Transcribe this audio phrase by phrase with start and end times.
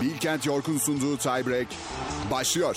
[0.00, 1.66] Bilkent York'un sunduğu Tiebreak
[2.30, 2.76] başlıyor.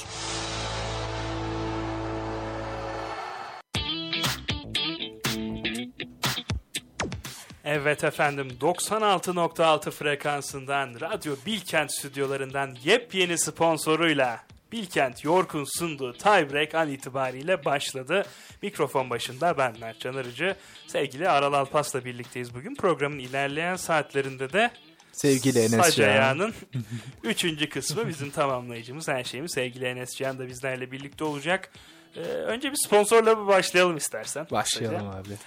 [7.64, 14.40] Evet efendim 96.6 frekansından Radyo Bilkent stüdyolarından yepyeni sponsoruyla
[14.72, 18.26] Bilkent York'un sunduğu Tiebreak an itibariyle başladı.
[18.62, 20.56] Mikrofon başında ben Mert Can Arıcı.
[20.88, 22.76] Sevgili Aral Alpas'la birlikteyiz bugün.
[22.76, 24.72] Programın ilerleyen saatlerinde de
[25.12, 26.10] Sevgili Enes Sac Can.
[26.10, 26.54] Ayağı'nın
[27.24, 29.08] üçüncü kısmı bizim tamamlayıcımız.
[29.08, 31.72] Her şeyimiz sevgili Enes Can da bizlerle birlikte olacak.
[32.16, 34.48] Ee, önce bir sponsorla bir başlayalım istersen.
[34.52, 35.20] Başlayalım Kısaca.
[35.20, 35.38] abi.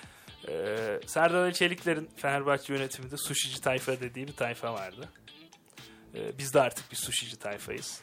[0.48, 5.08] Ee, Serdar Ali Çelikler'in Fenerbahçe yönetiminde sushici tayfa dediği bir tayfa vardı.
[6.14, 8.00] Ee, biz de artık bir sushici tayfayız.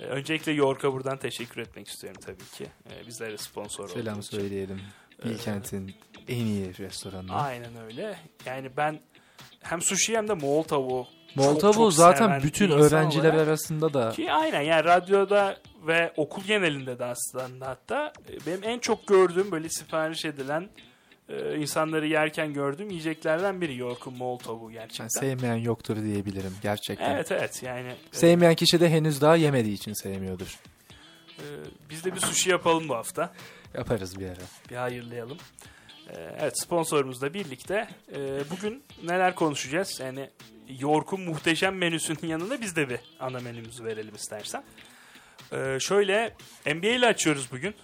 [0.00, 2.66] Ee, öncelikle York'a buradan teşekkür etmek istiyorum tabii ki.
[2.90, 4.80] Ee, bizlere sponsor Selam olduğu söyleyelim.
[5.24, 5.94] Bilkent'in
[6.28, 7.34] en iyi restoranı.
[7.34, 8.18] Aynen öyle.
[8.46, 9.00] Yani ben
[9.62, 14.32] hem sushi hem de Moğol tavuğu Moğol tavuğu zaten bütün öğrenciler olarak- arasında da Ki
[14.32, 18.12] aynen yani radyoda ve okul genelinde de aslında hatta
[18.46, 20.68] benim en çok gördüğüm böyle sipariş edilen
[21.28, 25.04] e, insanları yerken gördüğüm yiyeceklerden biri York'un Moğol tavuğu gerçekten.
[25.04, 27.10] yani sevmeyen yoktur diyebilirim gerçekten.
[27.14, 30.58] Evet evet yani e, Sevmeyen kişi de henüz daha yemediği için sevmiyordur.
[31.38, 31.44] e,
[31.90, 33.32] biz de bir sushi yapalım bu hafta.
[33.74, 34.36] Yaparız bir ara.
[34.70, 35.38] Bir hayırlayalım.
[36.10, 37.88] E, evet sponsorumuzla birlikte
[38.50, 40.00] bugün neler konuşacağız?
[40.00, 40.30] Yani
[40.68, 44.64] York'un muhteşem menüsünün yanında biz de bir ana menümüzü verelim istersen.
[45.80, 46.34] Şöyle
[46.66, 47.74] NBA ile açıyoruz bugün.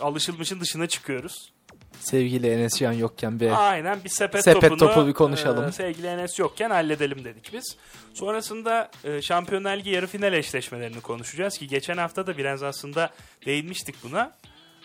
[0.00, 1.52] Alışılmışın dışına çıkıyoruz.
[2.00, 5.68] Sevgili Enes Can yokken bir Aynen bir sepet, Sepet topunu topu bir konuşalım.
[5.68, 7.76] e, sevgili Enes yokken halledelim dedik biz.
[8.14, 13.10] Sonrasında e, Şampiyonlar Ligi yarı final eşleşmelerini konuşacağız ki geçen hafta da biraz aslında
[13.46, 14.32] değinmiştik buna.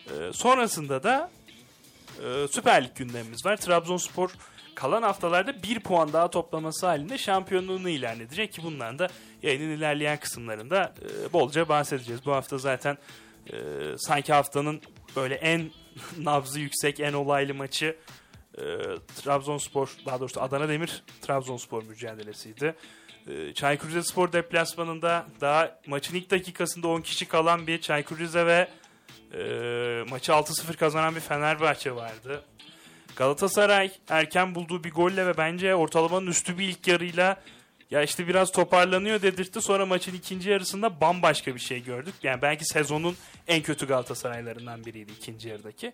[0.08, 1.30] E, sonrasında da
[2.23, 3.58] e, Süper Lig gündemimiz var.
[3.58, 4.31] Trabzonspor
[4.75, 9.08] kalan haftalarda bir puan daha toplaması halinde şampiyonluğunu ilan edecek ki bundan da
[9.44, 12.25] yayının ilerleyen kısımlarında e, bolca bahsedeceğiz.
[12.25, 12.97] Bu hafta zaten
[13.53, 13.56] e,
[13.97, 14.81] sanki haftanın
[15.16, 15.72] böyle en
[16.17, 17.95] nabzı yüksek, en olaylı maçı
[18.57, 18.63] e,
[19.23, 22.75] Trabzonspor, daha doğrusu Adana Demir Trabzonspor mücadelesiydi.
[23.28, 28.67] E, Çaykur Rizespor deplasmanında daha maçın ilk dakikasında 10 kişi kalan bir Çaykur Rize ve
[29.34, 29.39] e,
[30.09, 32.44] maçı 6-0 kazanan bir Fenerbahçe vardı.
[33.16, 37.41] Galatasaray erken bulduğu bir golle ve bence ortalamanın üstü bir ilk yarıyla
[37.95, 39.61] ya işte biraz toparlanıyor dedirtti.
[39.61, 42.13] Sonra maçın ikinci yarısında bambaşka bir şey gördük.
[42.23, 43.16] Yani belki sezonun
[43.47, 45.94] en kötü Galatasaraylarından biriydi ikinci yarıdaki.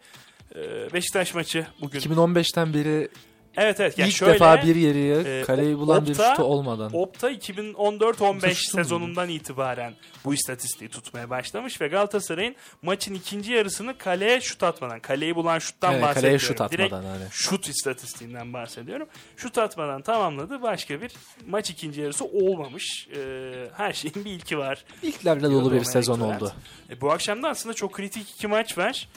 [0.56, 2.00] Ee, Beşiktaş maçı bugün.
[2.00, 3.10] 2015'ten beri
[3.58, 3.98] Evet evet.
[4.00, 6.92] Yani ilk şöyle, defa bir yarıya e, kaleyi bulan bir Opta- şutu olmadan.
[6.96, 8.84] Opta 2014-15 Şutu mu?
[8.84, 9.94] sezonundan itibaren
[10.26, 15.94] bu istatistiği tutmaya başlamış ve Galatasaray'ın maçın ikinci yarısını kaleye şut atmadan, kaleyi bulan şuttan
[15.94, 16.38] Evet, bahsediyorum.
[16.38, 17.24] kaleye şut Direkt atmadan hani.
[17.32, 19.08] şut istatistiğinden bahsediyorum.
[19.38, 20.62] Şut atmadan tamamladı.
[20.62, 21.12] Başka bir
[21.48, 23.08] maç ikinci yarısı olmamış.
[23.18, 24.86] Ee, her şeyin bir ilki var.
[25.04, 26.54] İlklerle dolu bir sezon oldu.
[26.90, 29.08] E, bu akşam da aslında çok kritik iki maç var.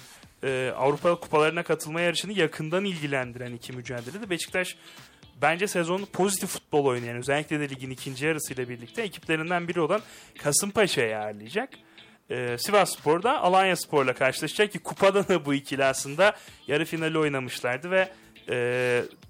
[0.44, 4.76] E, Avrupa kupalarına katılma yarışını yakından ilgilendiren iki mücadelede Beşiktaş
[5.42, 10.00] bence sezonu pozitif futbol oynayan özellikle de ligin ikinci yarısıyla birlikte ekiplerinden biri olan
[10.38, 11.68] Kasımpaşa'yı ağırlayacak.
[12.30, 17.90] E, Sivas Spor'da Alanya Spor'la karşılaşacak ki kupada da bu ikili aslında yarı finali oynamışlardı
[17.90, 18.08] ve
[18.48, 18.54] e,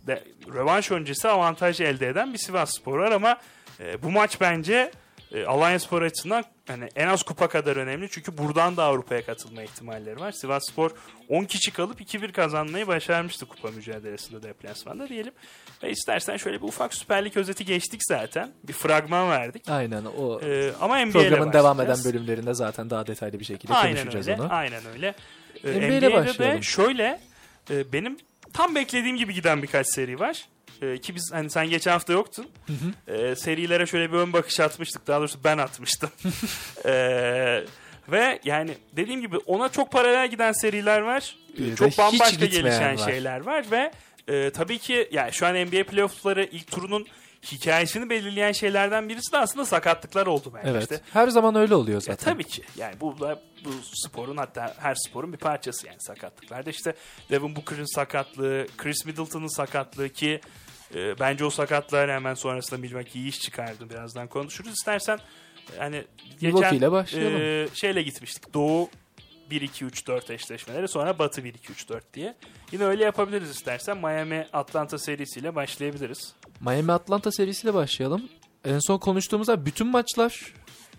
[0.07, 3.41] de, rövanş öncesi avantaj elde eden bir Sivas Spor var ama
[3.81, 4.91] e, bu maç bence
[5.33, 8.09] e, Alanya Spor açısından hani en az kupa kadar önemli.
[8.11, 10.33] Çünkü buradan da Avrupa'ya katılma ihtimalleri var.
[10.33, 10.91] Sivas Spor
[11.29, 15.33] 10 kişi kalıp 2-1 kazanmayı başarmıştı kupa mücadelesinde deplasmanda diyelim.
[15.83, 18.53] Ve istersen şöyle bir ufak Süper Lig özeti geçtik zaten.
[18.65, 19.69] Bir fragman verdik.
[19.69, 24.29] Aynen o E, ama programın devam eden bölümlerinde zaten daha detaylı bir şekilde Aynen konuşacağız
[24.29, 24.43] öyle.
[24.43, 24.53] onu.
[24.53, 25.15] Aynen öyle.
[25.65, 27.21] Ee, NBA ile NBA'de de şöyle
[27.71, 28.17] e, benim
[28.53, 30.45] tam beklediğim gibi giden birkaç seri var.
[30.83, 32.47] E, ki biz hani sen geçen hafta yoktun.
[33.09, 35.07] E, serilere şöyle bir ön bakış atmıştık.
[35.07, 36.11] Daha doğrusu ben atmıştım.
[36.87, 37.65] E,
[38.09, 41.37] ve yani dediğim gibi ona çok paralel giden seriler var.
[41.59, 43.05] Bir çok bambaşka gelişen var.
[43.11, 43.93] şeyler var ve
[44.29, 47.07] e, tabii ki yani şu an NBA playoff'ları ilk turunun
[47.53, 50.71] hikayesini belirleyen şeylerden birisi de aslında sakatlıklar oldu bence.
[50.71, 50.83] Evet.
[50.83, 52.33] İşte Her zaman öyle oluyor ya zaten.
[52.33, 52.63] tabii ki.
[52.77, 53.71] Yani bu da bu
[54.07, 56.71] sporun hatta her sporun bir parçası yani sakatlıklarda.
[56.71, 56.95] işte
[57.31, 60.41] Devin Booker'ın sakatlığı, Chris Middleton'ın sakatlığı ki
[60.95, 63.91] e, bence o sakatlığa hemen sonrasında Milwaukee iyi iş çıkardı.
[63.91, 64.73] Birazdan konuşuruz.
[64.73, 65.19] İstersen
[65.79, 66.05] hani
[66.41, 67.41] Milwaukee geçen ile başlayalım.
[67.41, 68.55] e, şeyle gitmiştik.
[68.55, 68.91] Doğu
[69.51, 72.35] 1-2-3-4 eşleşmeleri sonra Batı 1-2-3-4 diye.
[72.73, 73.97] Yine öyle yapabiliriz istersen.
[73.99, 76.33] Miami Atlanta serisiyle başlayabiliriz.
[76.61, 78.29] Miami Atlanta serisiyle başlayalım.
[78.65, 80.55] En son konuştuğumuzda bütün maçlar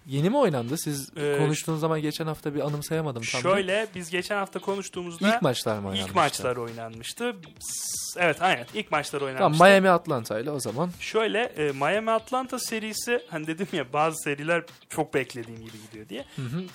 [0.06, 0.78] yeni mi oynandı?
[0.78, 3.44] Siz Ee, konuştuğunuz zaman geçen hafta bir anımsayamadım tam.
[3.44, 3.50] da.
[3.50, 6.10] Şöyle biz geçen hafta konuştuğumuzda ilk maçlar mı oynanmıştı?
[6.10, 7.36] ilk maçlar oynanmıştı.
[8.18, 9.64] Evet aynen ilk maçlar Tamam oynanmıştı.
[9.64, 10.90] Miami Atlanta ile o zaman.
[11.00, 16.26] Şöyle e, Miami Atlanta serisi hani dedim ya bazı seriler çok beklediğim gibi gidiyor diye.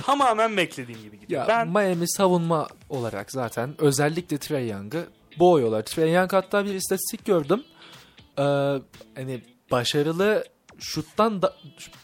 [0.03, 1.41] Tamamen beklediğim gibi gidiyor.
[1.43, 5.07] Ya ben Miami savunma olarak zaten özellikle Trey Young'ı
[5.39, 5.83] boğuyorlar.
[5.83, 7.65] Trey Young hatta bir istatistik gördüm.
[8.39, 8.43] Ee,
[9.15, 10.45] hani başarılı
[10.81, 11.57] şuttan da,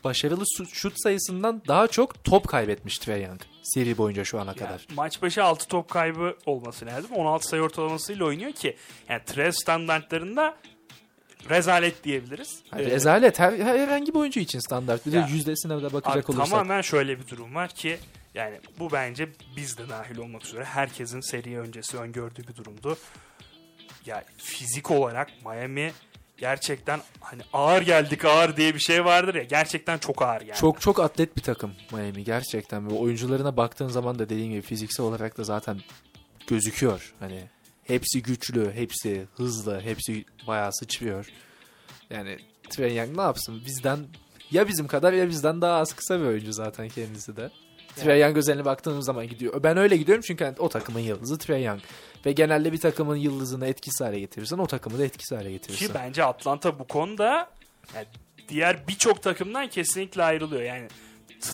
[0.04, 4.86] başarılı şut sayısından daha çok top kaybetmiş Trey Young seri boyunca şu ana yani kadar.
[4.94, 7.10] maç başı 6 top kaybı olması lazım.
[7.12, 8.76] 16 sayı ortalamasıyla oynuyor ki
[9.08, 10.56] yani Trev standartlarında
[11.50, 12.62] rezalet diyebiliriz.
[12.72, 15.06] Yani Ee, rezalet her, herhangi bir oyuncu için standart.
[15.06, 16.50] Bir Ya, de yüzdesine de Abi bakacak olursak.
[16.50, 17.98] tamamen şöyle bir durum var ki
[18.34, 22.96] yani bu bence biz de dahil olmak üzere herkesin seri öncesi öngördüğü bir durumdu.
[24.06, 25.92] Ya fizik olarak Miami
[26.38, 30.58] gerçekten hani ağır geldik ağır diye bir şey vardır ya gerçekten çok ağır yani.
[30.58, 32.90] Çok çok atlet bir takım Miami gerçekten.
[32.90, 35.80] Ve oyuncularına baktığın zaman da dediğim gibi fiziksel olarak da zaten
[36.46, 37.14] gözüküyor.
[37.20, 37.42] Hani
[37.84, 41.26] hepsi güçlü, hepsi hızlı, hepsi bayağı sıçrıyor.
[42.10, 42.38] Yani
[42.70, 43.62] Trey Young ne yapsın?
[43.66, 43.98] Bizden
[44.50, 47.50] ya bizim kadar ya bizden daha az kısa bir oyuncu zaten kendisi de.
[47.96, 49.62] Trey Young özeline baktığımız zaman gidiyor.
[49.62, 51.80] Ben öyle gidiyorum çünkü hani o takımın yıldızı Trey Young.
[52.26, 55.86] Ve genelde bir takımın yıldızını etkisiz hale getirirsen o takımı da etkisiz hale getirirsin.
[55.86, 57.50] Ki bence Atlanta bu konuda
[57.94, 58.06] yani
[58.48, 60.62] diğer birçok takımdan kesinlikle ayrılıyor.
[60.62, 60.88] Yani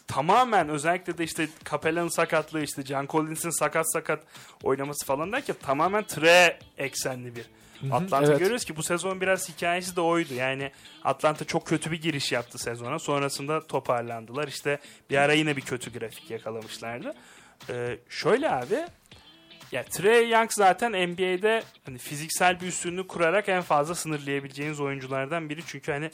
[0.07, 4.25] tamamen özellikle de işte Capella'nın sakatlığı işte John Collins'in sakat sakat
[4.63, 7.47] oynaması falan derken tamamen tre eksenli bir
[7.91, 8.39] Atlanta evet.
[8.39, 10.35] görüyoruz ki bu sezon biraz hikayesi de oydu.
[10.35, 10.71] Yani
[11.05, 12.99] Atlanta çok kötü bir giriş yaptı sezona.
[12.99, 14.49] Sonrasında toparlandılar.
[14.49, 14.79] İşte
[15.11, 17.15] bir ara yine bir kötü grafik yakalamışlardı.
[17.71, 18.87] Ee, şöyle abi
[19.73, 25.61] ya Trey Young zaten NBA'de hani fiziksel bir üstünlüğü kurarak en fazla sınırlayabileceğiniz oyunculardan biri.
[25.67, 26.11] Çünkü hani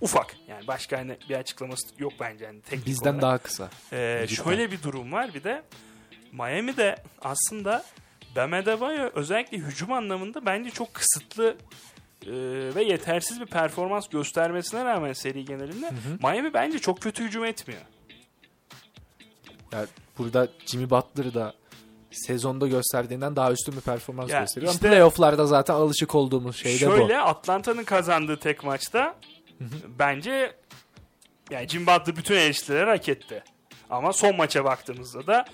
[0.00, 0.36] ufak.
[0.48, 3.22] Yani başka hani bir açıklaması yok bence hani teknik Bizden olarak.
[3.22, 3.70] daha kısa.
[3.92, 4.44] Ee, Cidden.
[4.44, 5.62] şöyle bir durum var bir de
[6.32, 7.84] Miami'de aslında
[8.36, 11.56] Bam Adebayo özellikle hücum anlamında bence çok kısıtlı
[12.26, 12.30] e,
[12.74, 15.90] ve yetersiz bir performans göstermesine rağmen seri genelinde
[16.22, 17.80] Miami bence çok kötü hücum etmiyor.
[19.72, 19.86] Ya
[20.18, 21.54] burada Jimmy Butler da
[22.12, 24.72] sezonda gösterdiğinden daha üstün bir performans Ya gösteriyor.
[24.72, 26.96] işte- playoff'larda zaten alışık olduğumuz şey de bu.
[26.96, 29.16] Şöyle Atlanta'nın kazandığı tek maçta
[29.98, 30.52] bence
[31.50, 33.44] yani Jimmy Butler bütün eleştirileri hak etti.
[33.90, 35.44] Ama son maça baktığımızda da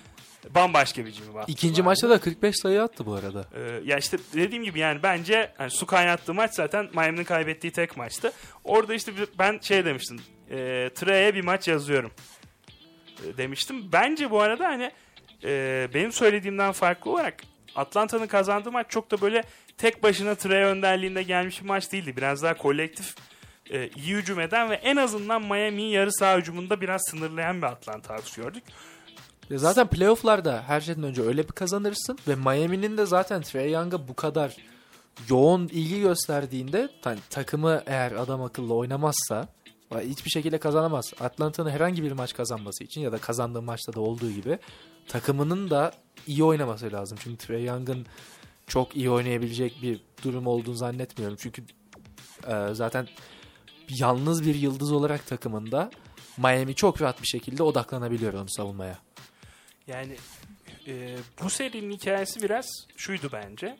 [0.55, 1.88] bambaşka bir Jimmy Butler İkinci vardı.
[1.88, 3.44] maçta da 45 sayı attı bu arada.
[3.55, 7.96] Ee, ya işte dediğim gibi yani bence hani su kaynattığı maç zaten Miami'nin kaybettiği tek
[7.96, 8.32] maçtı.
[8.64, 10.20] Orada işte ben şey demiştim.
[10.50, 10.55] E,
[10.94, 12.10] Trey'e bir maç yazıyorum
[13.26, 13.93] e, demiştim.
[13.93, 14.90] Bence bu arada hani
[15.44, 17.35] e, benim söylediğimden farklı olarak
[17.76, 19.43] Atlanta'nın kazandığı maç çok da böyle
[19.79, 22.17] tek başına Trey önderliğinde gelmiş bir maç değildi.
[22.17, 23.14] Biraz daha kolektif
[23.70, 28.14] e, iyi hücum eden ve en azından Miami'yi yarı saha hücumunda biraz sınırlayan bir Atlanta
[28.14, 28.62] Hawks gördük.
[29.50, 34.08] Ya zaten playoff'larda her şeyden önce öyle bir kazanırsın ve Miami'nin de zaten Trae Young'a
[34.08, 34.56] bu kadar
[35.29, 39.49] yoğun ilgi gösterdiğinde hani takımı eğer adam akıllı oynamazsa
[39.90, 41.12] hiçbir şekilde kazanamaz.
[41.20, 44.58] Atlanta'nın herhangi bir maç kazanması için ya da kazandığı maçta da olduğu gibi
[45.08, 45.93] takımının da
[46.26, 47.19] iyi oynaması lazım.
[47.23, 48.06] Çünkü Trae Young'ın
[48.67, 51.37] çok iyi oynayabilecek bir durum olduğunu zannetmiyorum.
[51.40, 51.62] Çünkü
[52.46, 53.08] e, zaten
[53.88, 55.91] yalnız bir yıldız olarak takımında
[56.37, 58.99] Miami çok rahat bir şekilde odaklanabiliyor onu savunmaya.
[59.87, 60.17] Yani
[60.87, 63.79] e, bu serinin hikayesi biraz şuydu bence.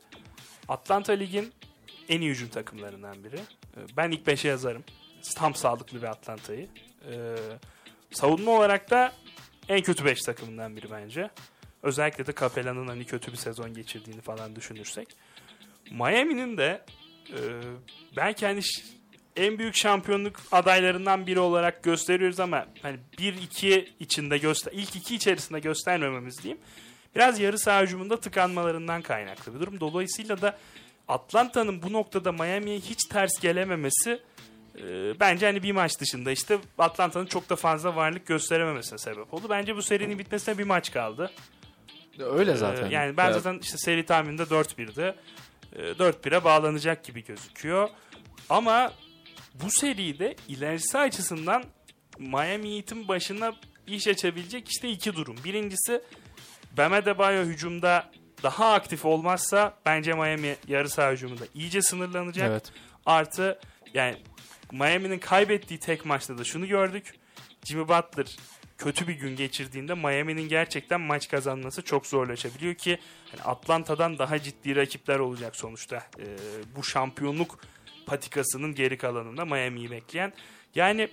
[0.69, 1.52] Atlanta Lig'in
[2.08, 3.37] en iyi hücum takımlarından biri.
[3.37, 4.84] E, ben ilk 5'e yazarım.
[5.34, 6.68] Tam sağlıklı bir Atlanta'yı.
[7.12, 7.37] E,
[8.11, 9.12] savunma olarak da
[9.68, 11.30] en kötü 5 takımından biri bence.
[11.82, 15.08] Özellikle de Capella'nın hani kötü bir sezon geçirdiğini falan düşünürsek.
[15.90, 16.85] Miami'nin de
[17.30, 17.38] e,
[18.16, 18.61] belki hani
[19.37, 25.61] en büyük şampiyonluk adaylarından biri olarak gösteriyoruz ama hani 1-2 içinde göster ilk iki içerisinde
[25.61, 26.61] göstermememiz diyeyim.
[27.16, 29.80] Biraz yarı saha hücumunda tıkanmalarından kaynaklı bir durum.
[29.80, 30.58] Dolayısıyla da
[31.08, 34.20] Atlanta'nın bu noktada Miami'ye hiç ters gelememesi
[34.80, 39.47] e, bence hani bir maç dışında işte Atlanta'nın çok da fazla varlık gösterememesine sebep oldu.
[39.50, 41.30] Bence bu serinin bitmesine bir maç kaldı.
[42.18, 42.90] Öyle Ee, zaten.
[42.90, 45.14] yani ben Ya, zaten işte seri tahmininde 4-1'di.
[45.76, 47.88] Ee, 4-1'e bağlanacak gibi gözüküyor.
[48.50, 48.92] Ama
[49.54, 51.64] bu seride ilerisi açısından
[52.18, 53.54] Miami Heat'in başına
[53.87, 55.37] iş açabilecek işte iki durum.
[55.44, 56.02] Birincisi
[56.76, 58.11] Bam Adebayo hücumda
[58.42, 62.50] daha aktif olmazsa bence Miami yarı saha hücumunda iyice sınırlanacak.
[62.50, 62.73] Evet.
[63.06, 63.58] Artı
[63.94, 64.16] yani
[64.72, 67.14] Miami'nin kaybettiği tek maçta da şunu gördük.
[67.64, 68.37] Jimmy Butler
[68.78, 72.98] kötü bir gün geçirdiğinde Miami'nin gerçekten maç kazanması çok zorlaşabiliyor ki
[73.30, 75.96] hani Atlanta'dan daha ciddi rakipler olacak sonuçta.
[76.18, 76.25] Ee,
[76.76, 77.58] bu şampiyonluk
[78.06, 80.32] patikasının geri kalanında Miami'yi bekleyen.
[80.75, 81.08] Yani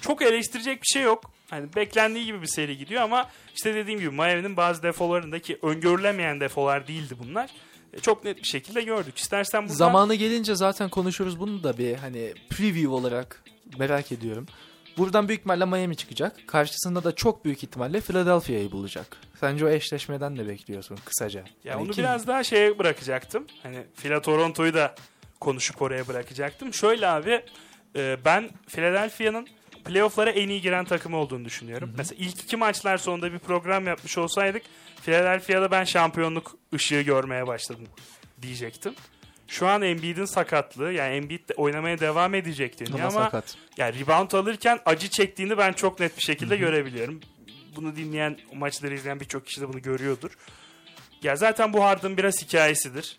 [0.00, 1.30] çok eleştirecek bir şey yok.
[1.50, 6.86] Hani beklendiği gibi bir seri gidiyor ama işte dediğim gibi Miami'nin bazı defolarındaki öngörülemeyen defolar
[6.86, 7.50] değildi bunlar.
[7.92, 9.18] E, Çok net bir şekilde gördük.
[9.18, 9.74] İstersen buradan...
[9.74, 13.44] Zamanı gelince zaten konuşuruz bunu da bir hani preview olarak
[13.78, 14.46] merak ediyorum.
[14.98, 16.36] Buradan büyük ihtimalle Miami çıkacak.
[16.46, 19.16] Karşısında da çok büyük ihtimalle Philadelphia'yı bulacak.
[19.40, 21.44] Sence o eşleşmeden ne bekliyorsun kısaca?
[21.64, 23.46] Ya Hani onu kim- biraz daha şeye bırakacaktım.
[23.62, 24.94] Hani Fila Toronto'yu da
[25.40, 26.74] konuşup oraya bırakacaktım.
[26.74, 27.42] Şöyle abi
[27.96, 29.48] e, ben Philadelphia'nın
[29.88, 31.94] playoff'lara en iyi giren takım olduğunu düşünüyorum.
[31.96, 34.62] Mesela ilk iki maçlar sonunda bir program yapmış olsaydık
[35.02, 37.86] Philadelphia'da ben şampiyonluk ışığı görmeye başladım
[38.42, 38.94] diyecektim.
[39.48, 43.56] Şu an Embiid'in sakatlığı yani Embiid de oynamaya devam edecek deniyor ama, ama, sakat.
[43.76, 47.20] yani rebound alırken acı çektiğini ben çok net bir şekilde görebiliyorum.
[47.76, 50.38] Bunu dinleyen, maçları izleyen birçok kişi de bunu görüyordur.
[51.22, 53.16] Ya zaten bu Harden biraz hikayesidir.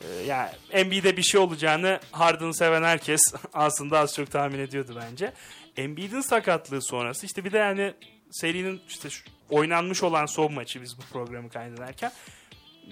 [0.00, 3.20] Ee, yani Embiid'e bir şey olacağını Harden'ı seven herkes
[3.54, 5.32] aslında az çok tahmin ediyordu bence.
[5.76, 7.94] Embiid'in sakatlığı sonrası işte bir de yani
[8.30, 9.08] serinin işte
[9.50, 12.12] oynanmış olan son maçı biz bu programı kaydederken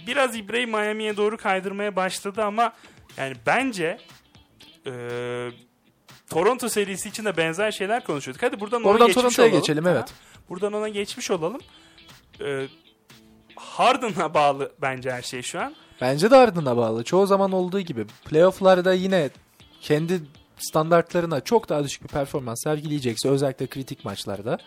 [0.07, 2.73] biraz İbre'yi Miami'ye doğru kaydırmaya başladı ama
[3.17, 3.99] yani bence
[4.87, 5.53] eee,
[6.31, 8.43] Toronto serisi için de benzer şeyler konuşuyorduk.
[8.43, 9.61] Hadi buradan ona Oradan geçmiş Toronto'ya olalım.
[9.61, 10.09] geçelim, Ha, evet.
[10.49, 11.61] Buradan ona geçmiş olalım.
[12.41, 12.67] Ee,
[13.57, 15.75] Harden'a bağlı bence her şey şu an.
[16.01, 17.05] Bence de Harden'a bağlı.
[17.05, 18.07] Çoğu zaman olduğu gibi.
[18.25, 19.31] Playoff'larda yine
[19.81, 20.21] kendi
[20.62, 24.59] standartlarına çok daha düşük bir performans sergileyecekse özellikle kritik maçlarda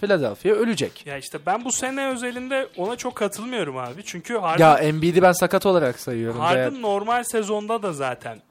[0.00, 1.06] Philadelphia ölecek.
[1.06, 4.02] Ya işte ben bu sene özelinde ona çok katılmıyorum abi.
[4.04, 6.40] Çünkü Harden, Ya Embiid'i ben sakat olarak sayıyorum.
[6.40, 8.42] Harden ve normal sezonda da zaten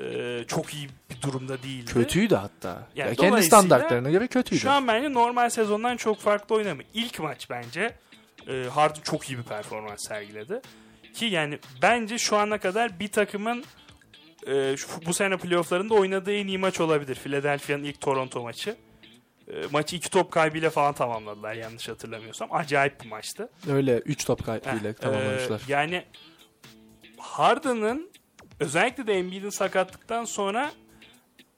[0.00, 1.92] e, çok iyi bir durumda değildi.
[1.92, 2.86] kötüydü hatta.
[2.96, 4.60] Yani Ya kendi standartlarına göre kötüydü.
[4.60, 6.88] Şu an bence normal sezondan çok farklı oynamıyor.
[6.94, 7.94] İlk maç bence
[8.48, 10.60] e, Harden çok iyi bir performans sergiledi.
[11.14, 13.64] Ki yani bence şu ana kadar bir takımın
[14.46, 17.14] e, şu- bu sene playofflarında oynadığı en iyi maç olabilir.
[17.14, 18.76] Philadelphia'nın ilk Toronto maçı.
[19.48, 22.48] E, maçı iki top kaybıyla falan tamamladılar yanlış hatırlamıyorsam.
[22.52, 23.48] Acayip bir maçtı.
[23.70, 25.58] Öyle 3 top kaybıyla Heh, tamamlamışlar.
[25.60, 26.04] e, yani
[27.18, 28.10] Harden'ın
[28.60, 30.72] özellikle de Embiid'in sakatlıktan sonra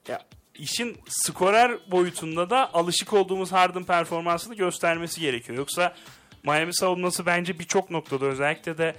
[0.07, 0.21] ya
[0.55, 5.57] işin skorer boyutunda da alışık olduğumuz Harden performansını göstermesi gerekiyor.
[5.57, 5.95] Yoksa
[6.43, 8.95] Miami savunması bence birçok noktada özellikle de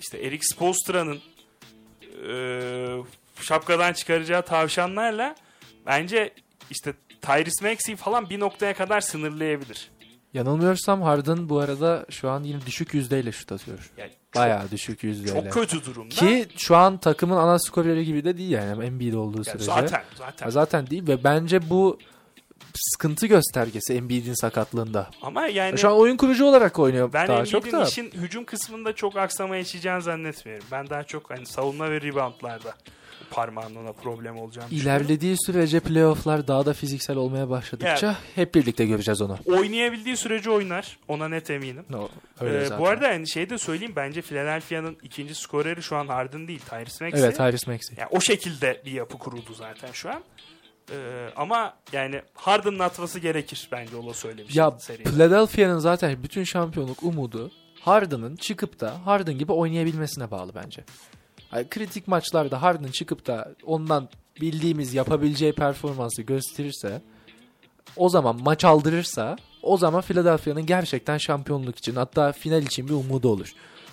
[0.00, 1.20] işte Eric Spoelstra'nın
[2.28, 2.32] e,
[3.44, 5.34] şapkadan çıkaracağı tavşanlarla
[5.86, 6.32] bence
[6.70, 9.90] işte Tyrese Maxey falan bir noktaya kadar sınırlayabilir.
[10.34, 13.90] Yanılmıyorsam Harden bu arada şu an yine düşük yüzdeyle şut atıyor.
[13.96, 15.42] Yani çok, Bayağı düşük yüzdeyle.
[15.42, 16.14] çok kötü durumda.
[16.14, 19.64] Ki şu an takımın ana skoreri gibi de değil yani Embiid olduğu Yani sürece.
[19.64, 20.50] zaten zaten.
[20.50, 21.98] Zaten değil ve bence bu
[22.74, 25.10] sıkıntı göstergesi Embiid'in sakatlığında.
[25.22, 27.84] Ama yani Şu an oyun kurucu olarak oynuyor ben daha çok da.
[27.84, 30.66] işin hücum kısmında çok aksama yaşayacağını zannetmiyorum.
[30.70, 32.74] Ben daha çok hani savunma ve reboundlarda
[33.32, 34.70] parmağının ona problem olacağını.
[34.70, 39.38] İlerlediği sürece playofflar daha da fiziksel olmaya başladıkça hep birlikte göreceğiz onu.
[39.46, 40.98] Oynayabildiği sürece oynar.
[41.08, 41.84] Ona net eminim.
[41.90, 42.08] No,
[42.40, 42.78] öyle Ee, zaten.
[42.84, 47.04] bu arada yani şey de söyleyeyim bence Philadelphia'nın ikinci skoreri şu an Harden değil Tyrese
[47.04, 47.24] Maxey.
[47.24, 47.96] Evet Tyrese Maxey.
[47.98, 50.22] Yani o şekilde bir yapı kuruldu zaten şu an.
[50.90, 54.56] Ee, ama yani Harden'ın atması gerekir bence ola söylemiş.
[54.56, 54.70] Ya.
[54.78, 60.84] Philadelphia'nın zaten bütün şampiyonluk umudu Harden'ın çıkıp da Harden gibi oynayabilmesine bağlı bence.
[61.52, 64.08] Yani kritik maçlarda Harden çıkıp da ondan
[64.40, 67.02] bildiğimiz yapabileceği performansı gösterirse
[67.96, 73.28] o zaman maç aldırırsa o zaman Philadelphia'nın gerçekten şampiyonluk için hatta final için bir umudu
[73.28, 73.52] olur.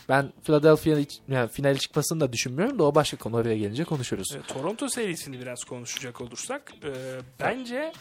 [0.10, 4.36] Ben Philadelphia'nın yani final çıkmasını da düşünmüyorum da o başka konu oraya gelince konuşuruz.
[4.36, 6.92] E, Toronto serisini biraz konuşacak olursak e,
[7.40, 7.94] bence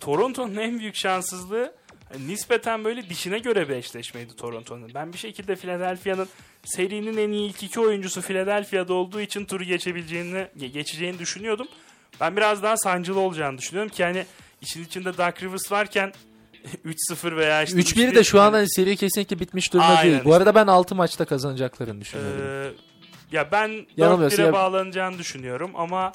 [0.00, 1.74] Toronto'nun en büyük şanssızlığı
[2.14, 4.90] e, nispeten böyle dişine göre bir eşleşmeydi Toronto'nun.
[4.94, 6.28] Ben bir şekilde Philadelphia'nın
[6.64, 11.66] serinin en iyi ilk iki oyuncusu Philadelphia'da olduğu için turu geçebileceğini ge- geçeceğini düşünüyordum.
[12.20, 14.24] Ben biraz daha sancılı olacağını düşünüyorum ki hani
[14.62, 16.12] işin içinde Dark Rivers varken
[17.12, 20.24] 3-0 veya işte 3-1 de şu an hani seri kesinlikle bitmiş durumda Aynen değil.
[20.24, 20.36] Bu işte.
[20.36, 22.42] arada ben 6 maçta kazanacaklarını düşünüyorum.
[22.42, 26.12] Ee, ya ben Yanılmıyorsun 4-1'e ya- bağlanacağını düşünüyorum ama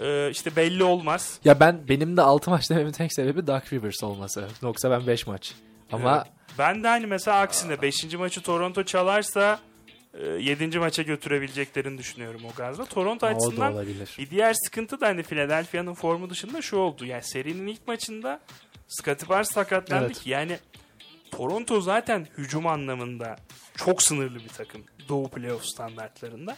[0.00, 1.38] e, işte belli olmaz.
[1.44, 4.48] Ya ben benim de 6 maç dememin tek sebebi Dark Rivers olması.
[4.62, 5.52] Yoksa ben 5 maç.
[5.92, 8.14] Ama Ee, ben de hani mesela aksine 5.
[8.14, 9.58] maçı Toronto çalarsa
[10.20, 10.78] 7.
[10.78, 12.84] maça götürebileceklerini düşünüyorum o gazda.
[12.84, 13.86] Toronto da açısından
[14.18, 17.06] bir diğer sıkıntı da hani Philadelphia'nın formu dışında şu oldu.
[17.06, 18.40] Yani serinin ilk maçında
[18.88, 20.18] Scottie Barnes sakatlandı Evet.
[20.18, 20.58] ki yani
[21.30, 23.36] Toronto zaten hücum anlamında
[23.76, 24.84] çok sınırlı bir takım.
[25.08, 26.56] Doğu playoff standartlarında.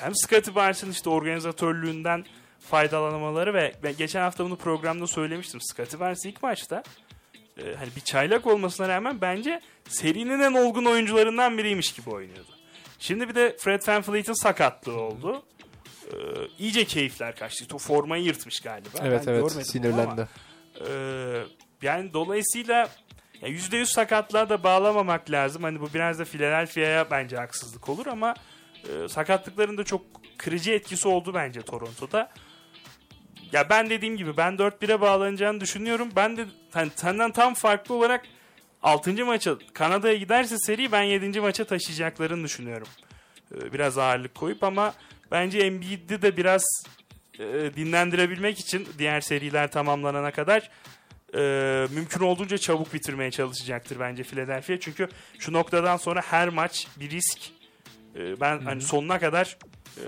[0.00, 2.24] Hem Scottie Barnes'ın işte organizatörlüğünden
[2.60, 5.60] faydalanmaları ve ben geçen hafta bunu programda söylemiştim.
[5.60, 6.82] Scottie Barnes ilk maçta
[7.58, 12.50] e, hani bir çaylak olmasına rağmen bence serinin en olgun oyuncularından biriymiş gibi oynuyordu.
[12.98, 15.42] Şimdi bir de Fred VanVleet'in sakatlığı oldu.
[16.58, 17.74] iyice keyifler kaçtı.
[17.74, 18.88] O formayı yırtmış galiba.
[19.02, 20.00] Evet Ben evet sinirlendi.
[20.10, 20.28] ama,
[20.88, 20.92] e,
[21.82, 22.88] yani dolayısıyla
[23.42, 25.62] ya %100 sakatlığa da bağlamamak lazım.
[25.62, 28.34] Hani bu biraz da Philadelphia'ya bence haksızlık olur ama
[28.88, 30.02] e, sakatlıkların da çok
[30.38, 32.30] kırıcı etkisi oldu bence Toronto'da.
[33.52, 36.08] Ya ben dediğim gibi ben 4-1'e bağlanacağını düşünüyorum.
[36.16, 38.24] Ben de hani senden tam farklı olarak
[38.82, 39.24] 6.
[39.24, 41.40] maça Kanada'ya giderse seri ben 7.
[41.40, 42.88] maça taşıyacaklarını düşünüyorum.
[43.54, 44.94] Ee, Biraz ağırlık koyup ama
[45.30, 46.62] bence Embiid'i de biraz
[47.38, 47.44] e,
[47.76, 50.70] dinlendirebilmek için diğer seriler tamamlanana kadar
[51.34, 51.40] e,
[51.94, 54.80] mümkün olduğunca çabuk bitirmeye çalışacaktır bence Philadelphia.
[54.80, 57.38] Çünkü şu noktadan sonra her maç bir risk.
[58.16, 59.56] E, ben hani sonuna kadar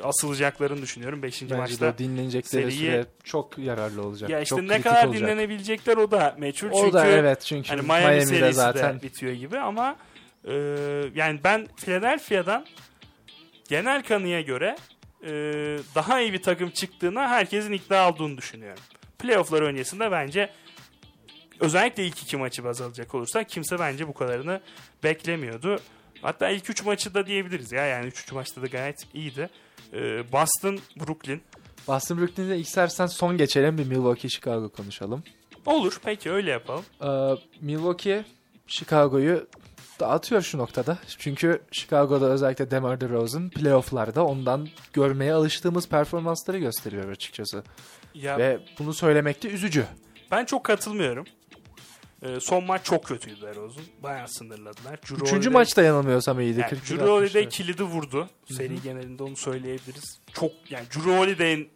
[0.03, 1.43] asılacaklarını düşünüyorum 5.
[1.43, 1.95] Bence maçta.
[1.95, 4.31] de dinlenecekleri seriyi- süre çok yararlı olacak.
[4.31, 5.23] Ya işte çok ne kadar olacak.
[5.23, 6.69] dinlenebilecekler o da meçhul.
[6.73, 9.97] O çünkü da evet çünkü hani Miami Miami'de serisi zaten de bitiyor gibi ama
[10.45, 10.53] e,
[11.15, 12.67] yani ben Philadelphia'dan
[13.69, 14.77] genel kanıya göre
[15.25, 15.31] e,
[15.95, 18.83] daha iyi bir takım çıktığına herkesin ikna olduğunu düşünüyorum.
[19.19, 20.51] Playoff'lar öncesinde bence
[21.61, 24.61] özellikle ilk iki maçı baz alacak olursak kimse bence bu kadarını
[25.05, 25.81] beklemiyordu.
[26.23, 29.51] Hatta ilk üç maçı da diyebiliriz ya yani üç, üç maçta da gayet iyiydi.
[29.93, 31.41] E, Boston, Brooklyn.
[31.89, 35.23] Boston Brooklyn'de istersen son geçelim bir Milwaukee Chicago konuşalım.
[35.67, 36.85] Olur peki öyle yapalım.
[37.03, 37.07] Ee,
[37.61, 38.25] Milwaukee
[38.67, 39.47] Chicago'yu
[40.01, 40.99] dağıtıyor şu noktada.
[41.19, 47.63] Çünkü Chicago'da özellikle DeMar DeRozan playoff'larda ondan görmeye alıştığımız performansları gösteriyor açıkçası.
[48.15, 49.87] Ya Ve bunu söylemek de üzücü.
[50.31, 51.25] Ben çok katılmıyorum.
[52.23, 53.85] Ee, son maç çok kötüydü DeRozan.
[54.03, 54.97] Bayağı sınırladılar.
[55.03, 56.61] Drew Üçüncü Holiday- maçta yanılmıyorsam iyiydi.
[56.61, 57.49] yani 41 Drew Holiday 60'tı.
[57.49, 58.29] kilidi vurdu.
[58.51, 60.19] Seri genelinde onu söyleyebiliriz.
[60.33, 61.69] Çok yani Drew Holiday'in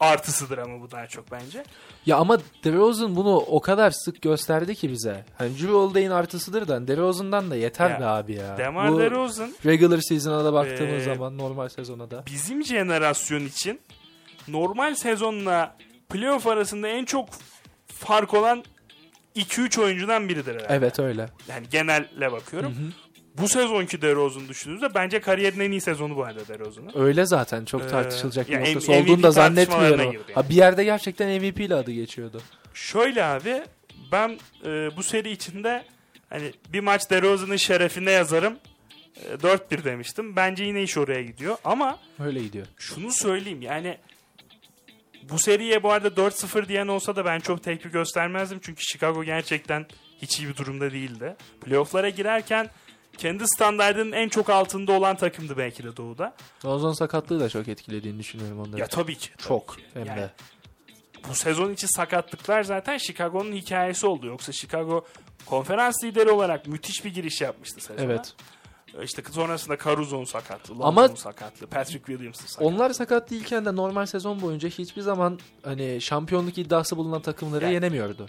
[0.00, 1.64] artısıdır ama bu daha çok bence.
[2.06, 5.24] Ya ama DeRozan bunu o kadar sık gösterdi ki bize.
[5.38, 8.58] Hani Drew Holiday'in artısıdır da DeRozan'dan da yeter Ya, be abi ya.
[8.58, 12.24] Demar Bu DeRozan regular season'a da baktığımız Ee, zaman normal sezona da.
[12.26, 13.80] bizim jenerasyon için
[14.48, 15.76] normal sezonla
[16.10, 17.28] playoff arasında en çok
[17.86, 18.64] fark olan
[19.36, 20.74] 2-3 oyuncudan biridir herhalde.
[20.74, 21.28] Evet öyle.
[21.48, 22.74] Yani genelle bakıyorum.
[23.38, 26.90] Bu sezonki DeRozan düşündüğünüzde bence kariyerin en iyi sezonu bu arada DeRozan'ın.
[26.94, 30.00] Öyle zaten çok Ee, tartışılacak bir ya noktası MVP olduğunu da zannetmiyorum.
[30.04, 30.18] yani.
[30.34, 32.42] Ha, bir yerde gerçekten MVP ile adı geçiyordu.
[32.74, 33.62] Şöyle abi
[34.12, 35.84] ben e, bu seri içinde
[36.30, 38.56] hani bir maç DeRozan'ın şerefine yazarım.
[39.30, 40.36] E, 4-1 demiştim.
[40.36, 41.56] Bence yine iş oraya gidiyor.
[41.64, 42.66] Ama Öyle gidiyor.
[42.78, 43.98] şunu söyleyeyim yani
[45.30, 48.58] bu seriye bu arada 4-0 diyen olsa da ben çok tepki göstermezdim.
[48.62, 49.86] Çünkü Chicago gerçekten
[50.22, 51.36] hiç iyi bir durumda değildi.
[51.60, 52.70] Playoff'lara girerken
[53.18, 56.34] kendi standartının en çok altında olan takımdı belki de Doğu'da.
[56.64, 58.80] Ozon sakatlığı da çok etkilediğini düşünüyorum onları.
[58.80, 59.30] Ya tabii ki.
[59.30, 59.84] tabii çok ki.
[59.94, 60.30] hem Yani de.
[61.28, 64.26] bu sezon içi sakatlıklar zaten Chicago'nun hikayesi oldu.
[64.26, 65.06] Yoksa Chicago
[65.46, 68.04] konferans lideri olarak müthiş bir giriş yapmıştı sezona.
[68.04, 68.34] Evet.
[69.02, 72.66] İşte sonrasında Caruso'nun sakatlığı, Lonzo'nun sakatlığı, Patrick Williams'ın sakatlığı.
[72.66, 77.74] Onlar sakat değilken de normal sezon boyunca hiçbir zaman hani şampiyonluk iddiası bulunan takımları Yani-
[77.74, 78.26] yenemiyordu.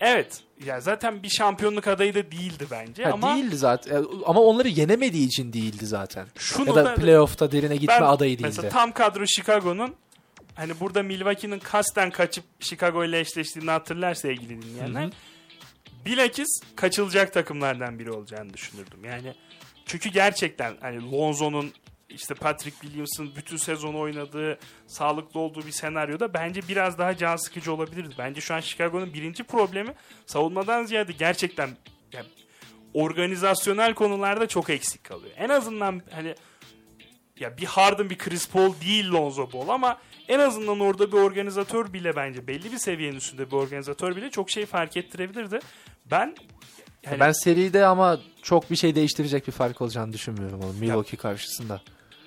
[0.00, 0.40] Evet.
[0.64, 4.04] Ya zaten bir şampiyonluk adayı da değildi bence Ha, ama değildi zaten.
[4.26, 6.26] Ama onları yenemediği için değildi zaten.
[6.38, 8.46] şunu Ya da da playoff'ta derine gitme ben adayı değildi.
[8.46, 9.94] mesela tam kadro Chicago'nun
[10.54, 15.02] hani burada Milwaukee'nin kasten kaçıp Chicago ile eşleştiğini hatırlar sevgili dinleyenler.
[15.02, 15.10] Hı hı.
[16.06, 19.04] Bilakis kaçılacak takımlardan biri olacağını düşünürdüm.
[19.04, 19.34] Yani
[19.86, 21.72] çünkü gerçekten hani Lonzo'nun
[22.08, 27.72] işte Patrick Williams'ın bütün sezon oynadığı, sağlıklı olduğu bir senaryoda bence biraz daha can sıkıcı
[27.72, 28.14] olabilirdi.
[28.18, 29.94] Bence şu an Chicago'nun birinci problemi
[30.26, 31.70] savunmadan ziyade gerçekten
[32.12, 32.26] yani
[32.94, 35.34] organizasyonel konularda çok eksik kalıyor.
[35.36, 36.34] En azından hani
[37.40, 41.92] ya bir Harden bir Chris Paul değil Lonzo Ball ama en azından orada bir organizatör
[41.92, 45.58] bile bence belli bir seviyenin üstünde bir organizatör bile çok şey fark ettirebilirdi.
[46.10, 46.34] Ben
[47.06, 51.80] yani Ben seride ama çok bir şey değiştirecek bir fark olacağını düşünmüyorum onun Milwaukee karşısında.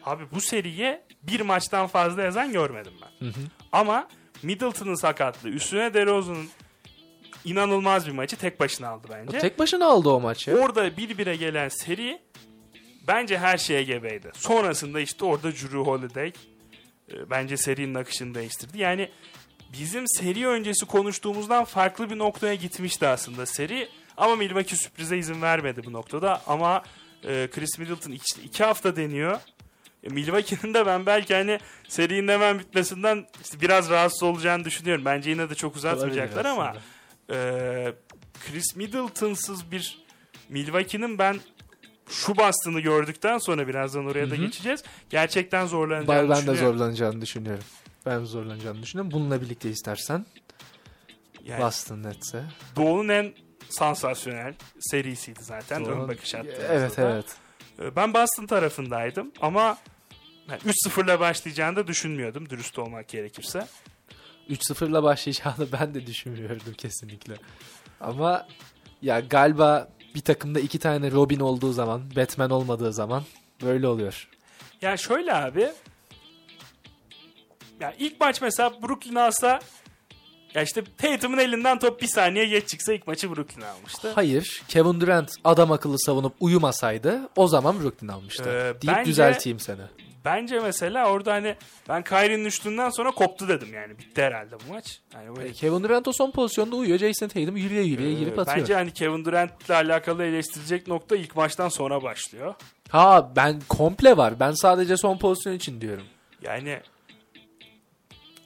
[0.05, 3.33] abi bu seriye bir maçtan fazla yazan görmedim ben.
[3.71, 4.07] Ama
[4.43, 6.47] Middleton'ın sakatlığı üstüne DeRozan'ın
[7.45, 9.39] inanılmaz bir maçı tek başına aldı O bence.
[9.39, 10.55] tek başına aldı o maçı.
[10.61, 12.19] Orada bir bire gelen seri
[13.07, 14.31] bence her şeye gebeydi.
[14.33, 16.27] Sonrasında işte orada Drew Holiday
[17.11, 18.77] e, bence serinin akışını değiştirdi.
[18.77, 19.09] Yani
[19.73, 23.89] bizim seri öncesi konuştuğumuzdan farklı bir noktaya gitmişti aslında seri.
[24.19, 26.41] Ama Milwaukee sürprize izin vermedi bu noktada.
[26.47, 26.83] Ama
[27.23, 29.39] e, Chris Middleton iki, iki hafta deniyor.
[30.03, 35.05] E, Milwaukee'nin de ben belki hani serinin hemen bitmesinden işte biraz rahatsız olacağını düşünüyorum.
[35.05, 36.75] Bence yine de çok uzatmayacaklar ama
[37.31, 37.93] ee,
[38.45, 40.05] Chris Middleton'sız bir
[40.49, 41.39] Milwaukee'nin ben
[42.09, 44.83] şu bastığını gördükten sonra birazdan oraya da geçeceğiz.
[45.09, 47.63] Gerçekten zorlanacağını Ben, ben de zorlanacağını düşünüyorum.
[48.05, 49.11] Ben zorlanacağını düşünüyorum.
[49.11, 50.25] Bununla birlikte istersen
[51.43, 52.43] Yani Boston Nets'e.
[52.75, 53.33] Doğu'nun en
[53.69, 55.85] sansasyonel serisiydi zaten.
[55.85, 56.01] Doğru.
[56.01, 57.11] Ön bakış attığımızda Evet da.
[57.13, 57.25] evet.
[57.81, 59.77] Ee, Ben Boston tarafındaydım ama
[60.49, 63.67] yani 3-0'la başlayacağını da düşünmüyordum dürüst olmak gerekirse.
[64.49, 67.33] 3-0'la başlayacağını ben de düşünmüyordum kesinlikle.
[68.01, 68.47] Ama
[69.01, 73.23] ya galiba bir takımda iki tane Robin olduğu zaman, Batman olmadığı zaman
[73.61, 74.27] böyle oluyor.
[74.81, 75.69] Ya şöyle abi.
[77.79, 79.59] Ya ilk maç mesela Brooklyn alsa
[80.55, 84.11] ya işte Tatum'un elinden top bir saniye geç çıksa ilk maçı Brooklyn almıştı.
[84.15, 88.49] Hayır, Kevin Durant adam akıllı savunup uyumasaydı o zaman Brooklyn almıştı.
[88.49, 89.81] Ee, Deyip bence- düzelteyim seni.
[90.25, 91.55] Bence mesela orada hani
[91.89, 93.99] ben Kyrie'nin düştüğünden sonra koptu dedim yani.
[93.99, 94.99] Bitti herhalde bu maç.
[95.13, 96.99] Yani böyle Kevin Durant o son pozisyonda uyuyor.
[96.99, 98.57] Jason Tatum yürüye yürüye girip Ee, atıyor.
[98.57, 102.55] Bence hani Kevin Durant'la alakalı eleştirilecek nokta ilk maçtan sonra başlıyor.
[102.89, 104.39] Ha ben komple var.
[104.39, 106.05] Ben sadece son pozisyon için diyorum.
[106.41, 106.79] Yani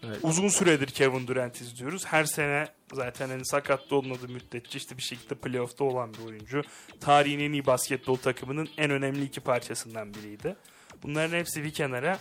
[0.07, 0.17] Evet.
[0.23, 2.05] uzun süredir Kevin Durant izliyoruz.
[2.05, 6.61] Her sene zaten hani sakatlı olmadığı müddetçe işte bir şekilde playoff'ta olan bir oyuncu.
[6.99, 10.55] Tarihin en iyi basketbol takımının en önemli iki parçasından biriydi.
[11.03, 12.19] Bunların hepsi bir kenara.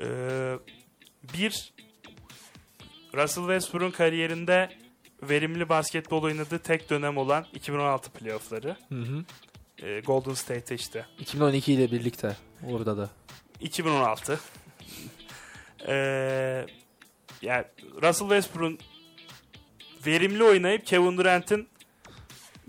[0.00, 0.54] Ee,
[1.34, 1.72] bir,
[3.14, 4.70] Russell Westbrook'un kariyerinde
[5.22, 8.76] verimli basketbol oynadığı tek dönem olan 2016 playoff'ları.
[8.88, 9.24] Hı hı.
[9.82, 13.10] Ee, Golden State'te işte 2012 ile birlikte orada da.
[13.60, 14.40] 2016.
[15.88, 16.66] Ee,
[17.42, 17.64] yani
[18.02, 18.78] Russell Westbrook'un
[20.06, 21.68] verimli oynayıp Kevin Durant'ın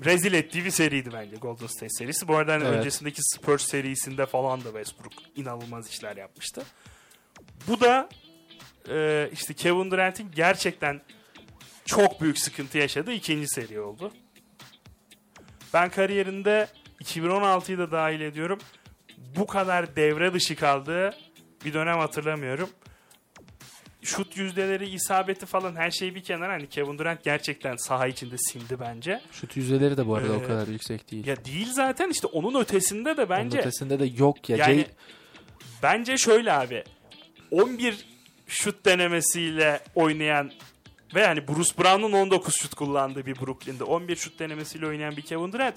[0.05, 2.27] rezil ettiği bir seriydi bence Golden State serisi.
[2.27, 2.77] Bu arada hani Evet.
[2.77, 6.63] öncesindeki Spurs serisinde falan da Westbrook inanılmaz işler yapmıştı.
[7.67, 8.09] Bu da
[8.89, 11.01] e, işte Kevin Durant'in gerçekten
[11.85, 14.11] çok büyük sıkıntı yaşadığı ikinci seri oldu.
[15.73, 16.67] Ben kariyerinde
[17.03, 18.59] 2016'yı da dahil ediyorum.
[19.35, 21.15] Bu kadar devre dışı kaldığı
[21.65, 22.69] bir dönem hatırlamıyorum.
[24.03, 26.53] Şut yüzdeleri, isabeti falan her şey bir kenara.
[26.53, 29.21] Hani Kevin Durant gerçekten saha içinde sindi bence.
[29.31, 31.27] Şut yüzdeleri de bu arada Ee, o kadar yüksek değil.
[31.27, 33.59] Ya değil zaten işte onun ötesinde de Onun bence.
[33.59, 34.57] ötesinde de yok ya.
[34.57, 34.87] Yani Jay-
[35.83, 36.83] bence şöyle abi.
[37.51, 38.05] 11
[38.47, 40.51] şut denemesiyle oynayan
[41.15, 45.53] ve yani Bruce Brown'un 19 şut kullandığı bir Brooklyn'de 11 şut denemesiyle oynayan bir Kevin
[45.53, 45.75] Durant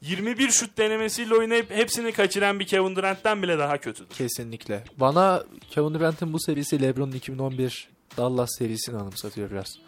[0.00, 4.14] 21 şut denemesiyle oynayıp hepsini kaçıran bir Kevin Durant'tan bile daha kötüdür.
[4.14, 4.84] Kesinlikle.
[4.96, 9.78] Bana Kevin Durant'ın bu serisi LeBron'un 2011 Dallas serisini anımsatıyor biraz.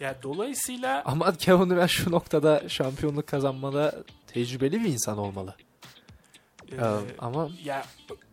[0.00, 3.94] Ya dolayısıyla Ama Kevin Durant şu noktada şampiyonluk kazanmada
[4.26, 5.54] tecrübeli bir insan olmalı.
[6.72, 6.80] e, Ee,
[7.18, 7.84] ama ya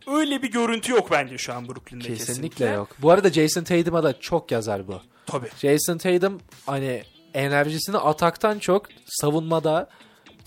[0.06, 2.66] öyle bir görüntü yok bence şu an Brooklyn'de kesinlikle, kesinlikle.
[2.66, 2.88] yok.
[2.98, 5.00] Bu arada Jason Tatum'a da çok yazar bu.
[5.26, 5.48] Tabii.
[5.58, 7.02] Jason Tatum hani
[7.34, 9.88] enerjisini ataktan çok savunmada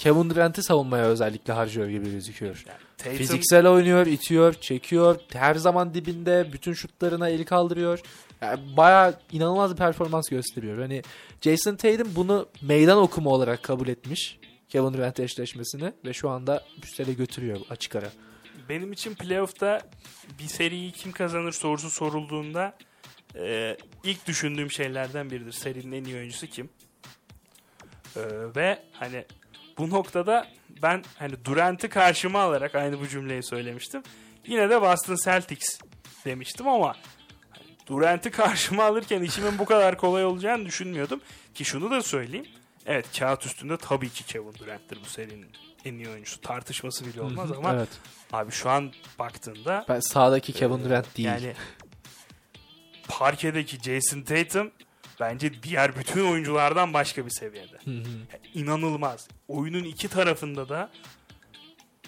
[0.04, 2.64] Kevin Durant'i savunmaya özellikle harcıyor gibi gözüküyor.
[2.68, 5.20] Yani Tatum, Fiziksel oynuyor, itiyor, çekiyor.
[5.34, 8.00] Her zaman dibinde bütün şutlarına el kaldırıyor.
[8.42, 10.80] Yani bayağı inanılmaz bir performans gösteriyor.
[10.80, 11.02] Hani
[11.42, 14.40] Jason Tatum bunu meydan okuma olarak kabul etmiş.
[14.70, 18.10] Kevin Durant eşleşmesini ve şu anda üstele götürüyor açık ara.
[18.70, 19.82] benim için playoff'ta
[20.40, 22.78] bir seriyi kim kazanır sorusu sorulduğunda
[23.36, 25.52] e, ilk düşündüğüm şeylerden biridir.
[25.52, 26.70] Serinin en iyi oyuncusu kim?
[28.16, 28.22] E,
[28.56, 29.26] ve hani
[29.78, 30.48] bu noktada
[30.82, 34.04] ben hani Durant'ı karşıma alarak aynı bu cümleyi söylemiştim.
[34.48, 35.80] Yine de Boston Celtics
[36.26, 36.96] demiştim ama
[37.88, 41.22] Durant'ı karşıma alırken işimin bu kadar kolay olacağını düşünmüyordum.
[41.54, 42.48] Ki şunu da söyleyeyim.
[42.86, 45.48] Evet kağıt üstünde tabii ki Kevin Durant'tir bu serinin
[45.86, 46.42] en iyi oyuncusu.
[46.42, 47.90] Tartışması bile olmaz ama evet.
[48.34, 51.28] abi şu an baktığında Ben sağdaki Kevin Durant değil.
[51.28, 51.54] yani
[53.08, 54.72] parkedeki Jason Tatum
[55.24, 57.78] bence diğer bütün oyunculardan başka bir seviyede.
[57.86, 59.28] Yani inanılmaz.
[59.48, 60.90] Oyunun iki tarafında da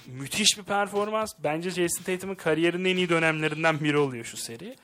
[0.08, 1.34] müthiş bir performans.
[1.44, 4.76] Bence Jason Tatum'un kariyerinin en iyi dönemlerinden biri oluyor şu seri.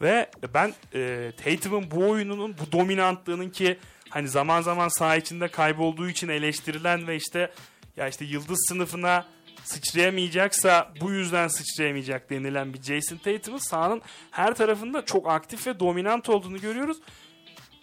[0.00, 6.08] Ve ben e, Tatum'un bu oyununun, bu dominantlığının ki hani zaman zaman saha içinde kaybolduğu
[6.08, 7.52] için eleştirilen ve işte
[7.96, 9.26] ya işte yıldız sınıfına
[9.64, 16.28] sıçrayamayacaksa bu yüzden sıçrayamayacak denilen bir Jason Tatum'un sahanın her tarafında çok aktif ve dominant
[16.28, 16.96] olduğunu görüyoruz.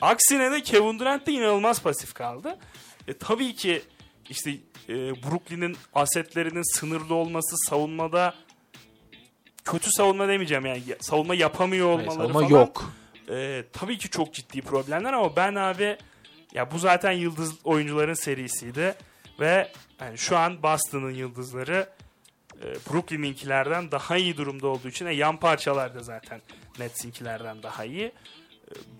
[0.03, 2.59] Aksine de Kevin Durant de inanılmaz pasif kaldı.
[3.07, 3.81] E, tabii ki
[4.29, 4.51] işte
[4.89, 8.33] e, Brooklyn'in asetlerinin sınırlı olması savunmada
[9.63, 12.59] kötü savunma demeyeceğim yani ya- savunma yapamıyor Hayır, olmaları savunma falan.
[12.59, 12.91] yok.
[13.29, 15.97] E, tabii ki çok ciddi problemler ama ben abi
[16.53, 18.95] ya bu zaten yıldız oyuncuların serisiydi
[19.39, 21.89] ve yani şu an Boston'ın yıldızları
[22.61, 26.41] e, Brooklyn'inkilerden daha iyi durumda olduğu için e, yan parçalar da zaten
[26.79, 28.11] Nets'inkilerden daha iyi.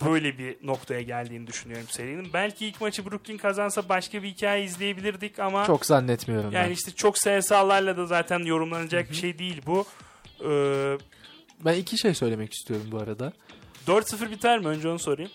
[0.05, 2.33] Böyle bir noktaya geldiğini düşünüyorum serinin.
[2.33, 6.71] Belki ilk maçı Brooklyn kazansa başka bir hikaye izleyebilirdik ama Çok zannetmiyorum yani ben.
[6.73, 9.85] işte çok SSA'larla da zaten yorumlanacak bir şey değil bu.
[10.49, 10.97] Ee,
[11.65, 13.33] Ben iki şey söylemek istiyorum bu arada.
[13.87, 14.67] 4-0 biter mi?
[14.67, 15.31] Önce onu sorayım.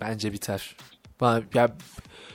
[0.00, 0.76] Bence biter.
[1.20, 1.76] Bana, ya,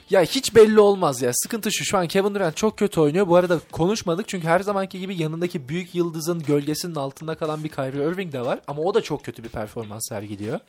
[0.10, 1.32] Ya hiç belli olmaz ya.
[1.34, 1.86] Sıkıntı şu.
[1.86, 3.28] Şu an Kevin Durant çok kötü oynuyor.
[3.28, 8.04] Bu arada konuşmadık çünkü her zamanki gibi yanındaki büyük yıldızın gölgesinin altında kalan bir Kyrie
[8.12, 8.60] Irving de var.
[8.68, 10.60] Ama o da çok kötü bir performans sergiliyor.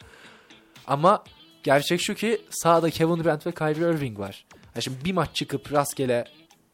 [0.87, 1.25] Ama
[1.63, 4.45] gerçek şu ki sağda Kevin Durant ve Kyrie Irving var.
[4.75, 6.25] Ya şimdi bir maç çıkıp rastgele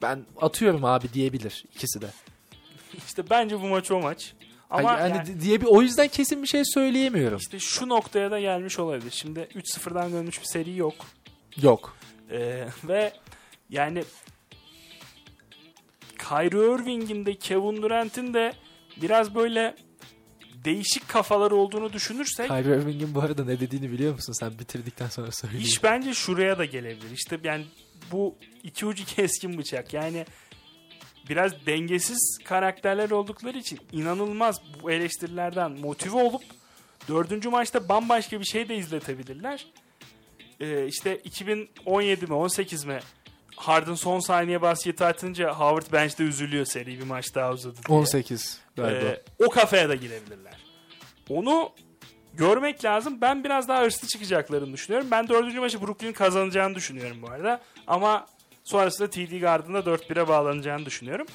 [0.03, 2.11] ben atıyorum abi diyebilir ikisi de.
[3.07, 4.35] İşte bence bu maç o maç.
[4.71, 7.39] Ama Ama yani, yani diye bir o yüzden kesin bir şey söyleyemiyorum.
[7.39, 9.11] işte şu noktaya da gelmiş olabilir.
[9.11, 10.95] Şimdi 3-0'dan dönmüş bir seri yok.
[11.63, 11.97] Yok.
[12.31, 13.13] Ee, ve
[13.71, 14.05] yani
[16.19, 18.53] Kyrie Irving'in de Kevin Durant'in de
[18.97, 19.75] biraz böyle
[20.65, 24.33] değişik kafalar olduğunu düşünürsek Kyrie Irving'in bu arada ne dediğini biliyor musun?
[24.33, 25.67] Sen bitirdikten sonra söyleyeyim.
[25.67, 27.11] iş bence şuraya da gelebilir.
[27.15, 27.65] İşte yani
[28.13, 29.95] bu iki ucu keskin bıçak.
[29.95, 30.27] Yani
[31.29, 36.43] biraz dengesiz karakterler oldukları için inanılmaz bu eleştirilerden motive olup
[37.09, 39.67] dördüncü maçta bambaşka bir şey de izletebilirler.
[40.61, 43.01] Ee, işte 2017 mi 18 mi
[43.61, 47.99] Harden son saniye basketi atınca Howard bench'te üzülüyor seri bir maç daha uzadı diye.
[47.99, 49.07] 18 galiba.
[49.07, 50.57] Ee, o kafaya da girebilirler.
[51.29, 51.73] Onu
[52.35, 53.21] görmek lazım.
[53.21, 55.09] Ben biraz daha hırslı çıkacaklarını düşünüyorum.
[55.11, 57.61] Ben dördüncü maçı Brooklyn kazanacağını düşünüyorum bu arada.
[57.87, 58.27] Ama
[58.65, 61.27] sonrasında TD Garden'da 4-1'e bağlanacağını düşünüyorum.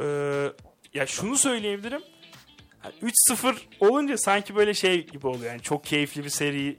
[0.00, 0.52] Ee,
[0.94, 2.02] ya şunu söyleyebilirim.
[2.78, 2.90] Ha,
[3.30, 5.50] 3-0 olunca sanki böyle şey gibi oluyor.
[5.50, 6.78] Yani çok keyifli bir seri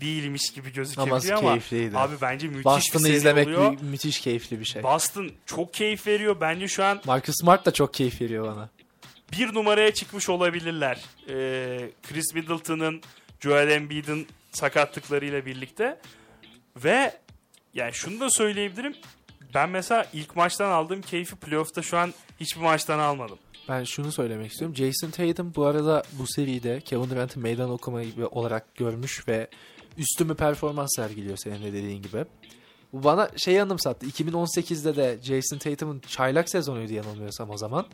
[0.00, 1.98] değilmiş gibi gözükebiliyor Ama ama, keyifliydi.
[1.98, 3.70] abi bence müthiş Boston'ı bir seri izlemek oluyor.
[3.70, 4.82] mü- müthiş keyifli bir şey.
[4.82, 6.36] Boston çok keyif veriyor.
[6.40, 8.68] Bence şu an Marcus Smart da çok keyif veriyor bana.
[9.32, 11.00] bir numaraya çıkmış olabilirler.
[11.28, 13.02] Ee, Chris Middleton'ın,
[13.40, 15.98] Joel Embiid'in sakatlıklarıyla birlikte.
[16.76, 17.16] Ve
[17.74, 18.94] yani şunu da söyleyebilirim.
[19.54, 23.38] Ben mesela ilk maçtan aldığım keyfi playoff'ta şu an hiçbir maçtan almadım.
[23.68, 24.76] Ben şunu söylemek istiyorum.
[24.76, 29.48] Jason Tatum bu arada bu seride Kevin Durant'ı meydan okuma gibi olarak görmüş ve
[29.98, 32.24] üstün bir performans sergiliyor senin de dediğin gibi.
[32.92, 34.06] Bu bana şeyi anımsattı.
[34.06, 37.86] 2018'de de Jason Tatum'un çaylak sezonuydu yanılmıyorsam o zaman.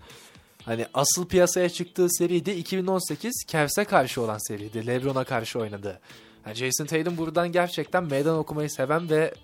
[0.65, 4.87] Hani asıl piyasaya çıktığı seri de 2018 Cavs'e karşı olan seriydi.
[4.87, 6.01] LeBron'a karşı oynadı.
[6.47, 9.35] Yani Jason Tatum buradan gerçekten meydan okumayı seven ve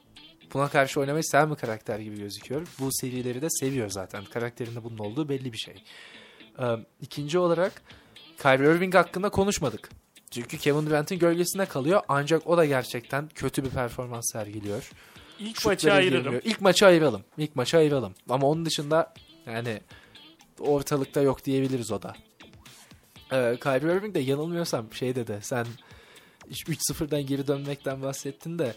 [0.55, 2.69] buna karşı oynamayı seven bir karakter gibi gözüküyor.
[2.79, 4.25] Bu serileri de seviyor zaten.
[4.25, 5.85] Karakterinde bunun olduğu belli bir şey.
[6.59, 6.65] Ee,
[7.01, 7.83] ikinci olarak
[8.43, 9.91] Kyrie Irving hakkında konuşmadık.
[10.31, 14.91] Çünkü Kevin Durant'in gölgesine kalıyor ancak o da gerçekten kötü bir performans sergiliyor.
[15.39, 16.23] İlk Şutları maçı ayırırım.
[16.23, 16.43] girmiyor.
[16.45, 17.25] İlk maçı ayıralım.
[17.39, 18.15] İlk maçı ayıralım.
[18.29, 19.15] Ama onun dışında
[19.47, 19.81] yani
[20.61, 22.17] ortalıkta yok diyebiliriz o da.
[23.33, 25.67] Ee, Kyrie Irving de yanılmıyorsam şey dedi sen
[26.51, 28.75] 3-0'dan geri dönmekten bahsettin de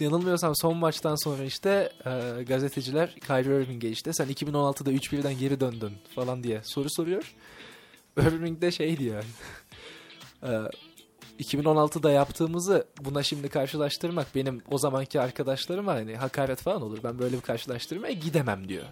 [0.00, 5.92] yanılmıyorsam son maçtan sonra işte e, gazeteciler Kyrie Irving'e işte sen 2016'da 3-1'den geri döndün
[6.14, 7.34] falan diye soru soruyor.
[8.18, 9.24] Irving de şey diyor.
[10.44, 10.50] E,
[11.40, 16.98] 2016'da yaptığımızı buna şimdi karşılaştırmak benim o zamanki arkadaşlarıma hani hakaret falan olur.
[17.04, 18.84] Ben böyle bir karşılaştırmaya gidemem diyor.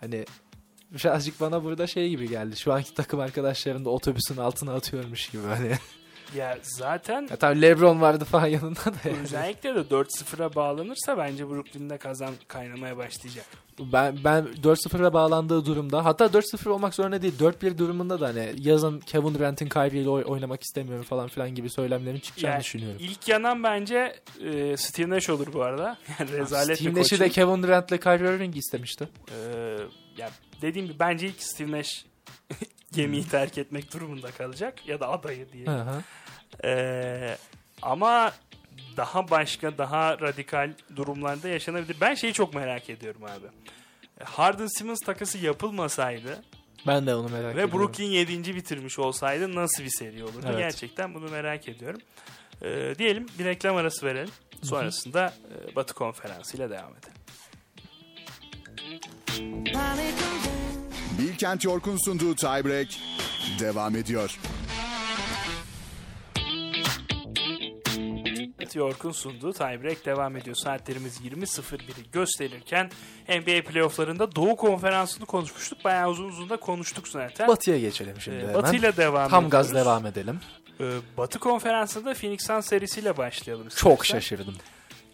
[0.00, 0.24] Hani
[0.90, 2.56] birazcık bana burada şey gibi geldi.
[2.56, 5.72] Şu anki takım arkadaşlarını da otobüsün altına atıyormuş gibi hani.
[6.36, 8.92] Ya zaten ya tabii Lebron vardı falan yanında da.
[9.08, 9.18] yani.
[9.22, 13.44] özellikle de 4-0'a bağlanırsa bence Brooklyn'de kazan kaynamaya başlayacak.
[13.92, 19.00] Ben ben 4-0'a bağlandığı durumda hatta 4-0 olmak zorunda değil 4-1 durumunda da hani yazın
[19.00, 22.98] Kevin Durant'in Kyrie ile oy- oynamak istemiyorum falan filan gibi söylemlerin çıkacağını Yani düşünüyorum.
[23.00, 25.96] İlk yanan bence e, Steve Nash olur bu arada.
[26.18, 29.08] Yani rezalet Steve Nash'i de Kevin Durant ile Kyrie Irving istemişti.
[29.30, 29.76] Ee,
[30.18, 30.30] ya
[30.62, 32.04] dediğim gibi bence ilk Steve Nash
[32.92, 35.66] gemiyi terk etmek durumunda kalacak ya da adayı diye.
[35.66, 36.02] Hı hı.
[36.64, 37.36] Ee,
[37.82, 38.32] ama
[38.96, 41.96] daha başka daha radikal durumlarda yaşanabilir.
[42.00, 43.46] Ben şeyi çok merak ediyorum abi.
[44.24, 46.42] Harden Simmons takası yapılmasaydı
[46.86, 47.72] Ben de onu merak ve ediyorum.
[47.72, 48.56] Brooklyn 7.
[48.56, 50.46] bitirmiş olsaydı nasıl bir seri olurdu?
[50.46, 50.58] Evet.
[50.58, 52.00] Gerçekten bunu merak ediyorum.
[52.62, 54.30] Ee, diyelim bir reklam arası verelim.
[54.62, 55.34] Sonrasında
[55.72, 57.20] e, Batı Konferansı ile devam edelim.
[61.20, 62.88] Bilkent York'un sunduğu Tiebreak
[63.60, 64.38] devam ediyor.
[68.74, 70.56] York'un sunduğu tiebreak devam ediyor.
[70.56, 72.90] Saatlerimiz 20.01'i gösterirken
[73.28, 75.84] NBA playofflarında Doğu Konferansı'nı konuşmuştuk.
[75.84, 77.48] Bayağı uzun uzun da konuştuk zaten.
[77.48, 78.54] Batı'ya geçelim şimdi Ee, hemen.
[78.54, 79.86] Batı ile devam Tam gaz ediyoruz.
[79.86, 80.40] devam edelim.
[80.80, 80.84] Ee,
[81.16, 83.68] Batı Konferansı'nda Phoenix Suns serisiyle başlayalım.
[83.68, 84.18] Çok istersen.
[84.20, 84.54] şaşırdım.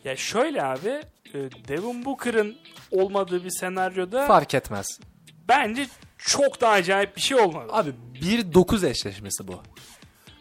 [0.05, 0.89] Ya şöyle abi
[1.35, 1.39] e,
[1.69, 2.57] Devin Booker'ın
[2.91, 5.01] olmadığı bir senaryoda Fark etmez.
[5.49, 5.87] Bence
[6.19, 7.69] çok da acayip bir şey olmadı.
[7.73, 7.91] Abi
[8.23, 9.63] 1-9 eşleşmesi bu.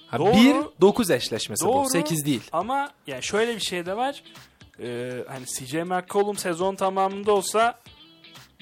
[0.07, 0.73] Ha, Doğru.
[0.81, 1.83] 1-9 eşleşmesi Doğru.
[1.83, 1.89] bu.
[1.89, 2.41] 8 değil.
[2.51, 4.23] Ama ya şöyle bir şey de var.
[4.79, 7.79] Ee, hani CJ McCollum sezon tamamında olsa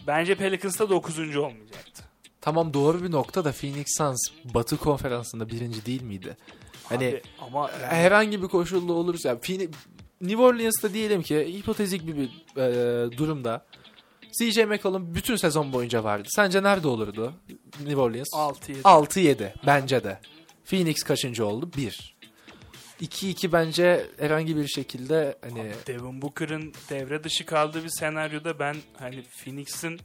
[0.08, 1.38] bence Pelicans'ta 9.
[1.38, 2.04] olmayacaktı.
[2.42, 6.38] Tamam doğru bir nokta da Phoenix Suns Batı konferansında birinci değil miydi?
[6.84, 9.70] Hani Abi, ama yani herhangi bir koşulda olursa yani Phoenix,
[10.22, 12.30] New Orleans'ta diyelim ki hipotezik bir, bir
[12.62, 13.66] e, durumda
[14.40, 16.28] CJ McCollum bütün sezon boyunca vardı.
[16.32, 17.34] Sence nerede olurdu
[17.80, 18.28] New Orleans?
[18.34, 18.82] 6-7.
[18.82, 20.20] 6-7 bence de.
[20.66, 21.70] Phoenix kaçıncı oldu?
[21.78, 22.14] 1.
[23.02, 29.24] 2-2 bence herhangi bir şekilde hani Devin Booker'ın devre dışı kaldığı bir senaryoda ben hani
[29.24, 30.00] Phoenix'in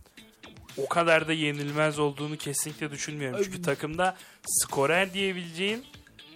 [0.77, 3.41] o kadar da yenilmez olduğunu kesinlikle düşünmüyorum.
[3.45, 5.85] Çünkü takımda skorer diyebileceğin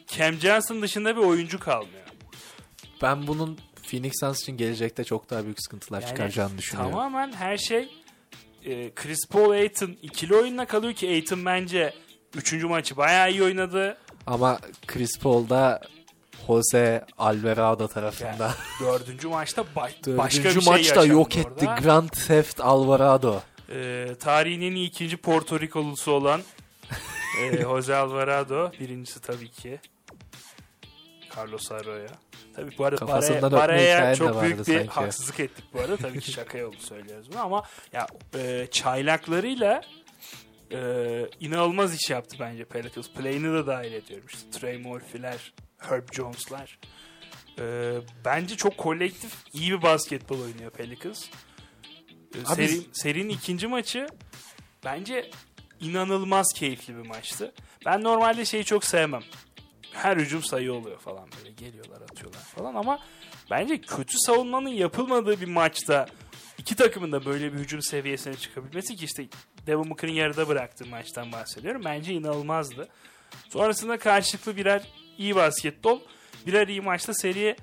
[0.07, 2.03] Cam Johnson dışında bir oyuncu kalmıyor.
[3.03, 3.59] ben bunun
[3.93, 6.93] Phoenix Suns için gelecekte çok daha büyük sıkıntılar Yani çıkaracağını düşünüyorum.
[6.93, 7.89] Tamamen her şey
[8.65, 11.95] e, Chris Paul Aiton ikili oyunla kalıyor ki Aiton bence
[12.37, 12.53] 3.
[12.65, 13.99] maçı bayağı iyi oynadı.
[14.27, 15.81] Ama Chris Paul da
[16.47, 18.29] Jose Alvarado tarafında.
[18.29, 21.81] Yani dördüncü maçta baş, Dördüncü başka bir şey maçta yok etti orada.
[21.81, 23.41] Grand Theft Alvarado.
[23.71, 26.43] E, tarihin en iyi ikinci Porto Rikolusu olan
[27.43, 28.73] e, Jose Alvarado.
[28.81, 29.81] Birincisi tabii ki
[31.37, 32.09] Carlos Arroyo.
[32.57, 33.07] Tabii bu arada
[33.53, 34.89] Baraya hikayen de çok büyük bir sanki.
[34.89, 35.97] haksızlık ettik bu arada.
[35.97, 37.63] Tabii ki şaka yolu söylüyoruz bunu ama
[37.93, 39.81] ya e, çaylaklarıyla
[40.73, 40.79] e,
[41.41, 43.09] inanılmaz iş yaptı bence Pelicans.
[43.11, 44.27] Play'ini de dahil ediyorum.
[44.33, 46.79] İşte Trey Murphy'ler, Herb Jones'lar.
[47.59, 47.93] E,
[48.25, 51.25] bence çok kolektif iyi bir basketbol oynuyor Pelicans.
[52.35, 54.07] E, Abi- seri, serinin ikinci maçı
[54.85, 55.31] bence
[55.81, 57.53] inanılmaz keyifli bir maçtı.
[57.87, 59.23] Ben normalde şeyi çok sevmem.
[59.93, 62.99] Her hücum sayı oluyor falan böyle geliyorlar atıyorlar falan ama
[63.51, 66.07] bence kötü savunmanın yapılmadığı bir maçta
[66.59, 69.27] iki takımın da böyle bir hücum seviyesine çıkabilmesi ki işte
[69.67, 71.83] Devin Booker'ın yarıda bıraktığı maçtan bahsediyorum.
[71.85, 72.89] Bence inanılmazdı.
[73.49, 74.83] Sonrasında karşılıklı birer
[75.19, 76.01] iyi basketbol,
[76.47, 77.57] birer iyi maçta seri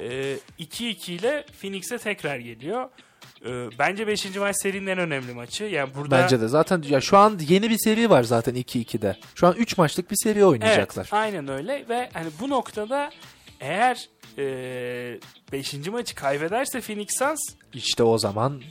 [0.00, 2.90] e, 2-2 ile Phoenix'e tekrar geliyor.
[3.46, 4.36] E, bence 5.
[4.36, 5.64] maç serinin en önemli maçı.
[5.64, 6.48] Yani burada Bence de.
[6.48, 9.16] Zaten ya şu an yeni bir seri var zaten 2-2'de.
[9.34, 11.02] Şu an 3 maçlık bir seri oynayacaklar.
[11.02, 13.10] Evet, aynen öyle ve hani bu noktada
[13.60, 14.08] eğer
[15.52, 15.88] 5.
[15.88, 17.40] maçı kaybederse Phoenix Suns
[17.74, 18.62] İşte o zaman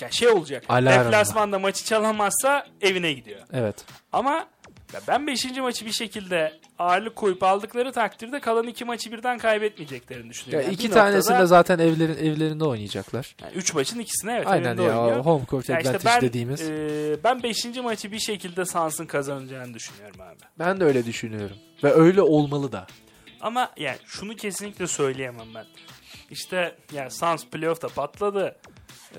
[0.00, 0.64] ya şey olacak.
[0.68, 1.04] Alarm.
[1.06, 3.40] Deplasmanda maçı çalamazsa evine gidiyor.
[3.52, 3.76] evet.
[4.12, 4.46] Ama
[4.94, 5.44] ya ben 5.
[5.60, 10.64] maçı bir şekilde ağırlık koyup aldıkları takdirde kalan iki maçı birden kaybetmeyeceklerini Ya düşünüyorum.
[10.66, 13.36] Yani iki bir tanesinde noktada- zaten evlerin evlerinde oynayacaklar.
[13.42, 15.24] yani üç maçın ikisine evet Aynen ya oynuyor.
[15.24, 16.60] home court Ya işte ben, dediğimiz.
[16.70, 17.64] e, ben 5.
[17.82, 20.38] maçı bir şekilde Suns'ın kazanacağını düşünüyorum abi.
[20.58, 21.56] Ben de öyle düşünüyorum.
[21.84, 22.86] Ve öyle olmalı da.
[23.40, 25.64] Ama yani şunu kesinlikle söyleyemem ben.
[26.30, 28.56] İşte yani Suns playoff'ta patladı.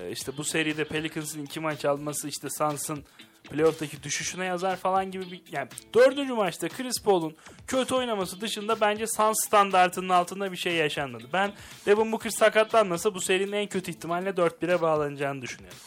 [0.00, 3.04] Ee, işte bu seride Pelicans'ın iki maç alması işte Suns'ın
[3.50, 7.36] playoff'taki düşüşüne yazar falan gibi bir yani dördüncü maçta Chris Paul'un
[7.66, 11.24] kötü oynaması dışında bence Suns standartının altında bir şey yaşanmadı.
[11.32, 11.52] Ben
[11.86, 15.78] Devin Booker sakatlanmasa bu serinin en kötü ihtimalle 4-1'e bağlanacağını düşünüyorum.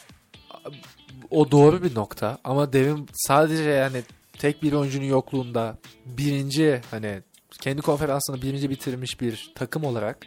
[1.29, 4.03] O doğru bir nokta ama Devin sadece yani
[4.39, 7.21] tek bir oyuncunun yokluğunda birinci hani
[7.61, 10.17] kendi konferansını birinci bitirmiş bir takım olarak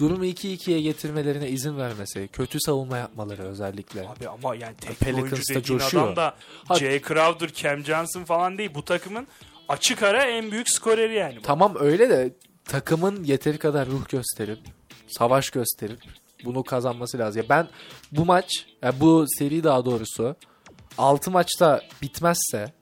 [0.00, 4.08] durumu 2-2'ye getirmelerine izin vermesi, kötü savunma yapmaları özellikle.
[4.08, 6.04] Abi ama yani tek Pelicans'ta dediğin coşuyor.
[6.04, 6.34] adam da
[6.68, 8.70] Ha- Jay Crowder, Cam Johnson falan değil.
[8.74, 9.26] Bu takımın
[9.68, 11.36] açık ara en büyük skoreri yani.
[11.36, 11.42] bu.
[11.42, 12.34] Tamam öyle de
[12.64, 14.58] takımın yeteri kadar ruh gösterip,
[15.08, 15.98] savaş gösterip
[16.44, 17.42] bunu kazanması lazım.
[17.42, 17.68] Ya ben
[18.12, 20.36] bu maç, ya bu seri daha doğrusu
[20.98, 22.72] 6 maçta bitmezse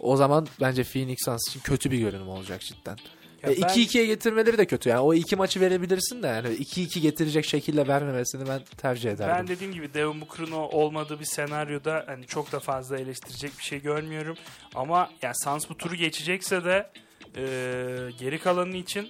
[0.00, 2.96] o zaman bence Phoenix Suns için kötü bir görünüm olacak cidden.
[3.42, 4.88] Ya E, ben- 2-2'ye getirmeleri de kötü.
[4.88, 9.34] Yani o iki maçı verebilirsin de yani 2-2 getirecek şekilde vermemesini ben tercih ederdim.
[9.38, 13.82] Ben dediğim gibi Devin Booker'ın olmadığı bir senaryoda hani çok da fazla eleştirecek bir şey
[13.82, 14.36] görmüyorum.
[14.74, 16.90] Ama ya Suns bu turu geçecekse de
[17.36, 17.42] e,
[18.18, 19.08] geri kalanı için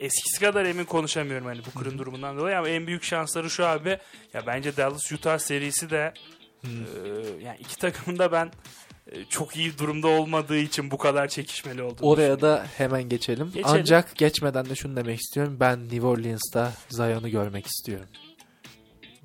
[0.00, 3.98] eskisi kadar emin konuşamıyorum hani Booker'ın durumundan dolayı ama en büyük şansları şu abi
[4.34, 6.14] ya bence Dallas Utah serisi de
[6.64, 6.68] e,
[7.44, 8.50] yani iki takımın da ben e,
[9.28, 13.46] çok iyi durumda olmadığı için bu kadar çekişmeli olduğunu Oraya da hemen geçelim.
[13.46, 13.66] Geçelim.
[13.80, 15.56] Ancak geçmeden de şunu demek istiyorum.
[15.60, 18.06] Ben New Orleans'ta Zion'u görmek istiyorum.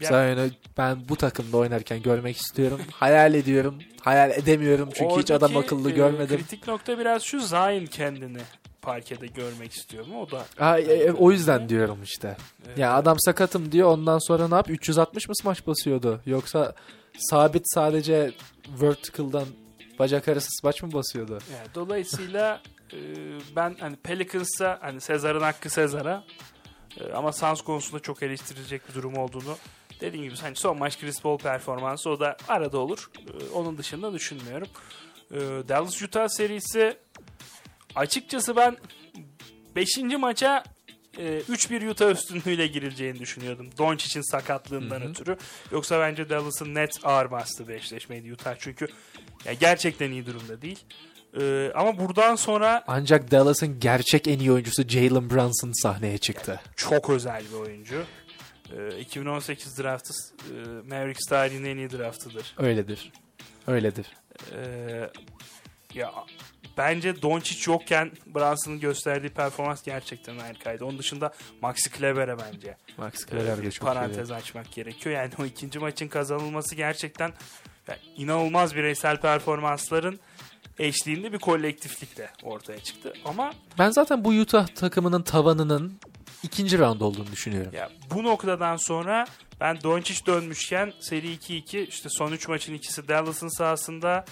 [0.02, 2.82] Zion'u ben bu takımda oynarken görmek istiyorum.
[2.94, 3.80] hayal ediyorum.
[4.02, 6.38] Hayal edemiyorum çünkü hiç adam akıllı e, görmedim.
[6.38, 8.40] Kritik nokta biraz şu Zion kendini
[8.82, 10.22] parkede görmek istiyor mu?
[10.22, 12.38] O da Ha, e, e, o yüzden diyorum işte.
[12.78, 14.70] e, Ya adam sakatım diyor ondan sonra ne yap?
[14.70, 16.22] 360 mı smaç basıyordu?
[16.26, 16.76] Yoksa
[17.18, 18.32] sabit sadece
[18.82, 19.46] vertical'dan
[20.00, 21.40] bacak arası smaç mı basıyordu?
[21.54, 22.62] yani dolayısıyla
[22.94, 22.98] e,
[23.56, 26.24] ben hani Pelicans'a hani Sezar'ın hakkı Sezar'a
[27.00, 29.58] e, ama Suns konusunda çok eleştirilecek bir durum olduğunu
[30.02, 33.12] dediğim gibi hani son maç Chris Paul performansı o da arada olur.
[33.18, 34.68] E, onun dışında düşünmüyorum.
[35.32, 36.98] E, Dallas Utah serisi
[37.96, 38.78] açıkçası ben
[39.76, 39.98] 5.
[40.20, 40.64] maça
[41.18, 43.70] e, 3-1 Utah üstünlüğüyle girileceğini düşünüyordum.
[43.78, 45.10] Doncic'in sakatlığından Hı hı.
[45.10, 45.38] ötürü.
[45.72, 48.56] Yoksa bence Dallas'ın net ağır bastığı bir eşleşmeydi Utah.
[48.60, 48.88] Çünkü
[49.46, 50.80] ya gerçekten iyi durumda değil.
[51.40, 56.62] Ee, ama buradan sonra Ancak Dallas'ın gerçek en iyi oyuncusu Jalen Brunson sahneye çıktı.
[56.76, 58.04] çok özel bir oyuncu.
[58.78, 60.54] Ee, 2018 draftı e,
[60.90, 62.54] Mavericks tarihinin en iyi draftıdır.
[62.58, 63.12] Öyledir.
[63.68, 64.06] Öyledir.
[64.56, 65.10] Ee,
[65.94, 66.12] ya
[66.80, 70.86] bence Doncic yokken Brunson'ın gösterdiği performans gerçekten harikaydı.
[70.86, 75.16] Onun dışında Maxi Kleber'e bence Max e, Kleber de çok parantez açmak gerekiyor.
[75.16, 77.34] Yani o ikinci maçın kazanılması gerçekten
[77.88, 80.20] yani inanılmaz bireysel performansların
[80.80, 83.14] eşliğinde bir kolektiflikle ortaya çıktı.
[83.26, 83.78] Ama iyi.
[83.80, 86.00] Ben zaten bu Utah takımının tavanının
[86.44, 87.72] ikinci round olduğunu düşünüyorum.
[87.74, 89.26] ya bu noktadan sonra
[89.62, 94.26] ben Doncic dönmüşken seri 2-2 işte son 3 maçın ikisi Dallas'ın sahasında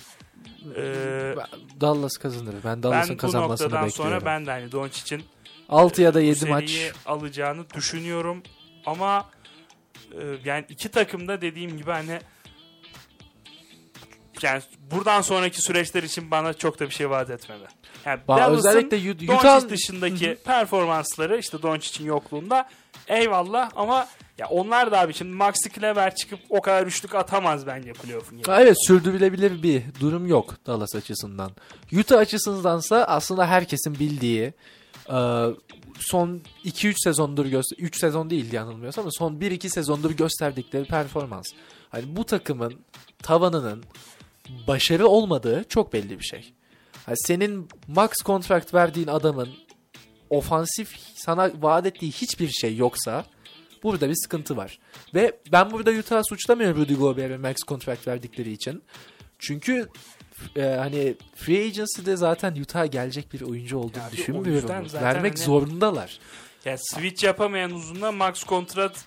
[0.78, 1.36] ee,
[1.82, 2.54] Dallas kazanır.
[2.54, 4.20] Ben ben Dallas'ın bu kazanmasını noktadan bekliyorum.
[4.20, 5.24] sonra ben de hani Doncic'in
[5.70, 8.44] 6 ya da bu 7 seriyi maç alacağını düşünüyorum.
[8.86, 9.30] Ama
[10.12, 12.20] e, yani iki takım da dediğim gibi hani
[14.42, 14.62] yani
[14.92, 17.64] buradan sonraki süreçler için bana çok da bir şey vaat etmedi.
[18.06, 22.70] Yani Ba- özellikle Utah dışındaki performansları işte Doncic'in yokluğunda
[23.08, 24.08] eyvallah ama
[24.38, 28.62] ya onlar da abi şimdi Maxi Kleber çıkıp o kadar üçlük atamaz bence playoff'un Ha,
[28.62, 31.52] Evet sürdürülebilir bir durum yok Dallas açısından.
[32.00, 34.54] Utah açısındansa aslında herkesin bildiği
[35.10, 35.46] e,
[36.00, 41.46] son 2-3 sezondur göster 3 sezon değil yanılmıyorsam ama son 1-2 sezondur gösterdikleri performans.
[41.90, 42.74] Hani bu takımın
[43.24, 43.84] tavanının
[44.68, 46.54] başarı olmadığı çok belli bir şey.
[47.06, 49.50] Hani senin max kontrakt verdiğin adamın
[50.30, 53.26] ofansif sana vaat ettiği hiçbir şey yoksa
[53.84, 54.80] burada bir sıkıntı var.
[55.14, 58.84] Ve ben burada Utah'ı suçlamıyorum Rudy Gobert'e max kontrakt verdikleri için.
[59.40, 59.90] Çünkü
[60.56, 64.70] e, hani free agency'de zaten Utah'a gelecek bir oyuncu olduğunu Ya bir- o düşünmüyorum.
[64.94, 66.20] Vermek hani- zorundalar.
[66.66, 69.06] Yani switch yapamayan uzunla max kontrat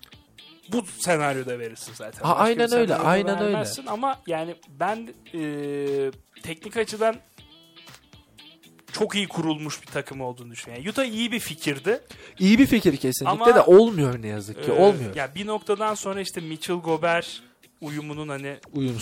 [0.72, 2.22] bu senaryoda verirsin zaten.
[2.22, 3.64] Ha, Başka aynen öyle, aynen öyle.
[3.86, 6.10] Ama yani ben e,
[6.42, 7.16] teknik açıdan
[8.92, 10.84] çok iyi kurulmuş bir takım olduğunu düşünüyorum.
[10.84, 12.00] Yani Utah iyi bir fikirdi.
[12.38, 14.70] İyi bir fikir kesinlikle Ama- de olmuyor ne yazık ki.
[14.70, 15.14] Ee, olmuyor.
[15.16, 17.42] Ya bir noktadan sonra işte Mitchell Gober
[17.80, 18.56] uyumunun hani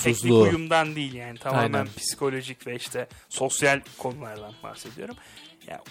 [0.05, 1.89] teknik uyumdan değil yani tamamen Aynen.
[1.97, 5.16] psikolojik ve işte sosyal konulardan bahsediyorum.
[5.66, 5.82] Ya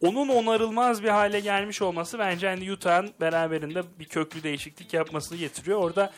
[0.00, 5.78] onun onarılmaz bir hale gelmiş olması bence hani Utah'ın beraberinde bir köklü değişiklik yapmasını getiriyor.
[5.78, 6.12] Orada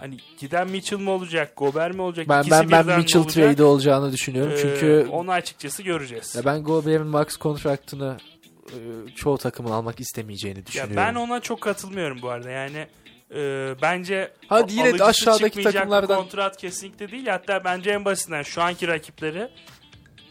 [0.00, 2.28] hani giden Mitchell mi olacak, Gober mi olacak?
[2.28, 4.52] Ben İkisi ben ben Mitchell trade olacağını düşünüyorum.
[4.52, 6.34] Ee, Çünkü onu açıkçası göreceğiz.
[6.34, 8.16] ya ben Gobert'in max kontraktını
[8.68, 8.76] e,
[9.14, 10.96] çoğu takımın almak istemeyeceğini Ya düşünüyorum.
[10.96, 12.50] ben ona çok katılmıyorum bu arada.
[12.50, 12.86] Yani
[13.34, 17.26] e, bence Hadi yine de aşağıdaki takımlardan- kontrat kesinlikle değil.
[17.26, 19.48] Hatta bence en basitinden şu anki rakipleri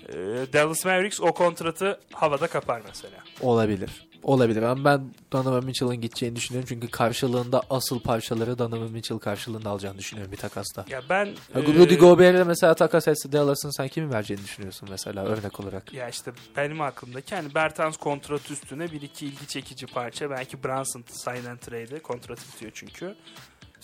[0.09, 0.13] e,
[0.53, 3.17] Dallas Mavericks o kontratı havada kapar mesela.
[3.41, 4.08] Olabilir.
[4.23, 6.65] Olabilir ama ben Donovan Mitchell'ın gideceğini düşünüyorum.
[6.69, 10.85] Çünkü karşılığında asıl parçaları Donovan Mitchell karşılığında alacağını düşünüyorum bir takasta.
[10.89, 15.25] Ya ben Ya e, Rudy Gobert'e mesela takas etse Dallas'ın sen kimi vereceğini düşünüyorsun mesela
[15.25, 15.93] örnek olarak.
[15.93, 20.29] ya işte benim aklımdaki hani Bertans kontrat üstüne bir iki ilgi çekici parça.
[20.29, 23.15] Belki Brunson sign and trade kontratı bitiyor çünkü.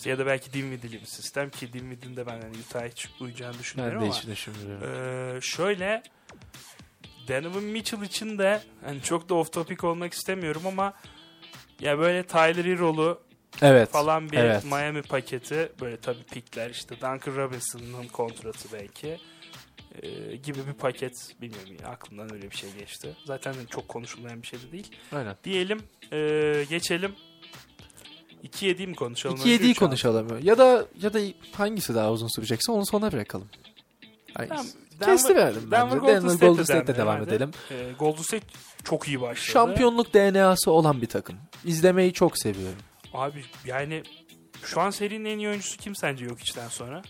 [0.04, 3.94] Ya da belki Dinwiddie'li bir sistem ki Dinwiddie'nin de ben hani Utah'a hiç uyacağını düşünüyorum
[3.94, 4.14] Ben de ama.
[4.20, 4.88] hiç düşünmüyorum.
[5.36, 6.02] Ee, şöyle
[7.28, 10.92] Donovan Mitchell için de hani çok da off topic olmak istemiyorum ama
[11.80, 13.20] ya böyle Tyler Hero'lu
[13.62, 13.90] Evet.
[13.90, 14.64] falan bir evet.
[14.64, 19.18] Miami paketi böyle tabii pikler işte Duncan Robinson'ın kontratı belki
[20.02, 23.16] ee, gibi bir paket bilmiyorum ya, aklımdan öyle bir şey geçti.
[23.24, 24.90] Zaten çok konuşulmayan bir şey de değil.
[25.12, 25.36] Aynen.
[25.44, 25.80] Diyelim
[26.12, 27.12] ee, geçelim
[28.44, 29.36] 2-7'yi mi konuşalım?
[29.36, 30.28] 2-7'yi Önce üç konuşalım.
[30.42, 31.20] Ya da ya da
[31.52, 33.48] hangisi daha uzun sürecekse onu sona bırakalım.
[34.34, 34.56] Hangisi?
[34.56, 34.66] Tamam,
[35.04, 36.06] Kesti verelim Denver, bence.
[36.06, 37.50] Denver Golden State'le devam devam edelim.
[37.70, 38.46] Ee, Golden State
[38.84, 39.46] çok iyi başladı.
[39.46, 41.36] Şampiyonluk DNA'sı olan bir takım.
[41.64, 42.78] İzlemeyi çok seviyorum.
[43.14, 44.02] Abi yani
[44.64, 47.02] şu an serinin en iyi oyuncusu kim sence yok içten sonra?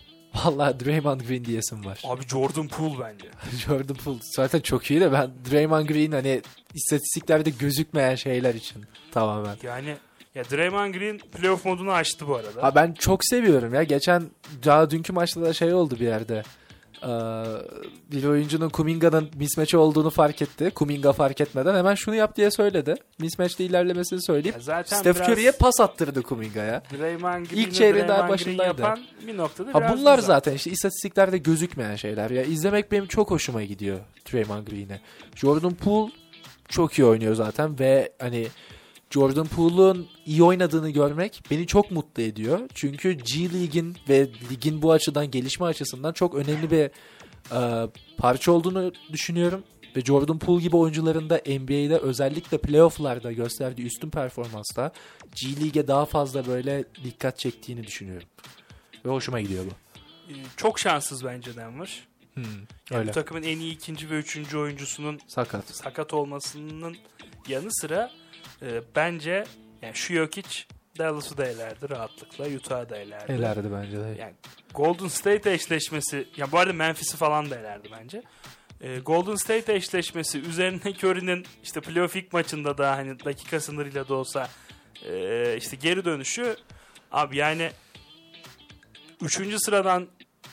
[0.45, 2.01] Vallahi Draymond Green diyesim var.
[2.03, 3.27] Abi Jordan Poole bence.
[3.65, 6.41] Jordan Poole zaten çok iyi de ben Draymond Green hani
[6.73, 9.57] istatistiklerde gözükmeyen şeyler için tamamen.
[9.63, 9.95] Yani
[10.35, 12.63] ya Draymond Green playoff modunu açtı bu arada.
[12.63, 13.83] Ha ben çok seviyorum ya.
[13.83, 14.23] Geçen
[14.65, 16.43] daha dünkü maçta da şey oldu bir yerde.
[17.03, 17.07] Ee,
[18.11, 20.71] bir oyuncunun Kuminga'nın mismatch olduğunu fark etti.
[20.75, 22.95] Kuminga fark etmeden hemen şunu yap diye söyledi.
[23.19, 26.83] Mismatch'te ilerlemesini söyleyip Ya zaten Steph Curry'e pas attırdı Kuminga'ya.
[26.99, 28.81] Draymond Green'i İlk çeyreğin daha başındaydı.
[28.81, 32.29] yapan bir noktada Ha bunlar bu zaten işte istatistiklerde gözükmeyen şeyler.
[32.29, 33.99] Ya izlemek benim çok hoşuma gidiyor
[34.33, 35.01] Draymond Green'e.
[35.35, 36.11] Jordan Poole
[36.69, 38.47] çok iyi oynuyor zaten ve hani
[39.09, 42.59] Jordan Poole'un iyi oynadığını görmek beni çok mutlu ediyor.
[42.73, 46.89] Çünkü G League'in ve ligin bu açıdan gelişme açısından çok önemli bir
[47.55, 49.63] e, parça olduğunu düşünüyorum.
[49.95, 54.91] Ve Jordan Poole gibi oyuncuların da NBA'de özellikle playoff'larda gösterdiği üstün performansla
[55.35, 58.27] G League'e daha fazla böyle dikkat çektiğini düşünüyorum.
[59.05, 59.69] Ve hoşuma gidiyor bu.
[60.33, 62.07] Ee, Çok şanssız bence Denver.
[62.33, 62.43] Hmm,
[62.91, 63.09] Yani öyle.
[63.09, 65.65] bu takımın en iyi ikinci ve üçüncü oyuncusunun Sakat.
[65.67, 66.97] sakat olmasının
[67.47, 68.11] yanı sıra
[68.61, 69.43] e, bence
[69.81, 70.49] yani şu Jokic
[70.97, 72.45] Dallas'ı da elerdi rahatlıkla.
[72.45, 73.31] Utah'ı da elerdi.
[73.31, 74.15] Elerdi bence de.
[74.19, 74.33] Yani
[74.73, 78.21] Golden State eşleşmesi ya bu arada Memphis'i falan da elerdi bence.
[78.81, 84.13] E, Golden State eşleşmesi üzerine Curry'nin işte playoff ilk maçında da hani dakika sınırıyla da
[84.13, 84.49] olsa
[85.05, 86.55] e, işte geri dönüşü
[87.11, 87.71] abi yani
[89.21, 90.07] üçüncü sıradan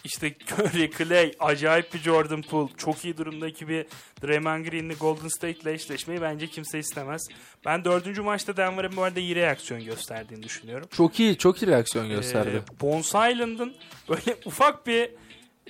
[0.05, 3.87] işte Curry, Clay, acayip bir Jordan Poole, çok iyi durumdaki bir
[4.23, 7.29] Draymond Green'li Golden State ile eşleşmeyi bence kimse istemez.
[7.65, 10.89] Ben dördüncü maçta Denver'ın bu arada iyi reaksiyon gösterdiğini düşünüyorum.
[10.97, 12.63] Çok iyi, çok iyi reaksiyon gösterdi.
[12.77, 13.75] Ee, Bones Island'ın
[14.09, 15.11] böyle ufak bir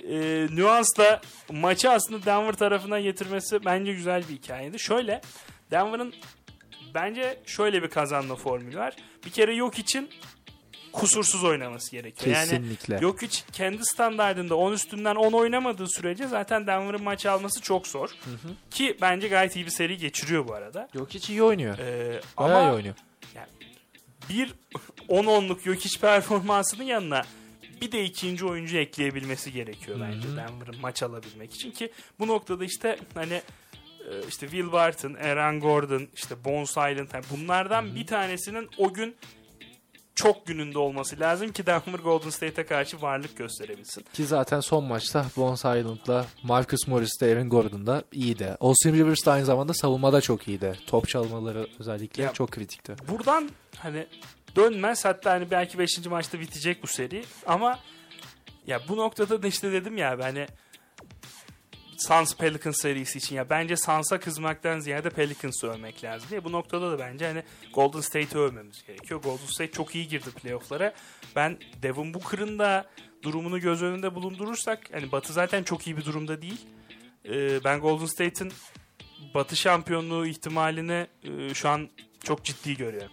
[0.03, 1.21] e, nüansla
[1.51, 4.79] maçı aslında Denver tarafına getirmesi bence güzel bir hikayeydi.
[4.79, 5.21] Şöyle
[5.71, 6.13] Denver'ın
[6.93, 8.95] bence şöyle bir kazanma formülü var.
[9.25, 10.09] Bir kere yok için
[10.95, 12.35] kusursuz oynaması gerekiyor.
[12.35, 12.97] Yani Kesinlikle.
[12.97, 18.09] Jokic kendi standartında 10 üstünden 10 oynamadığı sürece zaten Denver'ın maç alması çok zor.
[18.71, 20.89] Ki bence gayet iyi bir seri geçiriyor bu arada.
[20.93, 21.77] Yok hiç iyi oynuyor.
[21.77, 22.95] Ee, Bayağı ama iyi oynuyor.
[24.29, 24.53] bir
[25.09, 27.23] 10-10'luk Jokic performansının yanına
[27.81, 32.99] bir de ikinci oyuncu ekleyebilmesi gerekiyor bence Denver'ın maç alabilmek için ki bu noktada işte
[33.13, 38.93] hani e, işte Will Barton, Aaron Gordon, işte Bones Island hani bunlardan bir tanesinin o
[38.93, 39.15] gün
[40.15, 44.05] çok gününde olması lazım ki Denver Golden State'e karşı varlık gösterebilsin.
[44.13, 48.57] Ki zaten son maçta Bones Island'la Marcus Morris de Aaron Gordon da iyiydi.
[48.59, 50.79] Austin Rivers de aynı zamanda savunmada çok iyiydi.
[50.87, 52.95] Top çalmaları özellikle Ya- çok kritikti.
[53.07, 54.07] Buradan hani
[54.55, 56.05] dönmez hatta hani belki 5.
[56.09, 57.79] maçta bitecek bu seri ama
[58.67, 60.47] ya bu noktada da işte dedim ya hani
[61.97, 66.43] Suns Pelicans serisi için ya bence Suns'a kızmaktan ziyade Pelicans'ı övmek lazım diye.
[66.43, 67.43] Bu noktada da bence hani
[67.73, 69.21] Golden State'i övmemiz gerekiyor.
[69.21, 70.93] Golden State çok iyi girdi playoff'lara.
[71.35, 72.85] Ben Devin Booker'ın da
[73.23, 76.67] durumunu göz önünde bulundurursak hani Batı zaten çok iyi bir durumda değil.
[77.25, 78.53] Ee, ben Golden State'in
[79.33, 81.89] Batı şampiyonluğu ihtimalini e, şu an
[82.23, 83.11] çok ciddi görüyorum.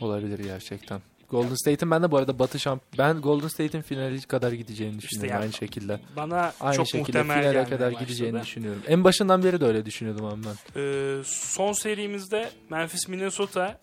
[0.00, 1.00] Olabilir gerçekten.
[1.30, 5.30] Golden State'in ben de bu arada Batı şamp ben Golden State'in finali kadar gideceğini düşünüyorum
[5.30, 6.00] yani- aynı şekilde.
[6.16, 8.04] Bana Aynı çok şekilde muhtemel finale kadar başladı.
[8.04, 8.82] gideceğini düşünüyorum.
[8.88, 10.80] En başından beri de öyle düşünüyordum ama ben.
[10.82, 13.80] Ee, son serimizde Memphis Minnesota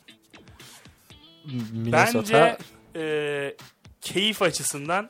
[1.74, 2.58] Minnesota bence
[2.96, 3.56] e,
[4.02, 5.10] keyif açısından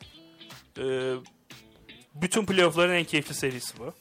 [0.78, 1.14] e,
[2.14, 3.92] bütün playoff'ların en keyifli serisi bu.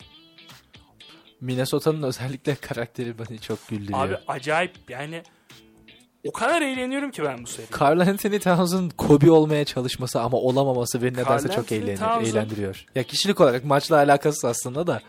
[1.42, 4.00] Minnesota'nın özellikle karakteri beni çok güldürüyor.
[4.00, 5.24] Abi acayip yani
[6.26, 7.68] o kadar eğleniyorum ki ben bu seriyi.
[7.82, 12.86] Carl Anthony Towns'un Kobe olmaya çalışması ama olamaması beni nedense çok eğlenir, eğlendiriyor.
[12.96, 15.02] Ya kişilik olarak maçla alakasız aslında da.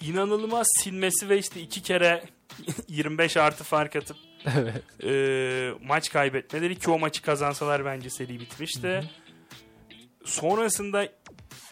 [0.00, 2.22] İnanılmaz silmesi ve işte iki kere
[2.88, 4.16] 25 artı fark atıp
[4.56, 5.04] evet.
[5.04, 9.10] e, maç kaybetmeleri ki o maçı kazansalar bence seri bitmişti.
[10.24, 11.08] Sonrasında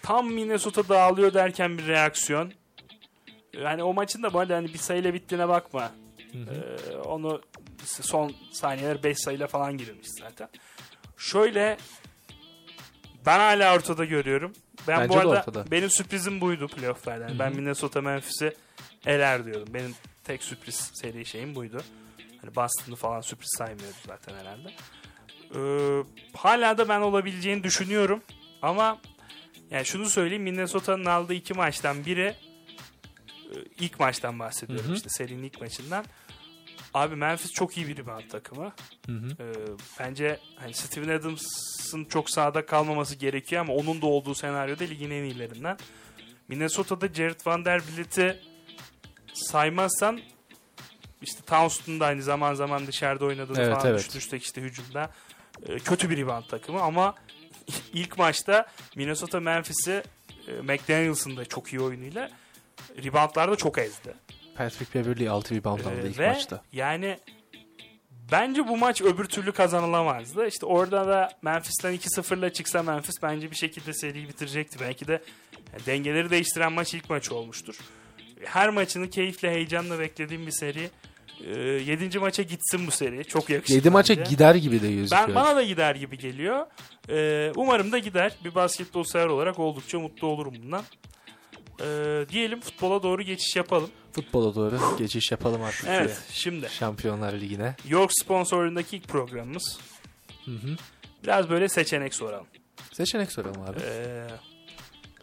[0.03, 2.53] tam Minnesota dağılıyor derken bir reaksiyon.
[3.63, 5.93] Yani o maçın da bu arada hani bir sayıyla bittiğine bakma.
[6.35, 7.41] Ee, onu
[7.85, 10.49] son saniyeler 5 sayıyla falan girilmiş zaten.
[11.17, 11.77] Şöyle
[13.27, 14.53] ben hala ortada görüyorum.
[14.89, 15.71] Ben Bence bu arada ortada.
[15.71, 17.29] benim sürprizim buydu playoff'lardan.
[17.29, 18.55] Yani Ben Minnesota Memphis'i
[19.07, 19.75] eler diyordum.
[19.75, 21.83] Benim tek sürpriz seri şeyim buydu.
[22.41, 24.71] Hani Boston'ı falan sürpriz saymıyoruz zaten herhalde.
[25.55, 26.05] Ee,
[26.37, 28.23] hala da ben olabileceğini düşünüyorum.
[28.63, 29.01] Ama
[29.71, 32.35] yani şunu söyleyeyim Minnesota'nın aldığı iki maçtan biri
[33.51, 34.97] e, ilk maçtan bahsediyorum Hı hı.
[34.97, 36.05] işte serinin ilk maçından.
[36.95, 38.73] Abi Memphis çok iyi bir rebound takımı.
[39.07, 39.29] Hı hı.
[39.41, 39.53] Ee,
[40.01, 45.25] bence hani Steven Adams'ın çok sahada kalmaması gerekiyor ama onun da olduğu senaryoda ligin en
[45.25, 45.77] iyilerinden.
[46.49, 48.41] Minnesota'da Jared Vanderbilt'i
[49.35, 50.21] saymazsan
[51.23, 54.01] işte Townsend'ın da aynı zaman zaman dışarıda oynadığını Evet, falan evet.
[54.09, 55.11] düşünürsek işte hücumda
[55.69, 57.15] e, kötü bir rebound takımı ama
[57.93, 58.67] ilk maçta
[58.97, 60.03] Minnesota Memphis'i
[60.49, 62.31] e, McDaniels'ın da çok iyi oyunuyla
[63.05, 64.15] reboundlarda çok ezdi.
[64.57, 66.63] Patrick Beverly 6 rebound aldı Ee, ilk ve maçta.
[66.73, 67.19] yani
[68.33, 70.47] bence bu maç öbür türlü kazanılamazdı.
[70.47, 74.79] İşte orada da Memphis'ten 2-0'la çıksa Memphis bence bir şekilde seriyi bitirecekti.
[74.81, 75.23] Belki de
[75.87, 77.75] dengeleri değiştiren maç ilk maç olmuştur.
[78.45, 80.91] Her maçını keyifle, heyecanla beklediğim bir seri.
[81.87, 82.19] 7.
[82.19, 83.25] maça gitsin bu seri.
[83.25, 85.29] Çok yakışır 7 maça gider gibi de gözüküyor.
[85.29, 86.67] Ben bana da gider gibi geliyor.
[87.09, 88.33] Ee, umarım da gider.
[88.45, 90.83] Bir basketbol sever olarak oldukça mutlu olurum bundan.
[91.81, 93.91] Ee, diyelim futbola doğru geçiş yapalım.
[94.15, 95.87] Futbola doğru geçiş yapalım artık.
[95.89, 97.77] Evet, şimdi Şampiyonlar Ligi'ne.
[97.89, 99.79] York sponsorluğundaki ilk programımız.
[100.45, 100.77] Hı hı.
[101.25, 102.47] Biraz böyle seçenek soralım.
[102.93, 103.79] Seçenek soralım abi.
[103.85, 104.27] Ee,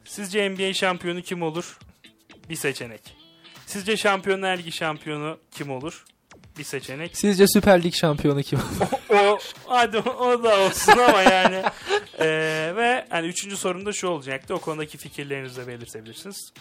[0.05, 1.77] sizce NBA şampiyonu kim olur?
[2.49, 3.01] Bir seçenek.
[3.65, 6.05] Sizce Şampiyonlar Ligi şampiyonu kim olur?
[6.57, 7.17] bir seçenek.
[7.17, 8.59] Sizce Süper Lig şampiyonu kim?
[9.09, 11.63] o hadi o da olsun ama yani.
[12.19, 14.55] Ee, ve hani üçüncü sorum da şu olacaktı.
[14.55, 16.53] O konudaki fikirlerinizi de belirtebilirsiniz.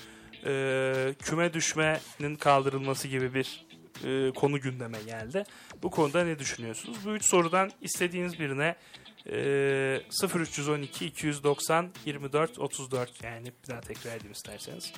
[0.46, 3.66] Ee, küme düşmenin kaldırılması gibi bir
[4.04, 5.44] e, konu gündeme geldi.
[5.82, 6.98] Bu konuda ne düşünüyorsunuz?
[7.04, 8.76] Bu üç sorudan istediğiniz birine
[9.26, 10.00] e,
[10.34, 14.92] 0312 290 24 34 yani bir daha tekrar edeyim isterseniz.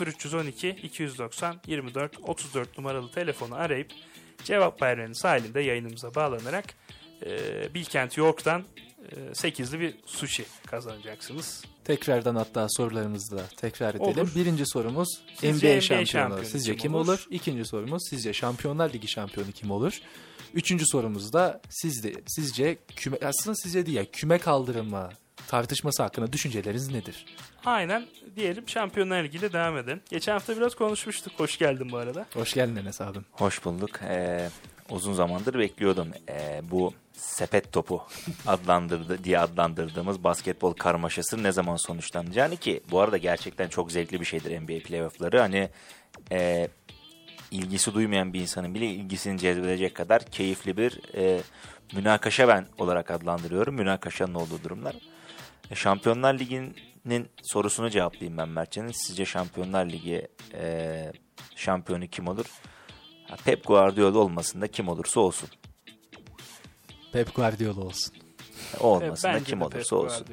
[0.00, 3.92] 0312 290 24 34 numaralı telefonu arayıp
[4.44, 6.64] cevap vermeniz halinde yayınımıza bağlanarak
[7.26, 8.64] e, Bilkent York'tan
[9.10, 11.73] e, 8'li bir sushi kazanacaksınız.
[11.84, 14.08] Tekrardan hatta sorularımızı da tekrar edelim.
[14.10, 14.32] Olur.
[14.34, 15.08] Birinci sorumuz
[15.40, 16.06] Sizce NBA, NBA şampiyonu.
[16.06, 17.04] şampiyonu Sizce kim kim olur?
[17.08, 17.26] olur?
[17.30, 20.00] İkinci sorumuz sizce Şampiyonlar Ligi şampiyonu kim olur?
[20.54, 25.10] Üçüncü sorumuz da sizde sizce küme aslında sizce değil ya küme kaldırılma
[25.48, 27.26] tartışması hakkında düşünceleriniz nedir?
[27.64, 28.06] Aynen
[28.36, 30.00] diyelim Şampiyonlar Ligi ile devam edelim.
[30.10, 31.32] Geçen hafta biraz konuşmuştuk.
[31.36, 32.26] Hoş geldin bu arada.
[32.34, 33.24] Hoş geldin Enes abim.
[33.32, 33.90] Hoş bulduk.
[34.02, 34.48] Ee,
[34.90, 36.08] uzun zamandır bekliyordum.
[36.28, 38.02] Ee, bu sepet topu
[38.46, 44.24] adlandırdı diye adlandırdığımız basketbol karmaşası ne zaman sonuçlanacağını ki bu arada gerçekten çok zevkli bir
[44.24, 45.40] şeydir NBA playoffları.
[45.40, 45.68] Hani
[46.32, 46.68] e,
[47.50, 51.40] ilgisi duymayan bir insanın bile ilgisini cezbedecek kadar keyifli bir e,
[51.94, 53.74] münakaşa ben olarak adlandırıyorum.
[53.74, 54.94] Münakaşanın olduğu durumlar.
[55.70, 58.92] E, Şampiyonlar Ligi'nin sorusunu cevaplayayım ben Mertcan'ın.
[59.06, 61.12] Sizce Şampiyonlar Ligi e,
[61.56, 62.46] şampiyonu kim olur?
[63.44, 65.48] Pep Guardiola olmasın da kim olursa olsun.
[67.14, 68.14] Pep Guardiola olsun.
[68.80, 70.24] O olmasın da kim olursa olsun.
[70.24, 70.26] Olsun.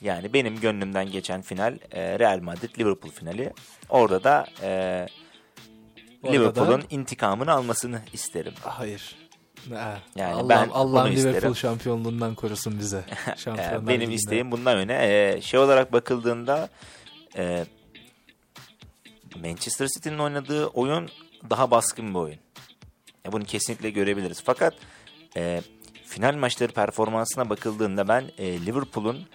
[0.00, 3.52] Yani benim gönlümden geçen final e, Real Madrid-Liverpool finali.
[3.88, 5.06] Orada da e,
[6.24, 8.52] Liverpool'un da- intikamını almasını isterim.
[8.60, 9.16] Hayır.
[9.74, 11.56] Ha, Yani Allah, ben Allah Liverpool isterim.
[11.56, 13.04] şampiyonluğundan korusun bize.
[13.46, 14.14] E, benim Ligi'nde.
[14.14, 14.94] isteğim bundan öne.
[15.34, 16.68] E, şey olarak bakıldığında
[17.36, 17.64] e,
[19.42, 21.08] Manchester City'nin oynadığı oyun
[21.50, 22.38] daha baskın bir oyun.
[23.26, 24.42] E, bunu kesinlikle görebiliriz.
[24.44, 24.74] Fakat
[25.36, 25.62] e,
[26.12, 29.26] final maçları performansına bakıldığında ben e, Liverpool'un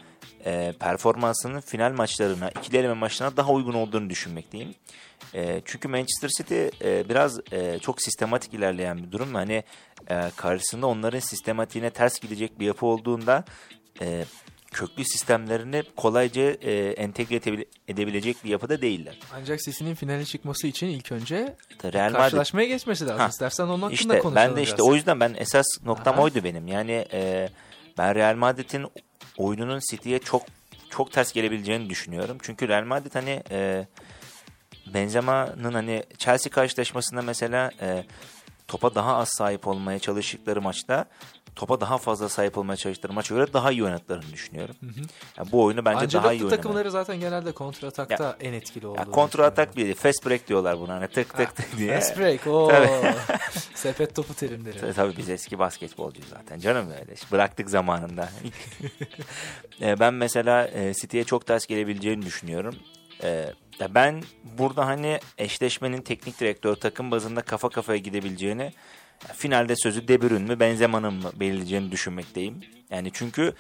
[0.46, 4.76] e, performansının final maçlarına, ikili eleme maçlarına daha uygun olduğunu düşünmekteyim.
[5.34, 9.36] E, çünkü Manchester City e, biraz e, çok sistematik ilerleyen bir durum.
[9.36, 9.64] Hani
[10.10, 13.46] e, karşısında onların sistematiğine ters gidecek bir yapı olduğunda
[14.02, 14.26] e,
[14.80, 19.20] köklü sistemlerini kolayca e, entegre edebil- edebilecek bir yapıda değiller.
[19.36, 23.20] Ancak City'nin finale çıkması için ilk önce Real Madrid karşılaşmaya geçmesi lazım.
[23.20, 23.28] Ha.
[23.28, 24.88] İstersen onun hakkında İşte konuşalım ben de işte biraz.
[24.88, 26.22] o yüzden ben esas noktam Aha.
[26.22, 26.68] oydu benim.
[26.68, 27.50] Yani e,
[27.98, 28.86] ben Real Madrid'in
[29.38, 30.44] oyununun City'ye çok
[30.90, 32.38] çok ters gelebileceğini düşünüyorum.
[32.42, 33.88] Çünkü Real Madrid hani e,
[34.94, 38.04] Benzema'nın hani Chelsea karşılaşmasında mesela e,
[38.68, 41.06] topa daha az sahip olmaya çalıştıkları maçta
[41.58, 44.76] topa daha fazla sahip olmaya çalıştıkları maça göre daha iyi oynadıklarını düşünüyorum.
[45.38, 46.56] Yani bu oyunu bence daha iyi Ancelotti oynadı.
[46.56, 50.94] takımları zaten genelde kontra atakta en etkili Ya kontra atak değil, fast break diyorlar buna
[50.94, 51.94] hani tık tık tık diye.
[52.00, 52.48] Fast break.
[52.48, 52.72] Oo.
[53.76, 54.80] Sepet topu terimleri.
[54.80, 57.14] Tabii, tabii biz eski basketbolcuyuz zaten canım öyle.
[57.32, 58.30] Bıraktık zamanında.
[59.82, 62.76] E, ben mesela e, City'ye çok ters gelebileceğini düşünüyorum.
[63.24, 63.30] E,
[63.80, 68.72] ya ben burada hani eşleşmenin teknik direktör takım bazında kafa kafaya gidebileceğini ya
[69.36, 72.60] finalde sözü De Bruyne mü Benzema'nın mı belirleyeceğini düşünmekteyim.
[72.90, 73.54] Yani çünkü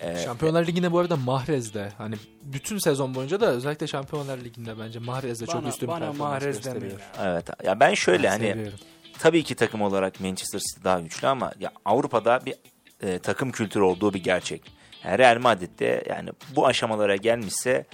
[0.00, 4.98] e, Şampiyonlar Ligi'nde bu arada Mahrez'de hani bütün sezon boyunca da özellikle Şampiyonlar Ligi'nde bence
[4.98, 7.00] Mahrez'de çok Bana- üstün bana performans Mahrez gösteriyor.
[7.22, 8.78] evet ya ben şöyle Ben hani seviyorum.
[9.18, 12.54] tabii ki takım olarak Manchester City daha güçlü ama ya Avrupa'da bir
[13.02, 14.62] e, takım kültürü olduğu bir gerçek.
[15.04, 17.84] Yani Real Madrid'de yani bu aşamalara gelmişse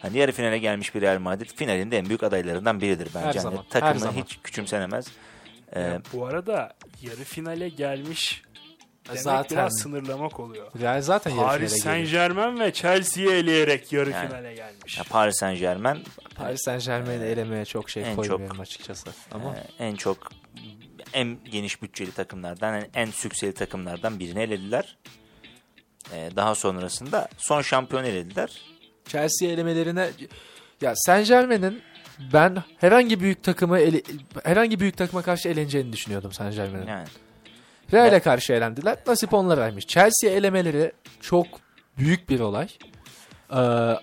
[0.00, 3.18] hani yarı finale gelmiş bir Real Madrid finalinde en büyük adaylarından biridir bence.
[3.18, 4.22] Her Hani zaman, her takımı zaman.
[4.22, 5.06] hiç küçümsenemez.
[5.74, 6.72] E, Ya bu arada
[7.02, 8.42] yarı finale gelmiş
[9.08, 10.66] demek Zaten biraz sınırlamak oluyor.
[10.80, 12.10] Real zaten yarı Paris finale Saint.
[12.10, 14.28] Germain ve Chelsea'yi eleyerek yarı Yani.
[14.28, 14.98] finale gelmiş.
[14.98, 15.98] ya Paris Saint Germain
[16.36, 19.10] Paris Saint Germain'i elemeye çok şey en koymuyorum açıkçası.
[19.32, 20.32] Ama e, en çok
[21.12, 24.98] en geniş bütçeli takımlardan en, en sükseli takımlardan birini elediler.
[26.12, 28.62] E, daha sonrasında son şampiyon elediler.
[29.08, 30.10] Chelsea elemelerine
[30.80, 31.82] ya Saint Germain'in
[32.32, 34.02] ben herhangi büyük takımı ele-
[34.44, 36.86] herhangi büyük takıma karşı eleneceğini düşünüyordum Saint Germain'in.
[36.86, 37.08] Yani
[37.92, 38.96] Real'e karşı elendiler.
[39.06, 39.86] Nasip onlaraymış.
[39.86, 41.46] Chelsea elemeleri çok
[41.98, 42.68] büyük bir olay.
[43.50, 43.56] Ee,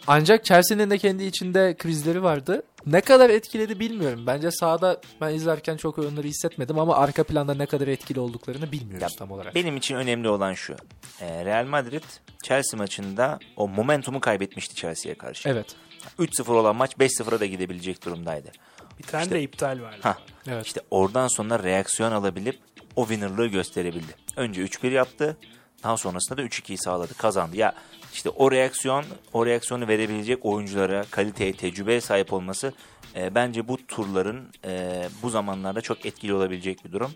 [0.08, 2.64] ancak Chelsea'nin de kendi içinde krizleri vardı.
[2.86, 4.24] Ne kadar etkiledi bilmiyorum.
[4.28, 9.02] Bence sahada ben izlerken çok onları hissetmedim ama arka planda ne kadar etkili olduklarını bilmiyoruz
[9.02, 9.56] Ya, tam olarak.
[9.56, 10.76] Benim için önemli olan şu.
[11.22, 12.04] Ee, Real Madrid
[12.44, 15.50] Chelsea maçında o momentumu kaybetmişti Chelsea'ye karşı.
[15.50, 15.76] Evet.
[16.20, 18.52] 3-0 olan maç 5-0'a da gidebilecek durumdaydı.
[19.00, 19.98] Bir tane İşte- de iptal vardı.
[20.02, 20.18] Ha.
[20.48, 20.66] Evet.
[20.66, 22.60] İşte oradan sonra reaksiyon alabilip
[22.96, 24.16] o winnerlığı gösterebildi.
[24.36, 25.38] Önce 3-1 yaptı.
[25.84, 27.58] daha sonrasında da 3-2'yi sağladı, kazandı.
[27.58, 27.74] Ya
[28.14, 32.74] işte o reaksiyon, o reaksiyonu verebilecek oyunculara, kaliteye, tecrübeye sahip olması
[33.16, 37.12] e, bence bu turların e, bu zamanlarda çok etkili olabilecek bir durum.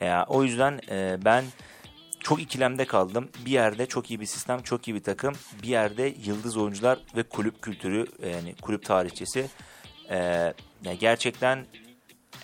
[0.00, 1.44] E, o yüzden e, ben
[2.22, 3.28] çok ikilemde kaldım.
[3.46, 5.34] Bir yerde çok iyi bir sistem, çok iyi bir takım.
[5.62, 9.48] Bir yerde yıldız oyuncular ve kulüp kültürü, yani kulüp tarihçesi.
[10.10, 10.16] E,
[10.84, 11.66] yani gerçekten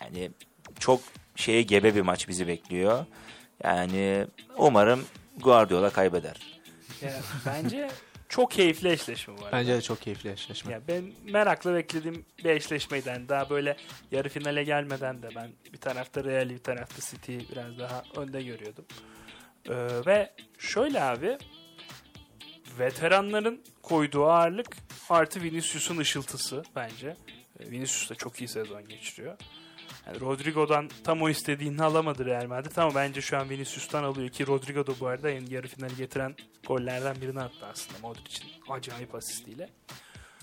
[0.01, 0.31] yani
[0.79, 1.01] çok
[1.37, 3.07] şeye gebe bir maç bizi bekliyor.
[3.65, 4.27] Yani
[4.57, 5.05] umarım
[5.41, 6.59] Guardiola kaybeder.
[7.03, 7.13] Ya,
[7.47, 7.89] bence
[8.29, 9.53] çok keyifli eşleşme var.
[9.53, 10.73] Bence de çok keyifli eşleşme.
[10.73, 13.77] Ya ben merakla beklediğim bir eşleşmeyden daha böyle
[14.11, 18.85] yarı finale gelmeden de ben bir tarafta Real bir tarafta City'yi biraz daha önde görüyordum.
[19.69, 19.75] Ee,
[20.07, 21.39] ve şöyle abi
[22.79, 24.77] veteranların koyduğu ağırlık
[25.09, 27.17] artı Vinicius'un ışıltısı bence.
[27.61, 29.37] Ee, Vinicius da çok iyi sezon geçiriyor.
[30.07, 34.47] Yani Rodrigo'dan tam o istediğini alamadı Real Madrid ama bence şu an Vinicius'tan alıyor ki
[34.47, 36.35] Rodrigo da bu arada yarı finali getiren
[36.67, 39.69] gollerden birini attı aslında Modric'in acayip asistiyle.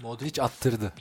[0.01, 0.93] Modric attırdı.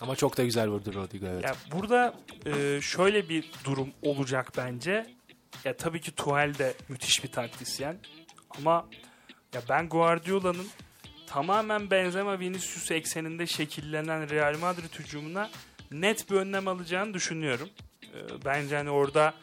[0.00, 1.44] Ama çok da güzel vurdu Rodrigo evet.
[1.44, 2.14] Ya burada
[2.46, 5.06] e, şöyle bir durum olacak bence.
[5.64, 7.98] Ya tabii ki Tuchel de müthiş bir taktisyen
[8.58, 8.88] ama
[9.54, 10.66] ya ben Guardiola'nın
[11.26, 15.50] tamamen Benzema Vinicius ekseninde şekillenen Real Madrid hücumuna
[15.90, 17.68] net bir önlem alacağını düşünüyorum.
[18.02, 19.34] E, bence hani orada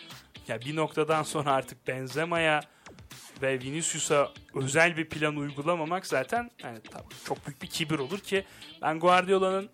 [0.47, 2.59] ya bir noktadan sonra artık Benzema'ya
[3.41, 8.45] ve Vinicius'a özel bir plan uygulamamak zaten yani tabii çok büyük bir kibir olur ki
[8.81, 9.69] ben Guardiola'nın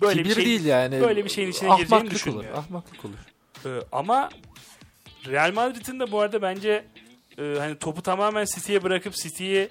[0.00, 1.00] böyle Kibir bir şey değil yani.
[1.00, 2.14] böyle bir şeyin içine gireceğini Ahmaklık olur.
[2.14, 2.58] düşünmüyorum.
[2.58, 3.14] Ahmaklık olur.
[3.66, 4.28] Ee, ama
[5.26, 6.84] Real Madrid'in de bu arada bence
[7.38, 9.68] e, hani topu tamamen City'ye bırakıp City'yi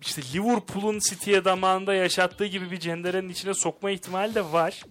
[0.00, 4.82] işte Liverpool'un City'ye damağında yaşattığı gibi bir cenderenin içine sokma ihtimali de var.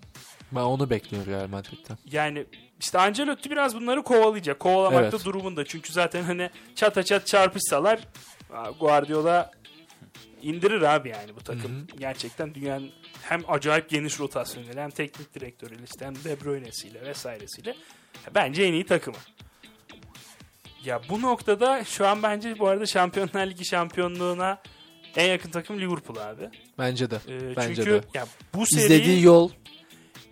[0.51, 1.97] Ben onu bekliyorum Real Madrid'den.
[2.11, 2.45] Yani
[2.79, 4.59] işte Ancelotti biraz bunları kovalayacak.
[4.59, 5.25] Kovalamakta Evet.
[5.25, 5.65] durumunda.
[5.65, 7.99] Çünkü zaten hani çata çat çarpışsalar
[8.79, 9.51] Guardiola
[10.43, 11.87] indirir abi yani bu takım.
[11.99, 12.91] Gerçekten dünyanın
[13.21, 17.75] hem acayip geniş rotasyonuyla hem teknik direktörüyle işte hem De Bruyne'siyle vesairesiyle
[18.35, 19.17] bence en iyi takımı.
[20.85, 24.61] Ya bu noktada şu an bence bu arada Şampiyonlar Ligi şampiyonluğuna
[25.15, 26.49] en yakın takım Liverpool abi.
[26.79, 27.19] Bence de.
[27.27, 28.01] Ee, Bence çünkü de.
[28.13, 29.51] ya bu seri İzlediği yol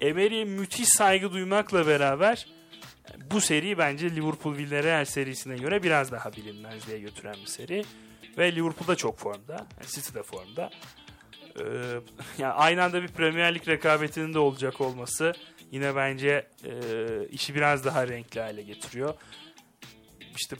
[0.01, 2.47] Emery'e müthiş saygı duymakla beraber
[3.31, 7.83] bu seri bence Liverpool Villarreal serisine göre biraz daha bilinmezliğe götüren bir seri.
[8.37, 9.67] Ve Liverpool da çok formda.
[9.87, 10.69] City de formda.
[11.59, 11.63] Ee,
[12.37, 15.33] yani aynı anda bir Premier Lig rekabetinin de olacak olması
[15.71, 16.71] yine bence e,
[17.31, 19.13] işi biraz daha renkli hale getiriyor.
[20.37, 20.55] İşte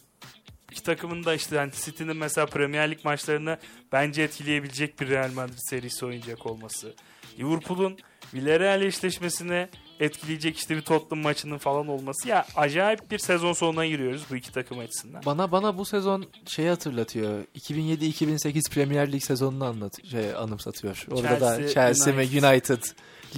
[0.71, 3.57] iki takımın da işte yani City'nin mesela Premier Lig maçlarını
[3.91, 6.95] bence etkileyebilecek bir Real Madrid serisi oynayacak olması.
[7.39, 7.97] Liverpool'un
[8.33, 9.69] Villarreal eşleşmesine
[10.01, 12.27] etkileyecek işte bir Tottenham maçının falan olması.
[12.27, 15.21] Ya acayip bir sezon sonuna giriyoruz bu iki takım açısından.
[15.25, 17.43] bana bana bu sezon şeyi hatırlatıyor.
[17.55, 21.05] 2007-2008 Premier Lig sezonunu anlat şey anımsatıyor.
[21.11, 22.51] Orada da Chelsea, Chelsea ve United.
[22.51, 22.83] United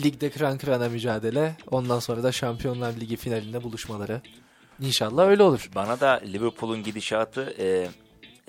[0.04, 1.56] ligde kıran kırana mücadele.
[1.72, 4.22] Ondan sonra da Şampiyonlar Ligi finalinde buluşmaları.
[4.82, 5.70] İnşallah öyle olur.
[5.76, 7.88] Bana da Liverpool'un gidişatı e,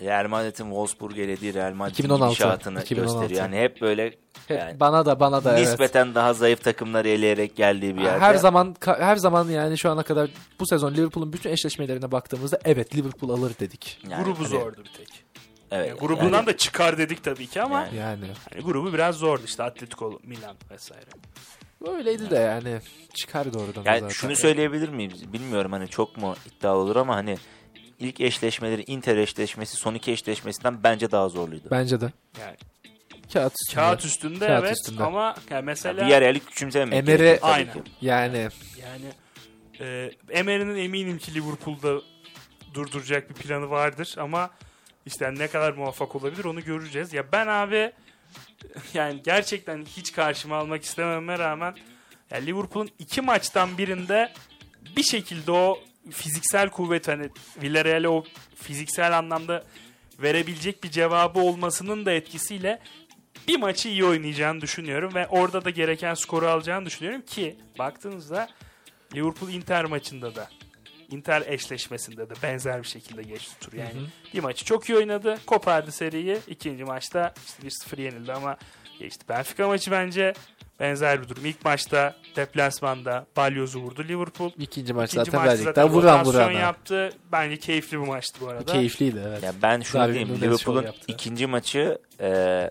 [0.01, 3.18] Real Madrid'in Wolfsburg elediği Real Madrid'in 2016, gidişatını 2016.
[3.18, 3.40] gösteriyor.
[3.51, 4.14] Yani hep böyle
[4.49, 5.68] Yani bana da bana da evet.
[5.68, 8.18] nispeten daha zayıf takımları eleyerek geldiği bir yerde.
[8.18, 10.30] Her zaman her zaman yani şu ana kadar
[10.61, 13.99] bu sezon Liverpool'un bütün eşleşmelerine baktığımızda evet Liverpool alır dedik.
[14.09, 15.24] Yani Grubu hani- zordu bir tek.
[15.70, 15.88] Evet.
[15.88, 17.97] Yani grubundan yani- da çıkar dedik tabii ki ama Yani.
[17.97, 21.07] Yani hani grubu biraz zordu işte Atletico, Milan vesaire.
[21.99, 22.78] öyleydi de yani
[23.14, 24.09] çıkardı oradan Yani zaten.
[24.09, 25.32] şunu söyleyebilir miyiz?
[25.32, 27.36] Bilmiyorum hani çok mu iddialı olur ama hani
[27.99, 31.68] ilk eşleşmeleri Inter eşleşmesi son iki eşleşmesinden bence daha zorluydu.
[31.70, 32.12] Bence de.
[32.40, 32.57] Yani
[33.32, 33.74] Kağıt üstünde.
[33.80, 35.03] kağıt üstünde Kağıt evet üstünde.
[35.05, 37.72] ama yani mesela Villarreal'i küçümsememek Emery- gerekiyor tabii Aynen.
[37.72, 37.80] ki.
[38.01, 38.49] Yani
[38.82, 39.07] yani
[39.80, 42.01] e, Emery'nin eminim ki Liverpool'da
[42.74, 44.51] durduracak bir planı vardır ama
[45.07, 47.12] işte ne kadar muvaffak olabilir onu göreceğiz.
[47.12, 47.92] Ya ben abi
[48.95, 51.74] yani gerçekten hiç karşıma almak istememe rağmen
[52.30, 54.32] ya Liverpool'un iki maçtan birinde
[54.97, 55.78] bir şekilde o
[56.11, 57.28] fiziksel kuvvet hani
[57.62, 58.24] Villarreal'e o
[58.55, 59.64] fiziksel anlamda
[60.22, 62.80] verebilecek bir cevabı olmasının da etkisiyle
[63.48, 68.48] bir maçı iyi oynayacağını düşünüyorum ve orada da gereken skoru alacağını düşünüyorum ki baktığınızda
[69.14, 70.48] Liverpool Inter maçında da
[71.11, 73.72] Inter eşleşmesinde de benzer bir şekilde geçti tur.
[73.72, 73.92] Yani
[74.34, 75.38] bir maçı çok iyi oynadı.
[75.46, 76.38] Kopardı seriyi.
[76.46, 78.57] İkinci maçta işte 1-0 yenildi ama
[78.98, 79.24] geçti.
[79.28, 80.34] Benfica maçı bence
[80.80, 81.46] benzer bir durum.
[81.46, 84.50] İlk maçta deplasmanda Balyoz'u vurdu Liverpool.
[84.58, 85.64] ikinci maç İkinci zaten maçta verdik.
[85.64, 86.52] zaten Daha vuran vurana.
[86.52, 87.10] yaptı.
[87.32, 88.72] Bence keyifli bir maçtı bu arada.
[88.72, 89.42] Keyifliydi evet.
[89.42, 92.70] Ya ben şunu Darwin diyeyim Liverpool'un ikinci maçı e,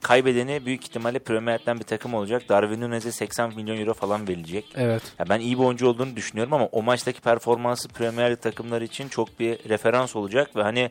[0.00, 2.48] kaybedeni büyük ihtimalle Premier Lig'den bir takım olacak.
[2.48, 4.64] Darwin Nunez'e 80 milyon euro falan verilecek.
[4.76, 5.02] Evet.
[5.18, 9.08] Ya ben iyi bir oyuncu olduğunu düşünüyorum ama o maçtaki performansı Premier Lig takımları için
[9.08, 10.90] çok bir referans olacak ve hani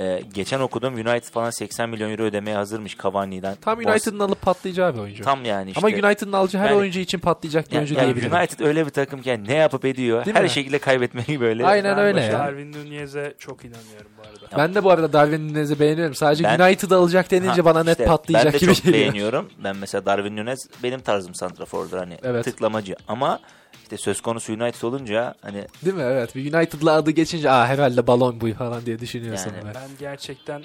[0.00, 3.54] e, geçen okudum United falan 80 milyon euro ödemeye hazırmış Cavani'den.
[3.60, 5.24] Tam United'ın alıp patlayacağı bir oyuncu.
[5.24, 5.86] Tam yani işte.
[5.86, 8.32] Ama United'ın alacağı her Yani- oyuncu için patlayacak bir Ya- oyuncu yani diyebilirim.
[8.32, 10.24] United öyle bir takım ki yani ne yapıp ediyor.
[10.24, 10.50] Değil her mi?
[10.50, 11.66] şekilde kaybetmeyi böyle.
[11.66, 12.32] Aynen Ben öyle ya.
[12.32, 14.56] Darwin Nunez'e çok inanıyorum bu arada.
[14.58, 16.14] Ben de bu arada Darwin Nunez'i beğeniyorum.
[16.14, 19.00] Sadece Ben- United alacak denince Ha, bana net işte patlayacak Ben de gibi çok geliyor.
[19.02, 19.50] beğeniyorum.
[19.64, 22.44] Ben mesela Darwin Nunez benim tarzım santrafordur hani Evet.
[22.44, 23.40] tıklamacı ama
[23.84, 26.02] işte söz konusu United olunca hani Değil mi?
[26.02, 26.34] Evet.
[26.36, 29.52] Bir United'la adı geçince aa herhalde balon bu falan diye düşünüyorsun.
[29.56, 29.72] Yani be.
[29.74, 30.62] Ben gerçekten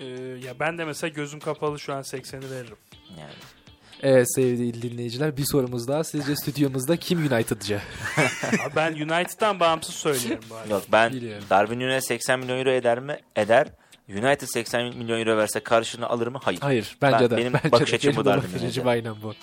[0.00, 0.04] e,
[0.44, 2.76] ya ben de mesela gözüm kapalı şu an 80'i veririm.
[3.18, 3.32] yani
[4.02, 6.04] Evet sevgili dinleyiciler bir sorumuz daha.
[6.04, 7.80] Sizce stüdyomuzda kim United'cı?
[8.76, 10.68] Ben United'dan bağımsız söylüyorum bu arada.
[10.74, 11.44] yok ben Biliyorum.
[11.50, 13.18] Darwin Nunez 80 milyon euro eder mi?
[13.36, 13.66] Eder.
[14.08, 16.40] United 80 milyon euro verse karşılığını alır mı?
[16.44, 16.60] Hayır.
[16.60, 17.36] Hayır bence Ben- de.
[17.36, 19.34] benim bence bakış açım bu Darwin açım aynen bu.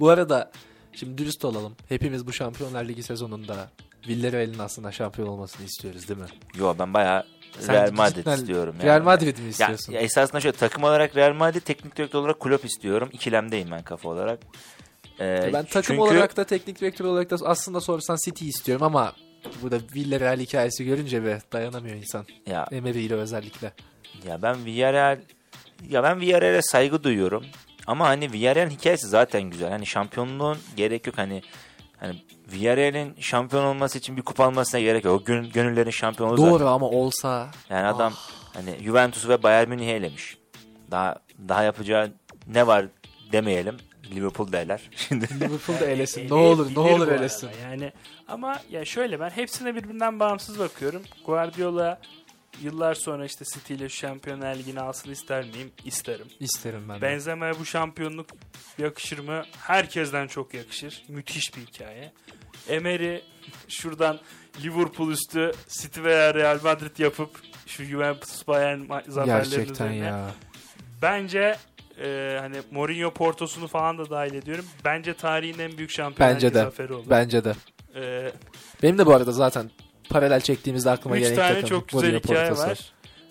[0.00, 0.50] Bu arada
[0.96, 1.76] şimdi dürüst olalım.
[1.88, 3.70] Hepimiz bu Şampiyonlar Ligi sezonunda
[4.08, 6.26] Villarreal'in aslında şampiyon olmasını istiyoruz değil mi?
[6.58, 7.24] Yo ben bayağı
[7.60, 8.76] Sen Real Madrid cidden istiyorum.
[8.82, 9.92] Real Madrid mi Ya, istiyorsun?
[9.92, 13.08] ya esasında şöyle takım olarak Real Madrid, teknik direktör olarak Klopp istiyorum.
[13.12, 14.38] İkilemdeyim ben kafa olarak.
[15.20, 19.12] Ee, ben takım çünkü- olarak da teknik direktör olarak da aslında sorsan City istiyorum ama
[19.62, 22.26] burada Villarreal hikayesi görünce be dayanamıyor insan.
[22.46, 23.72] ya Emery ile özellikle.
[24.26, 25.18] Ya ben Villarreal
[25.88, 27.44] ya ben Villarreal'e saygı duyuyorum.
[27.86, 29.70] Ama hani Villarreal'in hikayesi zaten güzel.
[29.70, 31.42] Hani şampiyonluğun gerek yok hani
[32.00, 32.22] hani
[32.52, 35.20] Villarreal'in şampiyon olması için bir kupa almasına gerek yok.
[35.20, 36.66] O gün, gönüllerin şampiyonu Doğru zaten.
[36.66, 38.12] ama olsa Yani adam
[38.54, 40.38] hani Juventus ve Bayern Münih'i elemiş.
[40.90, 41.16] Daha
[41.48, 42.12] daha yapacağı
[42.46, 42.86] ne var
[43.32, 43.76] demeyelim.
[44.10, 44.90] Liverpool derler.
[44.96, 46.24] Şimdi Liverpool'da elesin.
[46.24, 47.50] E, ne olur ne olur elesin.
[47.62, 47.92] Yani
[48.28, 51.02] ama ya şöyle ben hepsine birbirinden bağımsız bakıyorum.
[51.26, 52.00] Guardiola
[52.62, 55.72] yıllar sonra işte City ile Şampiyonlar Ligi'ni alsın ister miyim?
[55.84, 56.26] İsterim.
[56.40, 57.02] İsterim ben de.
[57.02, 58.26] Benzema'ya bu şampiyonluk
[58.78, 59.42] yakışır mı?
[59.58, 61.02] Herkesten çok yakışır.
[61.08, 62.12] Müthiş bir hikaye.
[62.68, 63.18] Emery
[63.68, 64.20] şuradan
[64.62, 67.30] Liverpool üstü City veya Real Madrid yapıp
[67.66, 69.96] şu Juventus Bayern zaferlerinin Gerçekten üzerine.
[69.96, 70.30] ya.
[71.02, 71.56] Bence
[72.02, 74.64] e, hani Mourinho Porto'sunu falan da dahil ediyorum.
[74.84, 75.90] Bence tarihin en büyük
[76.54, 76.58] de.
[76.62, 77.10] zaferi olur.
[77.10, 77.52] Bence de.
[77.94, 78.32] E,
[78.82, 79.70] Benim de bu arada zaten
[80.10, 82.68] paralel çektiğimizde aklıma üç gelen ilk tane takım çok güzel hikaye Porto'su.
[82.68, 82.78] var.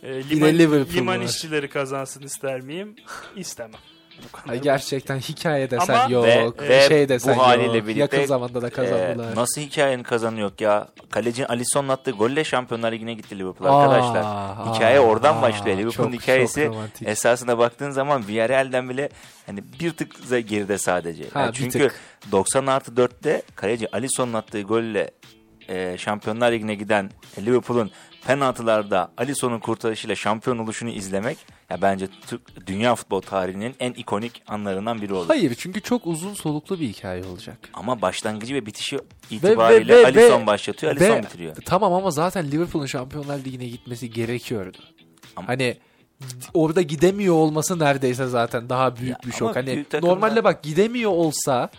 [0.03, 1.26] E, liman, Liverpool liman var.
[1.26, 2.95] işçileri kazansın ister miyim?
[3.36, 3.80] İstemem.
[4.49, 7.88] Ay gerçekten hikaye desen Ama- yok, Ve- şey desen bu haliyle yok.
[7.88, 9.32] birlikte, Yakın zamanda da kazandılar.
[9.34, 10.88] Ee, nasıl hikayenin kazanı yok ya?
[11.09, 14.21] Kaleci Alisson'un attığı golle Şampiyonlar Ligi'ne gitti Liverpool Aa, arkadaşlar.
[14.26, 15.78] aa, Hikaye oradan aa, başlıyor.
[15.78, 16.65] Liverpool'un çok, hikayesi
[17.01, 19.09] çok esasında baktığın zaman Villarreal'den bile
[19.45, 21.24] hani bir tık za- geride sadece.
[21.30, 21.95] Ha, Yani bir çünkü tık.
[22.32, 25.11] 90 artı 4'te kaleci Alisson'un attığı golle
[25.70, 27.09] e, Şampiyonlar Ligi'ne giden
[27.39, 27.91] Liverpool'un
[28.28, 31.38] penaltılarda Alisson'un kurtarışıyla şampiyon oluşunu izlemek
[31.70, 35.28] ya bence Türk, dünya futbol tarihinin en ikonik anlarından biri olur.
[35.28, 37.57] Hayır çünkü çok uzun soluklu bir hikaye olacak.
[37.74, 41.55] Ama başlangıcı ve bitişi Ve- itibariyle ve- ve- Alisson ve- başlatıyor, Alisson Ve- bitiriyor.
[41.66, 44.78] Tamam ama zaten Liverpool'un Şampiyonlar Ligi'ne gitmesi gerekiyordu.
[45.36, 45.78] Ama- Hani
[46.53, 49.55] orada gidemiyor olması neredeyse zaten daha büyük Ya bir şok.
[49.55, 51.70] Hani normalde bak gidemiyor olsa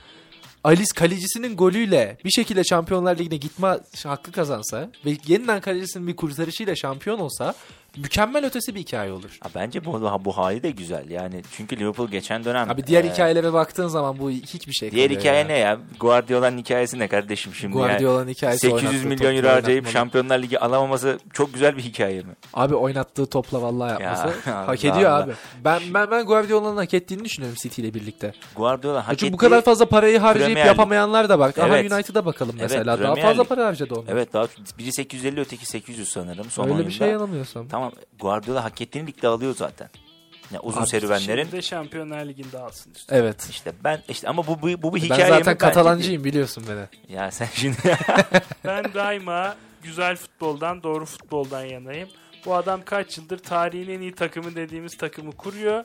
[0.65, 6.77] Alice kalecisinin golüyle bir şekilde Şampiyonlar Ligi'ne gitme hakkı kazansa ve yeniden kalecisinin bir kurtarışıyla
[6.77, 7.55] şampiyon olsa
[7.97, 9.39] mükemmel ötesi bir hikaye olur.
[9.41, 11.11] Ha, bence bu, bu hali de güzel.
[11.11, 15.11] Yani çünkü Liverpool geçen dönem Abi diğer e, hikayelere baktığın zaman bu hiçbir şey Diğer
[15.11, 15.47] hikaye ya.
[15.47, 15.79] ne ya?
[16.01, 17.79] Guardiola'nın hikayesi ne kardeşim şimdi?
[17.79, 17.89] yani?
[17.89, 19.89] Guardiola'nın hikayesi 800 oynattığı milyon euro harcayıp.
[19.89, 22.33] Şampiyonlar Ligi alamaması çok güzel bir hikaye mi?
[22.55, 25.33] Abi oynattığı topla vallahi yapması Ya, hak ediyor abi.
[25.65, 28.33] Ben ben ben Guardiola'nın hak ettiğini düşünüyorum City ile birlikte.
[28.57, 31.35] Guardiola hak Çünkü bu kadar fazla parayı harcayıp Premier yapamayanlar da.
[31.35, 31.93] Ama Evet.
[31.93, 32.87] United'a bakalım Evet, mesela.
[32.87, 34.13] Daha Premier fazla para harcadı onlar.
[34.13, 34.47] Evet daha
[34.79, 36.89] biri 850 öteki 800 sanırım son Öyle oyunda.
[36.89, 37.69] bir şey yanılmıyorsam.
[37.69, 37.84] Tamam
[38.21, 39.89] Guardiola hak ettiğini ligde alıyor zaten.
[40.53, 43.17] Ya uzun Abi, serüvenlerin Şimdi de Şampiyonlar Ligi'nde alsın işte.
[43.17, 43.47] Evet.
[43.51, 45.37] işte ben işte ama bu bu, bu bir Ben hikaye mi?
[45.39, 47.15] zaten Katalancıyım biliyorsun beni.
[47.17, 47.77] Ya sen şimdi
[48.65, 52.09] Ben daima güzel futboldan, doğru futboldan yanayım.
[52.47, 55.85] Bu adam kaç yıldır tarihin en iyi takımı dediğimiz takımı kuruyor.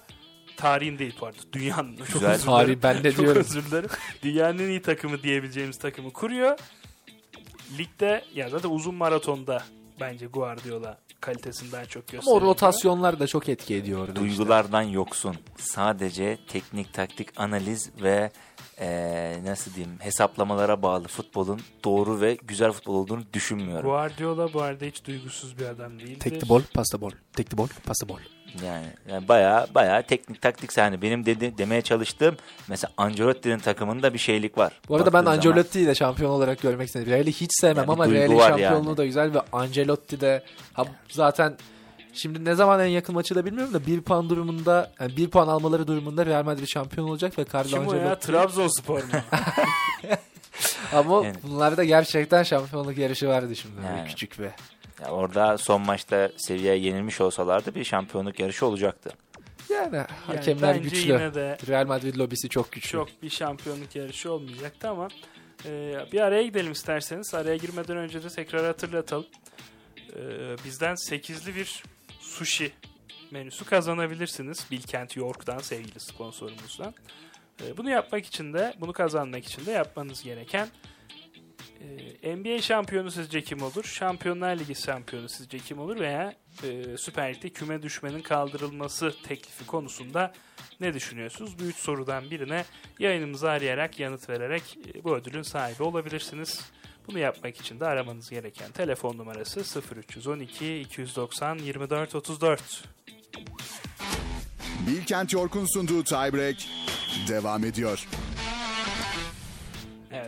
[0.58, 1.40] Tarihin değil pardon.
[1.54, 1.98] Dünyanın.
[1.98, 2.40] Çok Güzel.
[2.40, 3.42] Tarih ben de Çok diyorum.
[3.42, 3.90] özür dilerim.
[4.24, 6.60] Dünyanın en iyi takımı diyebileceğimiz takımı kuruyor.
[7.78, 9.64] Ligde ya zaten uzun maratonda
[10.00, 12.42] bence Guardiola kalitesinden çok Ama o gösteriyor.
[12.42, 14.00] rotasyonlar da çok etki ediyor.
[14.00, 14.22] orada işte.
[14.22, 15.36] duygulardan yoksun.
[15.58, 18.32] Sadece teknik, taktik, analiz ve
[18.82, 23.90] eee, nasıl diyeyim hesaplamalara bağlı futbolun doğru ve güzel futbol olduğunu düşünmüyorum.
[23.90, 26.20] Guardiola bu arada hiç duygusuz bir adam değildir.
[26.20, 27.12] Take the ball, pass the ball.
[27.34, 27.58] Take the
[28.66, 31.02] Yani, yani bayağı bayağı teknik taktik sahne.
[31.02, 32.38] Benim dedi, demeye çalıştığım
[32.68, 34.74] mesela Ancelotti'nin takımında bir şeylik var.
[34.90, 35.26] Bu arada ben.
[35.26, 37.08] Ancelotti'yi de şampiyon olarak görmek istedim.
[37.08, 38.98] Real'i hiç sevmem Ya bir ama Real'in şampiyonluğu yani.
[38.98, 40.44] da güzel ve Ancelotti de
[40.74, 41.58] ha, zaten
[42.14, 45.48] Şimdi ne zaman en yakın maçı da bilmiyorum da bir puan durumunda yani bir puan
[45.48, 48.00] almaları durumunda Real Madrid şampiyon olacak ve Carlo Kim o ya?
[48.00, 49.10] Ancelotti Trabzonspor mu?
[50.94, 54.08] ama Yani- bunlarda gerçekten şampiyonluk yarışı vardı şimdi Yani.
[54.08, 54.50] küçük bir.
[55.02, 59.10] Ya orada son maçta Sevilla yenilmiş olsalardı bir şampiyonluk yarışı olacaktı.
[59.70, 60.98] Yani Yani hakemler güçlü.
[61.14, 62.90] yine de Real Madrid lobisi çok güçlü.
[62.92, 65.08] çok bir şampiyonluk yarışı olmayacaktı ama
[65.66, 67.34] e, bir araya gidelim isterseniz.
[67.34, 69.26] Araya girmeden önce de tekrar hatırlatalım.
[70.16, 70.22] E,
[70.66, 71.84] bizden 8'li bir
[72.20, 72.72] sushi
[73.32, 74.66] menüsü kazanabilirsiniz.
[74.72, 76.94] Bilkent York'tan sevgili sponsorumuzdan.
[77.68, 80.68] E, bunu yapmak için de, bunu kazanmak için de yapmanız gereken
[82.24, 83.84] e, NBA şampiyonu sizce kim olur?
[83.84, 86.00] Şampiyonlar Ligi şampiyonu sizce kim olur?
[86.00, 90.34] Veya e, Süper Lig'de küme düşmenin kaldırılması teklifi konusunda
[90.80, 91.60] ne düşünüyorsunuz?
[91.60, 92.66] Bu üç sorudan birine
[93.00, 96.72] yayınımızı arayarak yanıt vererek e, bu ödülün sahibi olabilirsiniz.
[97.08, 102.84] Bunu yapmak için de aramanız gereken telefon numarası 0312 290 24 34.
[104.88, 106.58] Bilkent York'un sunduğu Tiebreak
[107.28, 108.08] devam ediyor.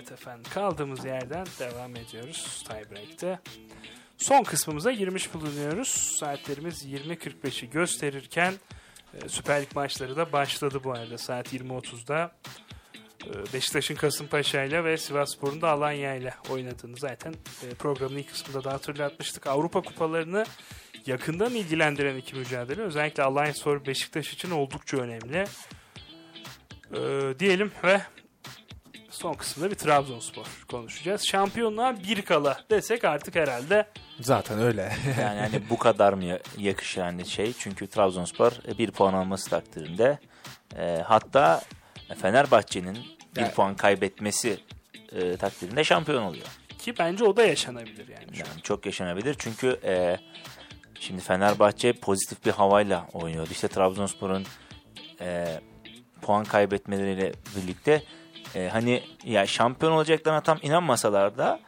[0.01, 3.39] Evet efendim kaldığımız yerden devam ediyoruz tiebreak'te.
[4.17, 5.87] Son kısmımıza girmiş bulunuyoruz.
[6.19, 8.53] Saatlerimiz 20.45'i gösterirken
[9.13, 12.31] e, Süper Lig maçları da başladı bu arada saat 20.30'da.
[13.25, 17.33] E, Beşiktaş'ın Kasımpaşa ile ve Sivasspor'un da Alanya ile oynadığını zaten
[17.63, 19.47] e, programın ilk kısmında da hatırlatmıştık.
[19.47, 20.45] Avrupa kupalarını
[21.05, 25.45] yakından ilgilendiren iki mücadele özellikle Alanya Spor Beşiktaş için oldukça önemli.
[26.93, 28.01] E, diyelim ve
[29.11, 31.27] son kısımda bir Trabzonspor konuşacağız.
[31.27, 33.87] Şampiyonluğa bir kala desek artık herhalde
[34.19, 34.93] Zaten öyle.
[35.21, 36.23] Yani hani bu kadar mı
[36.57, 37.53] yakışır hani şey?
[37.59, 40.19] Çünkü Trabzonspor bir puan alması takdirinde
[40.77, 41.61] e, hatta
[42.21, 42.97] Fenerbahçe'nin
[43.35, 44.59] bir Yani- puan kaybetmesi
[45.11, 46.45] e, takdirinde şampiyon oluyor.
[46.79, 48.25] ki bence o da yaşanabilir yani.
[48.37, 50.17] Yani çok yaşanabilir çünkü e,
[50.99, 53.49] şimdi Fenerbahçe pozitif bir havayla oynuyordu.
[53.51, 54.45] İşte Trabzonspor'un
[55.21, 55.59] e,
[56.21, 58.03] puan kaybetmeleriyle birlikte
[58.55, 61.59] e, hani ya şampiyon olacaklarına tam inanmasalar da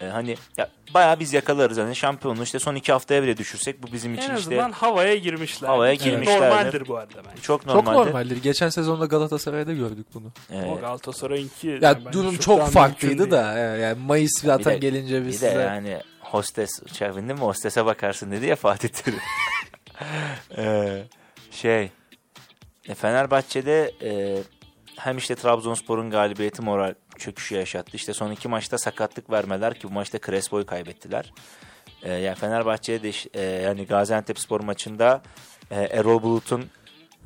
[0.00, 3.92] e, hani ya bayağı biz yakalarız hani şampiyonluğu işte son iki haftaya bile düşürsek bu
[3.92, 5.68] bizim için En işte azından havaya girmişler.
[5.68, 6.40] Havaya Ki girmişlerdir.
[6.50, 7.42] Normaldir bu arada bence.
[7.42, 7.98] çok Çok normaldir.
[8.10, 8.42] normaldir.
[8.42, 10.32] Geçen sezonda Galatasaray'da gördük bunu.
[10.50, 13.58] E, O Galatasaray'ınki Ya yani durum çok farklıydı da.
[13.58, 15.62] e, Yani Mayıs zaten de- gelince bir biz de size...
[15.62, 19.18] yani hostes uçağa bindin mi hostese bakarsın dedi ya Fatih Terim.
[20.58, 21.02] Ee,
[21.50, 21.90] şey
[22.88, 24.38] e, Fenerbahçe'de e,
[25.04, 27.90] hem işte Trabzonspor'un galibiyeti moral çöküşü yaşattı.
[27.96, 31.32] İşte son iki maçta sakatlık vermeler ki bu maçta Crespo'yu kaybettiler.
[32.02, 35.22] E, yani Fenerbahçe'de de iş- e, yani Gaziantep spor maçında
[35.70, 36.64] e, Erol Bulut'un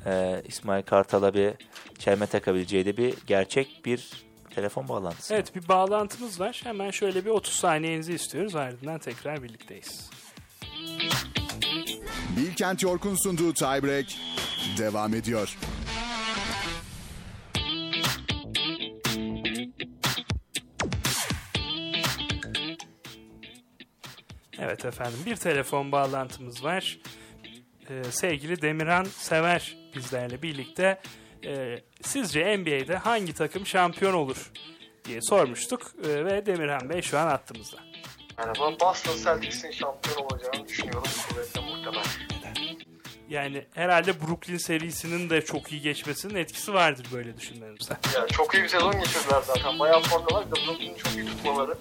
[0.05, 1.53] e, İsmail Kartal'a bir
[1.99, 4.09] çelme takabileceği de bir gerçek bir
[4.55, 5.33] telefon bağlantısı.
[5.33, 6.61] Evet bir bağlantımız var.
[6.63, 8.55] Hemen şöyle bir 30 saniyenizi istiyoruz.
[8.55, 10.09] Ardından tekrar birlikteyiz.
[12.37, 14.05] Bilkent York'un sunduğu Tiebreak
[14.77, 15.57] devam ediyor.
[24.77, 26.99] Evet efendim bir telefon bağlantımız var.
[27.89, 31.01] Ee, sevgili Demirhan Sever bizlerle birlikte.
[31.45, 34.51] Ee, sizce NBA'de hangi takım şampiyon olur
[35.05, 35.91] diye sormuştuk.
[36.05, 37.77] Ee, ve Demirhan Bey şu an attığımızda.
[38.37, 38.79] Merhaba.
[38.79, 41.11] Boston Celtics'in şampiyon olacağını düşünüyorum.
[41.29, 42.05] Kuvvetle muhtemel.
[43.29, 47.97] Yani herhalde Brooklyn serisinin de çok iyi geçmesinin etkisi vardır böyle düşünmenizde.
[48.15, 49.79] Ya çok iyi bir sezon geçirdiler zaten.
[49.79, 50.51] Bayağı formalar.
[50.51, 51.77] Bir de Brooklyn'i çok iyi tutmaları.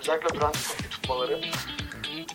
[0.00, 1.40] Özellikle Brandt'i çok iyi tutmaları.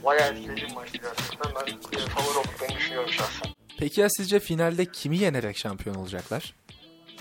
[0.03, 0.33] Bayağı
[0.75, 1.51] maçtı gerçekten.
[1.55, 3.51] Ben favori olduklarını düşünüyorum şahsen.
[3.79, 6.53] Peki ya sizce finalde kimi yenerek şampiyon olacaklar?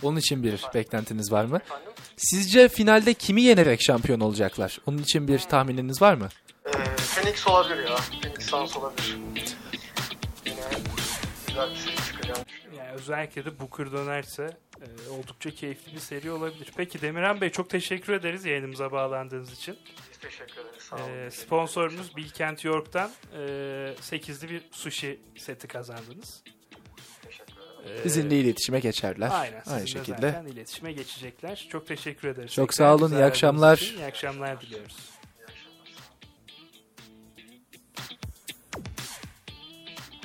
[0.02, 1.56] Onun için bir beklentiniz var mı?
[1.56, 1.92] Efendim?
[2.16, 4.78] Sizce finalde kimi yenerek şampiyon olacaklar?
[4.86, 6.28] Onun için bir tahmininiz var mı?
[6.66, 7.96] Ee, Phoenix olabilir ya.
[7.96, 9.16] Phoenix Suns olabilir.
[10.46, 10.60] Yine
[11.48, 12.78] güzel bir seri çıkacağını düşünüyorum.
[12.78, 16.72] Yani özellikle de Booker dönerse e, oldukça keyifli bir seri olabilir.
[16.76, 19.76] Peki Demirhan Bey çok teşekkür ederiz yayınımıza bağlandığınız için.
[20.22, 20.82] Biz teşekkür ederiz.
[20.82, 21.04] Sağ olun.
[21.08, 23.38] Ee, sponsorumuz Bilkent York'tan e,
[24.00, 26.42] 8'li bir sushi seti kazandınız.
[27.22, 27.52] Teşekkür
[27.84, 28.00] ederim.
[28.00, 29.30] Ee, Bizimle iletişime geçerler.
[29.32, 29.62] Aynen.
[29.66, 30.30] Aynı sizinle şekilde.
[30.32, 31.66] zaten iletişime geçecekler.
[31.72, 32.52] Çok teşekkür ederiz.
[32.52, 33.76] Çok sağ olun, iyi akşamlar.
[33.78, 34.96] için İyi akşamlar diliyoruz.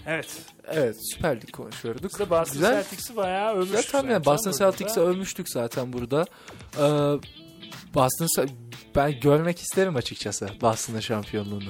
[0.07, 0.41] Evet.
[0.67, 2.03] Evet Süper Lig konuşuyorduk.
[2.03, 2.83] Biz de Boston Güzel.
[2.83, 3.75] Celtics'i bayağı övmüştük.
[3.77, 4.09] Güzel tahmin.
[4.09, 4.71] zaten Boston burada.
[4.71, 6.25] Celtics'i övmüştük zaten burada.
[6.77, 6.81] Ee,
[7.93, 8.27] Boston
[8.95, 11.69] ben görmek isterim açıkçası Boston'ın şampiyonluğunu.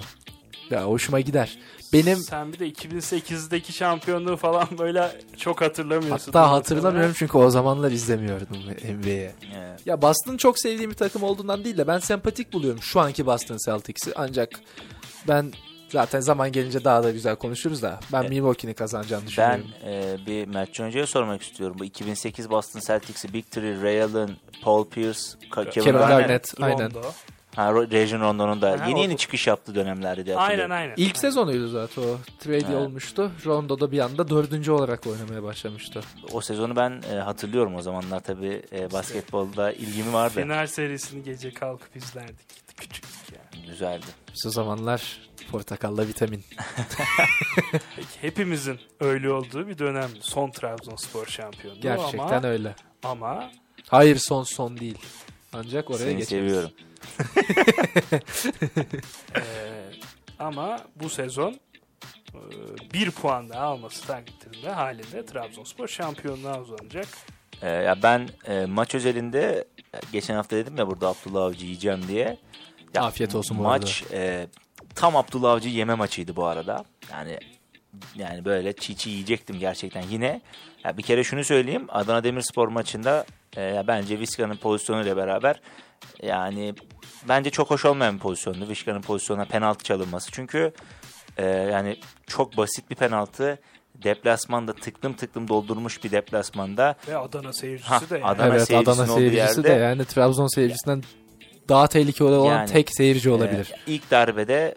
[0.70, 1.58] Ya hoşuma gider.
[1.94, 6.32] Benim Sen bir de 2008'deki şampiyonluğu falan böyle çok hatırlamıyorsun.
[6.32, 8.58] hatta hatırlamıyorum çünkü o zamanlar izlemiyordum
[8.98, 9.32] NBA'yi.
[9.58, 9.86] Evet.
[9.86, 13.58] Ya Boston çok sevdiğim bir takım olduğundan değil de ben sempatik buluyorum şu anki Boston
[13.66, 14.14] Celtics'i.
[14.16, 14.50] Ancak
[15.28, 15.54] ben
[15.90, 18.00] Zaten zaman gelince daha da güzel konuşuruz da.
[18.14, 19.66] Ben E, Milwaukee'nin kazanacağını Ben düşünüyorum.
[19.86, 21.76] e, bir Mertcan Hoca'ya sormak istiyorum.
[21.80, 24.30] Bu 2008 Boston Celtics'i Big Three, Ray Allen,
[24.62, 25.20] Paul Pierce,
[25.52, 26.58] Ka- Kevin, Kevin Garnett.
[26.58, 26.92] Garnett, aynen.
[27.56, 30.94] Ha, Rajon Rondo'nun da yeni yeni çıkış yaptığı dönemlerdi diye Aynen aynen.
[30.98, 31.20] İlk Aynen.
[31.20, 32.06] sezonuydu zaten o.
[32.40, 32.70] Trade Evet.
[32.76, 33.32] olmuştu.
[33.46, 36.02] Rondo da bir anda dördüncü olarak oynamaya başlamıştı.
[36.32, 40.42] O sezonu ben e, hatırlıyorum o zamanlar tabii e, basketbolda ilgimi vardı.
[40.42, 42.36] Final serisini gece kalkıp izlerdik.
[42.78, 43.15] Küçüktük
[43.66, 43.72] yani.
[43.72, 44.06] Güzeldi.
[44.44, 45.20] Şu zamanlar
[45.52, 46.44] portakalla vitamin.
[47.96, 50.20] Peki, hepimizin öyle olduğu bir dönemdi.
[50.22, 52.76] Son Trabzonspor şampiyonluğu Gerçekten ama, öyle.
[53.04, 53.52] ama
[53.90, 54.98] Hayır son son değil.
[55.54, 56.30] Ancak oraya Seni geçeriz.
[56.30, 56.72] seviyorum.
[59.36, 59.42] Ee,
[60.40, 61.52] ama bu sezon
[62.34, 62.40] e,
[62.94, 67.08] bir puan daha alması takdirinde halinde Trabzonspor şampiyonluğa uzanacak.
[67.62, 69.68] E, ya ben e, maç özelinde
[70.12, 72.38] geçen hafta dedim ya burada Abdullah Avcı yiyeceğim diye.
[72.96, 74.48] Ya, Afiyet olsun bu Maç e,
[74.96, 76.86] tam Abdullah Avcı yeme maçıydı bu arada.
[77.12, 77.40] Yani
[78.16, 80.42] yani böyle çiğ çiğ yiyecektim gerçekten yine.
[80.84, 81.86] Ya bir kere şunu söyleyeyim.
[81.90, 83.26] Adana Demirspor maçında
[83.56, 85.62] e, ya bence Vizca'nın pozisyonuyla beraber
[86.24, 86.76] yani
[87.30, 88.70] bence çok hoş olmayan bir pozisyondu.
[88.70, 90.32] Vizca'nın pozisyonuna penaltı çalınması.
[90.32, 90.74] Çünkü
[91.38, 93.60] e, yani çok basit bir penaltı.
[94.04, 96.96] Deplasmanda tıklım tıklım doldurmuş bir deplasmanda.
[97.08, 98.26] Ve Adana seyircisi Ha, de yani.
[98.26, 101.04] Adana evet seyircisinin Adana seyircisi de yerde- yani Trabzon seyircisinden
[101.70, 103.74] daha tehlikeli olan Yani, tek seyirci olabilir.
[103.74, 104.76] Ee, ilk darbede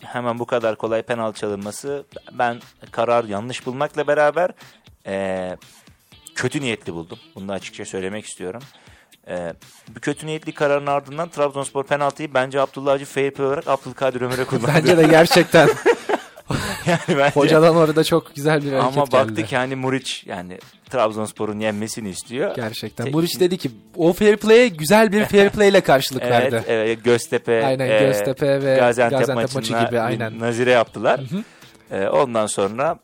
[0.00, 2.60] hemen bu kadar kolay penaltı çalınması ben
[2.90, 4.50] karar yanlış bulmakla beraber
[5.06, 5.56] e,
[6.34, 7.18] kötü niyetli buldum.
[7.34, 8.62] Bunu da açıkça söylemek istiyorum.
[9.28, 9.54] E,
[9.96, 14.44] bu kötü niyetli kararın ardından Trabzonspor penaltıyı bence Abdullah Avcı fair play olarak Abdülkadir Ömer'e
[14.50, 14.70] kullandı.
[14.74, 15.68] Bence de gerçekten
[17.08, 19.12] yani bence, hocadan orada çok güzel bir hareket ama geldi.
[19.12, 20.58] baktı ki hani Muriç yani
[20.90, 22.54] Trabzonspor'un yenmesini istiyor.
[22.54, 23.04] Gerçekten.
[23.04, 26.64] Tek- Muriç dedi ki o fair play'e güzel bir fair play ile karşılık Evet, verdi.
[26.68, 30.38] evet, Göztepe, Aynen e, Göztepe ve Gaziantep, Gaziantep, maçı gibi aynen.
[30.40, 31.20] nazire yaptılar.
[31.90, 32.98] E, ondan sonra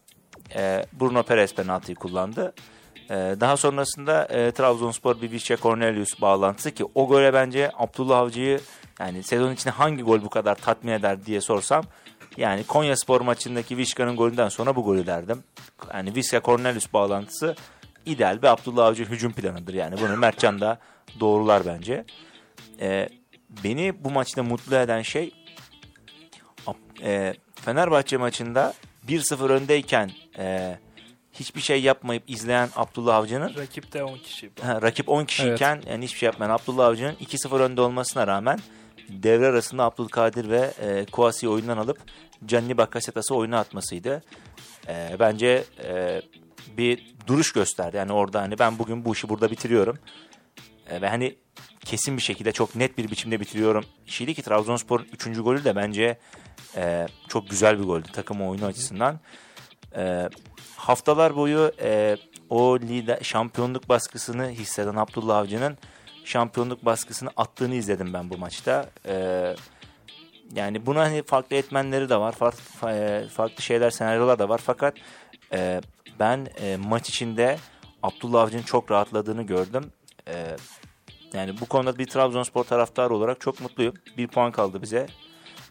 [0.56, 2.52] e, Bruno Perez penaltıyı kullandı.
[3.10, 8.60] E, daha sonrasında e, Trabzonspor bir Vişça Cornelius bağlantısı ki o gole bence Abdullah Avcı'yı
[9.00, 11.84] yani sezon içinde hangi gol bu kadar tatmin eder diye sorsam
[12.36, 15.44] yani Konya Spor maçındaki Vişka'nın golünden sonra bu golü derdim.
[15.94, 17.56] Yani Vişka Cornelius bağlantısı
[18.06, 20.00] ideal bir Abdullah Avcı hücum planıdır yani.
[20.00, 20.78] Bunu Mertcan da
[21.20, 22.04] doğrular bence.
[22.80, 23.08] E,
[23.64, 25.34] beni bu maçta mutlu eden şey
[27.02, 28.74] e, Fenerbahçe maçında
[29.08, 30.78] 1-0 öndeyken e,
[31.40, 34.50] hiçbir şey yapmayıp izleyen Abdullah Avcı'nın Rakipte 10 kişi.
[34.62, 38.60] ha, rakip 10 kişiyken yani hiçbir şey yapmayan Abdullah Avcı'nın 2-0 önde olmasına rağmen
[39.08, 41.98] devre arasında Abdülkadir ve e, Kouassi'yi oyundan alıp
[42.46, 44.22] Gianni Bakasetas'ı oyuna atmasıydı.
[44.88, 46.22] E, bence e,
[46.78, 47.96] bir duruş gösterdi.
[47.96, 49.98] Yani orada hani ben bugün bu işi burada bitiriyorum.
[50.90, 51.36] E, ve hani
[51.84, 53.84] kesin bir şekilde çok net bir biçimde bitiriyorum.
[54.06, 55.42] Şeydi ki Trabzonspor'un 3.
[55.42, 56.18] golü de bence
[56.76, 59.20] e, çok güzel bir goldü takım oyunu açısından.
[59.96, 60.28] E,
[60.76, 62.16] haftalar boyu e,
[62.50, 65.78] o lider şampiyonluk baskısını hisseden Abdullah Avcı'nın
[66.24, 68.90] şampiyonluk baskısını attığını izledim ben bu maçta.
[69.06, 69.54] E,
[70.54, 72.32] yani buna hani farklı etmenleri de var.
[72.32, 74.60] Farklı, fa- e, farklı şeyler, senaryolar da var.
[74.64, 74.94] Fakat
[75.52, 75.80] e,
[76.20, 77.58] ben e, maç içinde
[78.02, 79.92] Abdullah Avcı'nın çok rahatladığını gördüm.
[80.28, 80.56] E,
[81.32, 83.94] yani bu konuda bir Trabzonspor taraftarı olarak çok mutluyum.
[84.16, 85.06] Bir puan kaldı bize.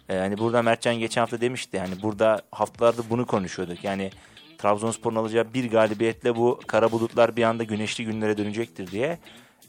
[0.10, 1.78] E, yani burada Mertcan geçen hafta demişti.
[1.78, 3.84] Yani burada haftalarda bunu konuşuyorduk.
[3.84, 4.12] Yani
[4.58, 9.20] Trabzonspor'un alacağı bir galibiyetle bu kara bulutlar bir anda güneşli günlere dönecektir diye.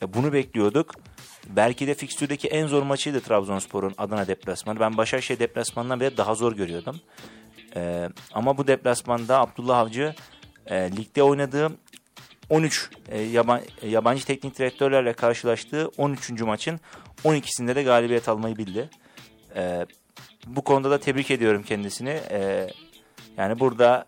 [0.02, 0.94] E, bunu bekliyorduk.
[1.48, 4.80] Belki de fikstürdeki en zor maçıydı Trabzonspor'un Adana deplasmanı.
[4.80, 7.00] Ben Başakşehir deplasmanından bile daha zor görüyordum.
[7.76, 10.14] E, ama bu deplasmanda Abdullah Avcı
[10.66, 11.70] e, ligde oynadığı
[12.50, 16.30] 13 e, yaban, e, yabancı teknik direktörlerle karşılaştığı 13.
[16.30, 16.80] maçın
[17.24, 18.90] 12'sinde de galibiyet almayı bildi.
[19.56, 19.86] E,
[20.46, 22.20] bu konuda da tebrik ediyorum kendisini.
[22.30, 22.66] E,
[23.36, 24.04] yani burada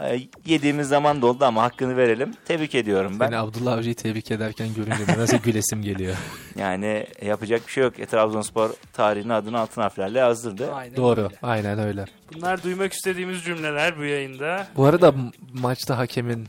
[0.00, 2.34] e, yediğimiz zaman da oldu ama hakkını verelim.
[2.44, 3.30] Tebrik ediyorum ben.
[3.30, 6.16] Beni Abdullah Avcı'yı tebrik ederken görünce nasıl gülesim geliyor.
[6.58, 7.98] Yani yapacak bir şey yok.
[8.00, 10.72] E, Trabzonspor tarihinin adını altın harflerle yazdırdı.
[10.74, 11.20] Aynen Doğru.
[11.22, 11.34] öyle.
[11.42, 12.04] Aynen öyle.
[12.34, 14.66] Bunlar duymak istediğimiz cümleler bu yayında.
[14.76, 15.14] Bu arada
[15.52, 16.46] maçta hakemin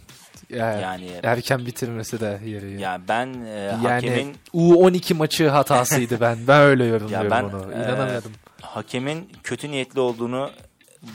[0.50, 2.82] e, Yani erken bitirmesi de yeri.
[2.82, 6.38] ya ben e, yani hakemin U12 maçı hatasıydı ben.
[6.48, 7.72] Ben öyle yorumluyorum ben, onu.
[7.74, 8.32] e, İnanamıyordum.
[8.62, 10.51] Hakemin kötü niyetli olduğunu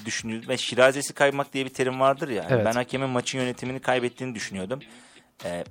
[0.05, 0.49] düşünüyordum.
[0.49, 2.47] Ve şirazesi kaymak diye bir terim vardır ya.
[2.51, 2.65] Evet.
[2.67, 4.81] Ben hakemin maçın yönetimini kaybettiğini düşünüyordum.
[5.45, 5.65] Ee,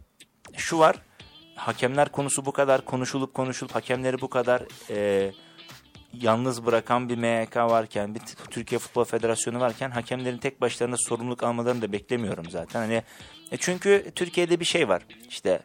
[0.57, 0.95] şu var.
[1.55, 5.31] Hakemler konusu bu kadar konuşulup konuşulup hakemleri bu kadar e,
[6.13, 8.21] yalnız bırakan bir MHK varken, bir
[8.51, 12.79] Türkiye Futbol Federasyonu varken hakemlerin tek başlarına sorumluluk almalarını da beklemiyorum zaten.
[12.79, 13.03] Hani
[13.51, 15.03] e, çünkü Türkiye'de bir şey var.
[15.29, 15.61] İşte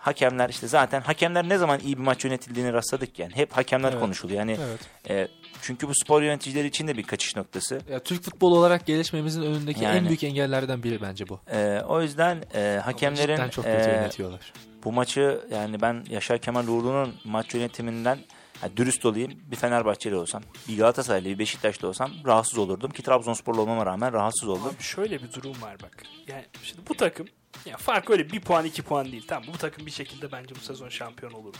[0.00, 3.32] hakemler işte zaten hakemler ne zaman iyi bir maç yönetildiğini rastladık yani.
[3.36, 4.00] Hep hakemler Evet.
[4.00, 4.38] konuşuluyor.
[4.38, 4.80] Yani Evet.
[5.10, 5.28] e,
[5.62, 7.80] Çünkü bu spor yöneticileri için de bir kaçış noktası.
[7.90, 10.08] Ya Türk futbolu olarak gelişmemizin önündeki en Yani.
[10.08, 11.40] büyük engellerden biri bence bu.
[11.52, 14.52] Ee, o yüzden e, hakemlerin çok kötü e, yönetiyorlar.
[14.84, 18.18] bu maçı yani ben Yaşar Kemal Uğurlu'nun maç yönetiminden
[18.62, 23.60] yani dürüst olayım bir Fenerbahçeli olsam, bir Galatasaraylı, bir Beşiktaşlı olsam rahatsız olurdum ki Trabzonsporlu
[23.60, 24.72] olmama rağmen rahatsız oldum.
[24.76, 26.02] Abi şöyle bir durum var bak.
[26.28, 27.26] Yani şimdi bu takım
[27.66, 29.24] ya fark öyle bir puan iki puan değil.
[29.28, 31.58] Tamam bu takım bir şekilde bence bu sezon şampiyon olurdu.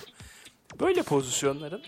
[0.81, 1.83] Böyle pozisyonların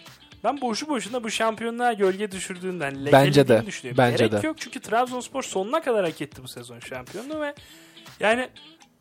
[0.44, 3.98] ben boşu boşuna bu şampiyonluğa gölge düşürdüğünden Bence de, düşünüyorum.
[3.98, 4.46] bence Gerek de.
[4.46, 7.54] yok çünkü Trabzonspor sonuna kadar hak etti bu sezon şampiyonluğu ve
[8.20, 8.48] yani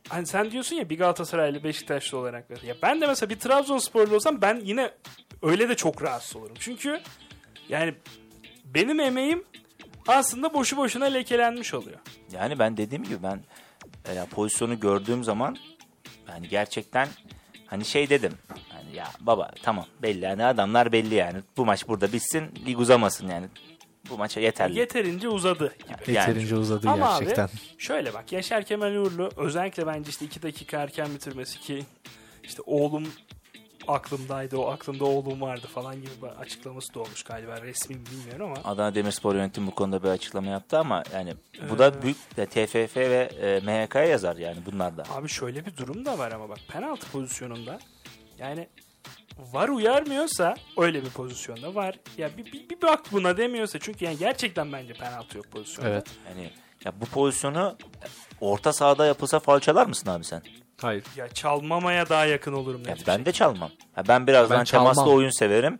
[0.09, 4.41] hani sen diyorsun ya bir Galatasaraylı Beşiktaşlı olarak ya ben de mesela bir Trabzonsporlu olsam
[4.41, 4.91] ben yine
[5.41, 6.55] öyle de çok rahatsız olurum.
[6.59, 6.99] Çünkü
[7.69, 7.93] yani
[8.65, 9.43] benim emeğim
[10.07, 11.99] aslında boşu boşuna lekelenmiş oluyor.
[12.31, 13.39] Yani ben dediğim gibi ben
[14.09, 15.57] e, pozisyonu gördüğüm zaman
[16.29, 17.07] yani gerçekten
[17.65, 18.33] hani şey dedim.
[18.69, 21.37] Hani ya baba tamam belli yani adamlar belli yani.
[21.57, 23.47] Bu maç burada bitsin lig uzamasın yani.
[24.09, 24.79] Bu maça yeterli.
[24.79, 26.15] Yeterince uzadı gibi.
[26.15, 27.43] Yani- Yeterince uzadı Ama gerçekten.
[27.45, 31.85] abi şöyle bak Yaşar Kemal Uğurlu özellikle bence işte iki dakika erken bitirmesi ki
[32.43, 33.07] işte oğlum
[33.87, 38.53] aklımdaydı o aklımda oğlum vardı falan gibi bir açıklaması da olmuş galiba resmi mi bilmiyorum
[38.55, 41.33] ama Adana Demirspor yönetimi bu konuda bir açıklama yaptı ama yani
[41.69, 45.03] bu da büyük de TFF ve e, MHK'ya yazar yani bunlar da.
[45.09, 47.79] abi şöyle bir durum da var ama bak penaltı pozisyonunda
[48.39, 48.67] yani
[49.37, 51.95] var uyarmıyorsa öyle bir pozisyonda var.
[52.17, 55.89] Ya bir, bir, bir bak buna demiyorsa çünkü yani gerçekten bence penaltı yok pozisyonda.
[55.89, 56.07] Evet.
[56.29, 56.49] Yani
[56.85, 57.77] ya bu pozisyonu
[58.41, 60.41] orta sahada yapılsa faul çalar mısın abi sen?
[60.81, 61.03] Hayır.
[61.17, 62.81] Ya çalmamaya daha yakın olurum.
[62.87, 63.25] Ya ben şey.
[63.25, 63.71] de çalmam.
[63.97, 65.77] Ya ben birazdan Ben temaslı oyun severim.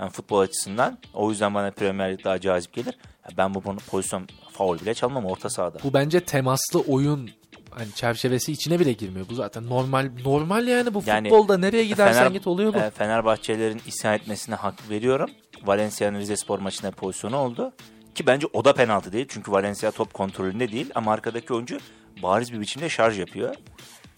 [0.00, 0.98] Yani futbol açısından.
[1.14, 2.98] O yüzden bana Premier Lig daha cazip gelir.
[3.24, 5.78] Ya ben bu bunu- pozisyon faul bile çalmam orta sahada.
[5.84, 7.30] Bu bence temaslı oyun
[7.70, 9.26] hani çerçevesi içine bile girmiyor.
[9.30, 12.78] Bu zaten normal normal yani bu Yani futbolda nereye gidersen Fener- git oluyor bu.
[12.78, 15.30] e, Fenerbahçelerin isyan etmesine hak veriyorum.
[15.64, 17.72] Valencia'nın Rize Spor maçında pozisyonu oldu.
[18.14, 19.26] Ki bence o da penaltı değil.
[19.28, 20.90] Çünkü Valencia top kontrolünde değil.
[20.94, 21.78] Ama arkadaki oyuncu
[22.22, 23.54] bariz bir biçimde şarj yapıyor.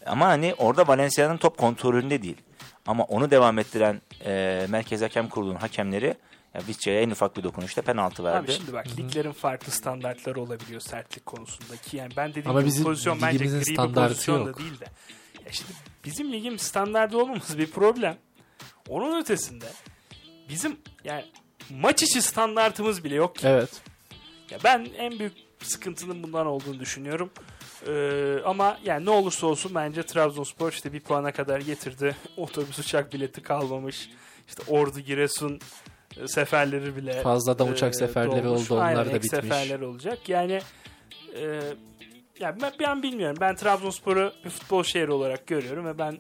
[0.07, 2.37] Ama hani orada Valencia'nın top kontrolünde değil.
[2.87, 6.15] Ama onu devam ettiren e, Merkez Hakem Kurulu'nun hakemleri
[6.55, 8.39] ya Vizca'ya en ufak bir dokunuşta penaltı verdi.
[8.39, 11.97] Abi şimdi bak liglerin farklı standartları olabiliyor sertlik konusundaki.
[11.97, 14.59] Yani ben dediğim Ama gibi bizim pozisyon bence gri bir pozisyon da yok.
[14.59, 14.85] değil de.
[15.47, 15.71] Ya şimdi
[16.05, 18.17] bizim ligin standardı olmamız bir problem.
[18.89, 19.67] Onun ötesinde
[20.49, 21.25] bizim yani
[21.71, 23.47] maç içi standartımız bile yok ki.
[23.49, 23.71] Evet.
[24.51, 27.31] Ya ben en büyük sıkıntının bundan olduğunu düşünüyorum.
[27.89, 32.17] Ee, ama yani ne olursa olsun bence Trabzonspor işte bir puana kadar getirdi.
[32.37, 34.11] Otobüs uçak bileti kalmamış.
[34.49, 35.61] İşte Ordu Giresun
[36.17, 38.71] e, seferleri bile Fazladan uçak e, seferleri dolmuş.
[38.71, 39.31] oldu, onlar Aynen, da bitmiş.
[39.31, 40.29] seferler olacak.
[40.29, 40.61] Yani
[41.35, 41.61] e,
[42.41, 43.37] yani ben, ben bilmiyorum.
[43.41, 46.19] Ben Trabzonspor'u bir futbol şehri olarak görüyorum ve ben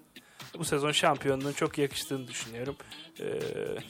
[0.58, 2.76] bu sezon şampiyonluğun çok yakıştığını düşünüyorum.
[3.20, 3.40] Ee,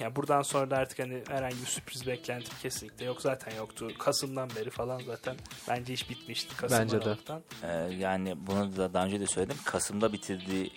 [0.00, 3.22] yani buradan sonra da artık hani herhangi bir sürpriz beklentim kesinlikle yok.
[3.22, 3.88] Zaten yoktu.
[3.98, 5.36] Kasım'dan beri falan zaten
[5.68, 6.56] bence iş bitmişti.
[6.56, 7.16] Kasım Bence de.
[7.62, 9.56] Ee, yani bunu da daha önce de söyledim.
[9.64, 10.70] Kasım'da bitirdi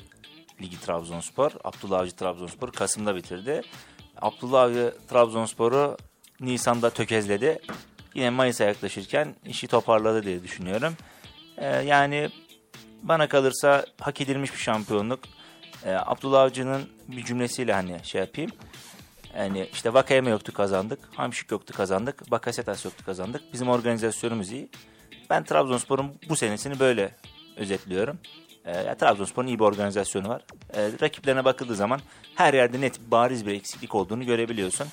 [0.61, 1.51] ligi Trabzonspor.
[1.63, 3.61] Abdullah Avcı Trabzonspor Kasım'da bitirdi.
[4.21, 5.97] Abdullah Avcı Trabzonspor'u
[6.39, 7.59] Nisan'da tökezledi.
[8.15, 10.93] Yine Mayıs'a yaklaşırken işi toparladı diye düşünüyorum.
[11.57, 12.29] Ee, yani
[13.03, 15.19] bana kalırsa hak edilmiş bir şampiyonluk.
[15.85, 18.51] Ee, Abdullah Avcı'nın bir cümlesiyle hani şey yapayım.
[19.37, 20.99] Yani işte Vakayeme yoktu kazandık.
[21.15, 22.31] Hamşik yoktu kazandık.
[22.31, 23.53] Bakasetas yoktu kazandık.
[23.53, 24.69] Bizim organizasyonumuz iyi.
[25.29, 27.11] Ben Trabzonspor'un bu senesini böyle
[27.57, 28.19] özetliyorum.
[28.65, 30.41] Ya Trabzonspor'un iyi bir organizasyonu var.
[30.73, 31.99] Ee, rakiplerine bakıldığı zaman
[32.35, 34.87] her yerde net bariz bir eksiklik olduğunu görebiliyorsun.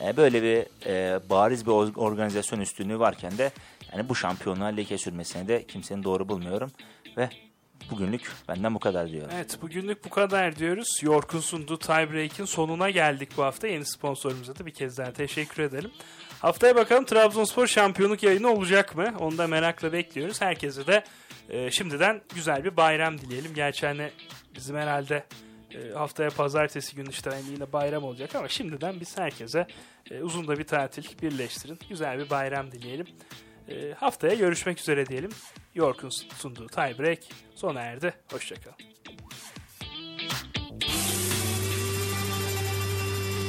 [0.00, 3.50] Ee, böyle bir e, bariz bir or- organizasyon üstünlüğü varken de
[3.92, 6.70] yani bu şampiyonluğa leke sürmesine de kimsenin doğru bulmuyorum.
[7.16, 7.30] Ve
[7.90, 9.30] bugünlük benden bu kadar diyorum.
[9.34, 10.88] Evet bugünlük bu kadar diyoruz.
[11.02, 13.66] York'un sunduğu Tiebreak'in sonuna geldik bu hafta.
[13.66, 15.90] Yeni sponsorumuza da bir kez daha teşekkür edelim.
[16.40, 19.14] Haftaya bakalım Trabzonspor şampiyonluk yayını olacak mı?
[19.20, 20.40] Onu da merakla bekliyoruz.
[20.40, 21.04] Herkese de
[21.48, 23.54] e, şimdiden güzel bir bayram dileyelim.
[23.54, 24.10] Gerçi hani
[24.54, 25.24] bizim herhalde
[25.74, 29.66] e, haftaya pazartesi günü işte hani yine bayram olacak ama şimdiden biz herkese
[30.10, 31.78] e, uzun da bir tatil birleştirin.
[31.88, 33.06] Güzel bir bayram dileyelim.
[33.68, 35.30] E, haftaya görüşmek üzere diyelim.
[35.76, 37.18] York'un sunduğu Tiebreak
[37.54, 38.14] sona erdi.
[38.32, 38.76] Hoşçakalın.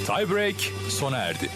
[0.06, 0.56] Tiebreak
[0.90, 1.50] sona erdi.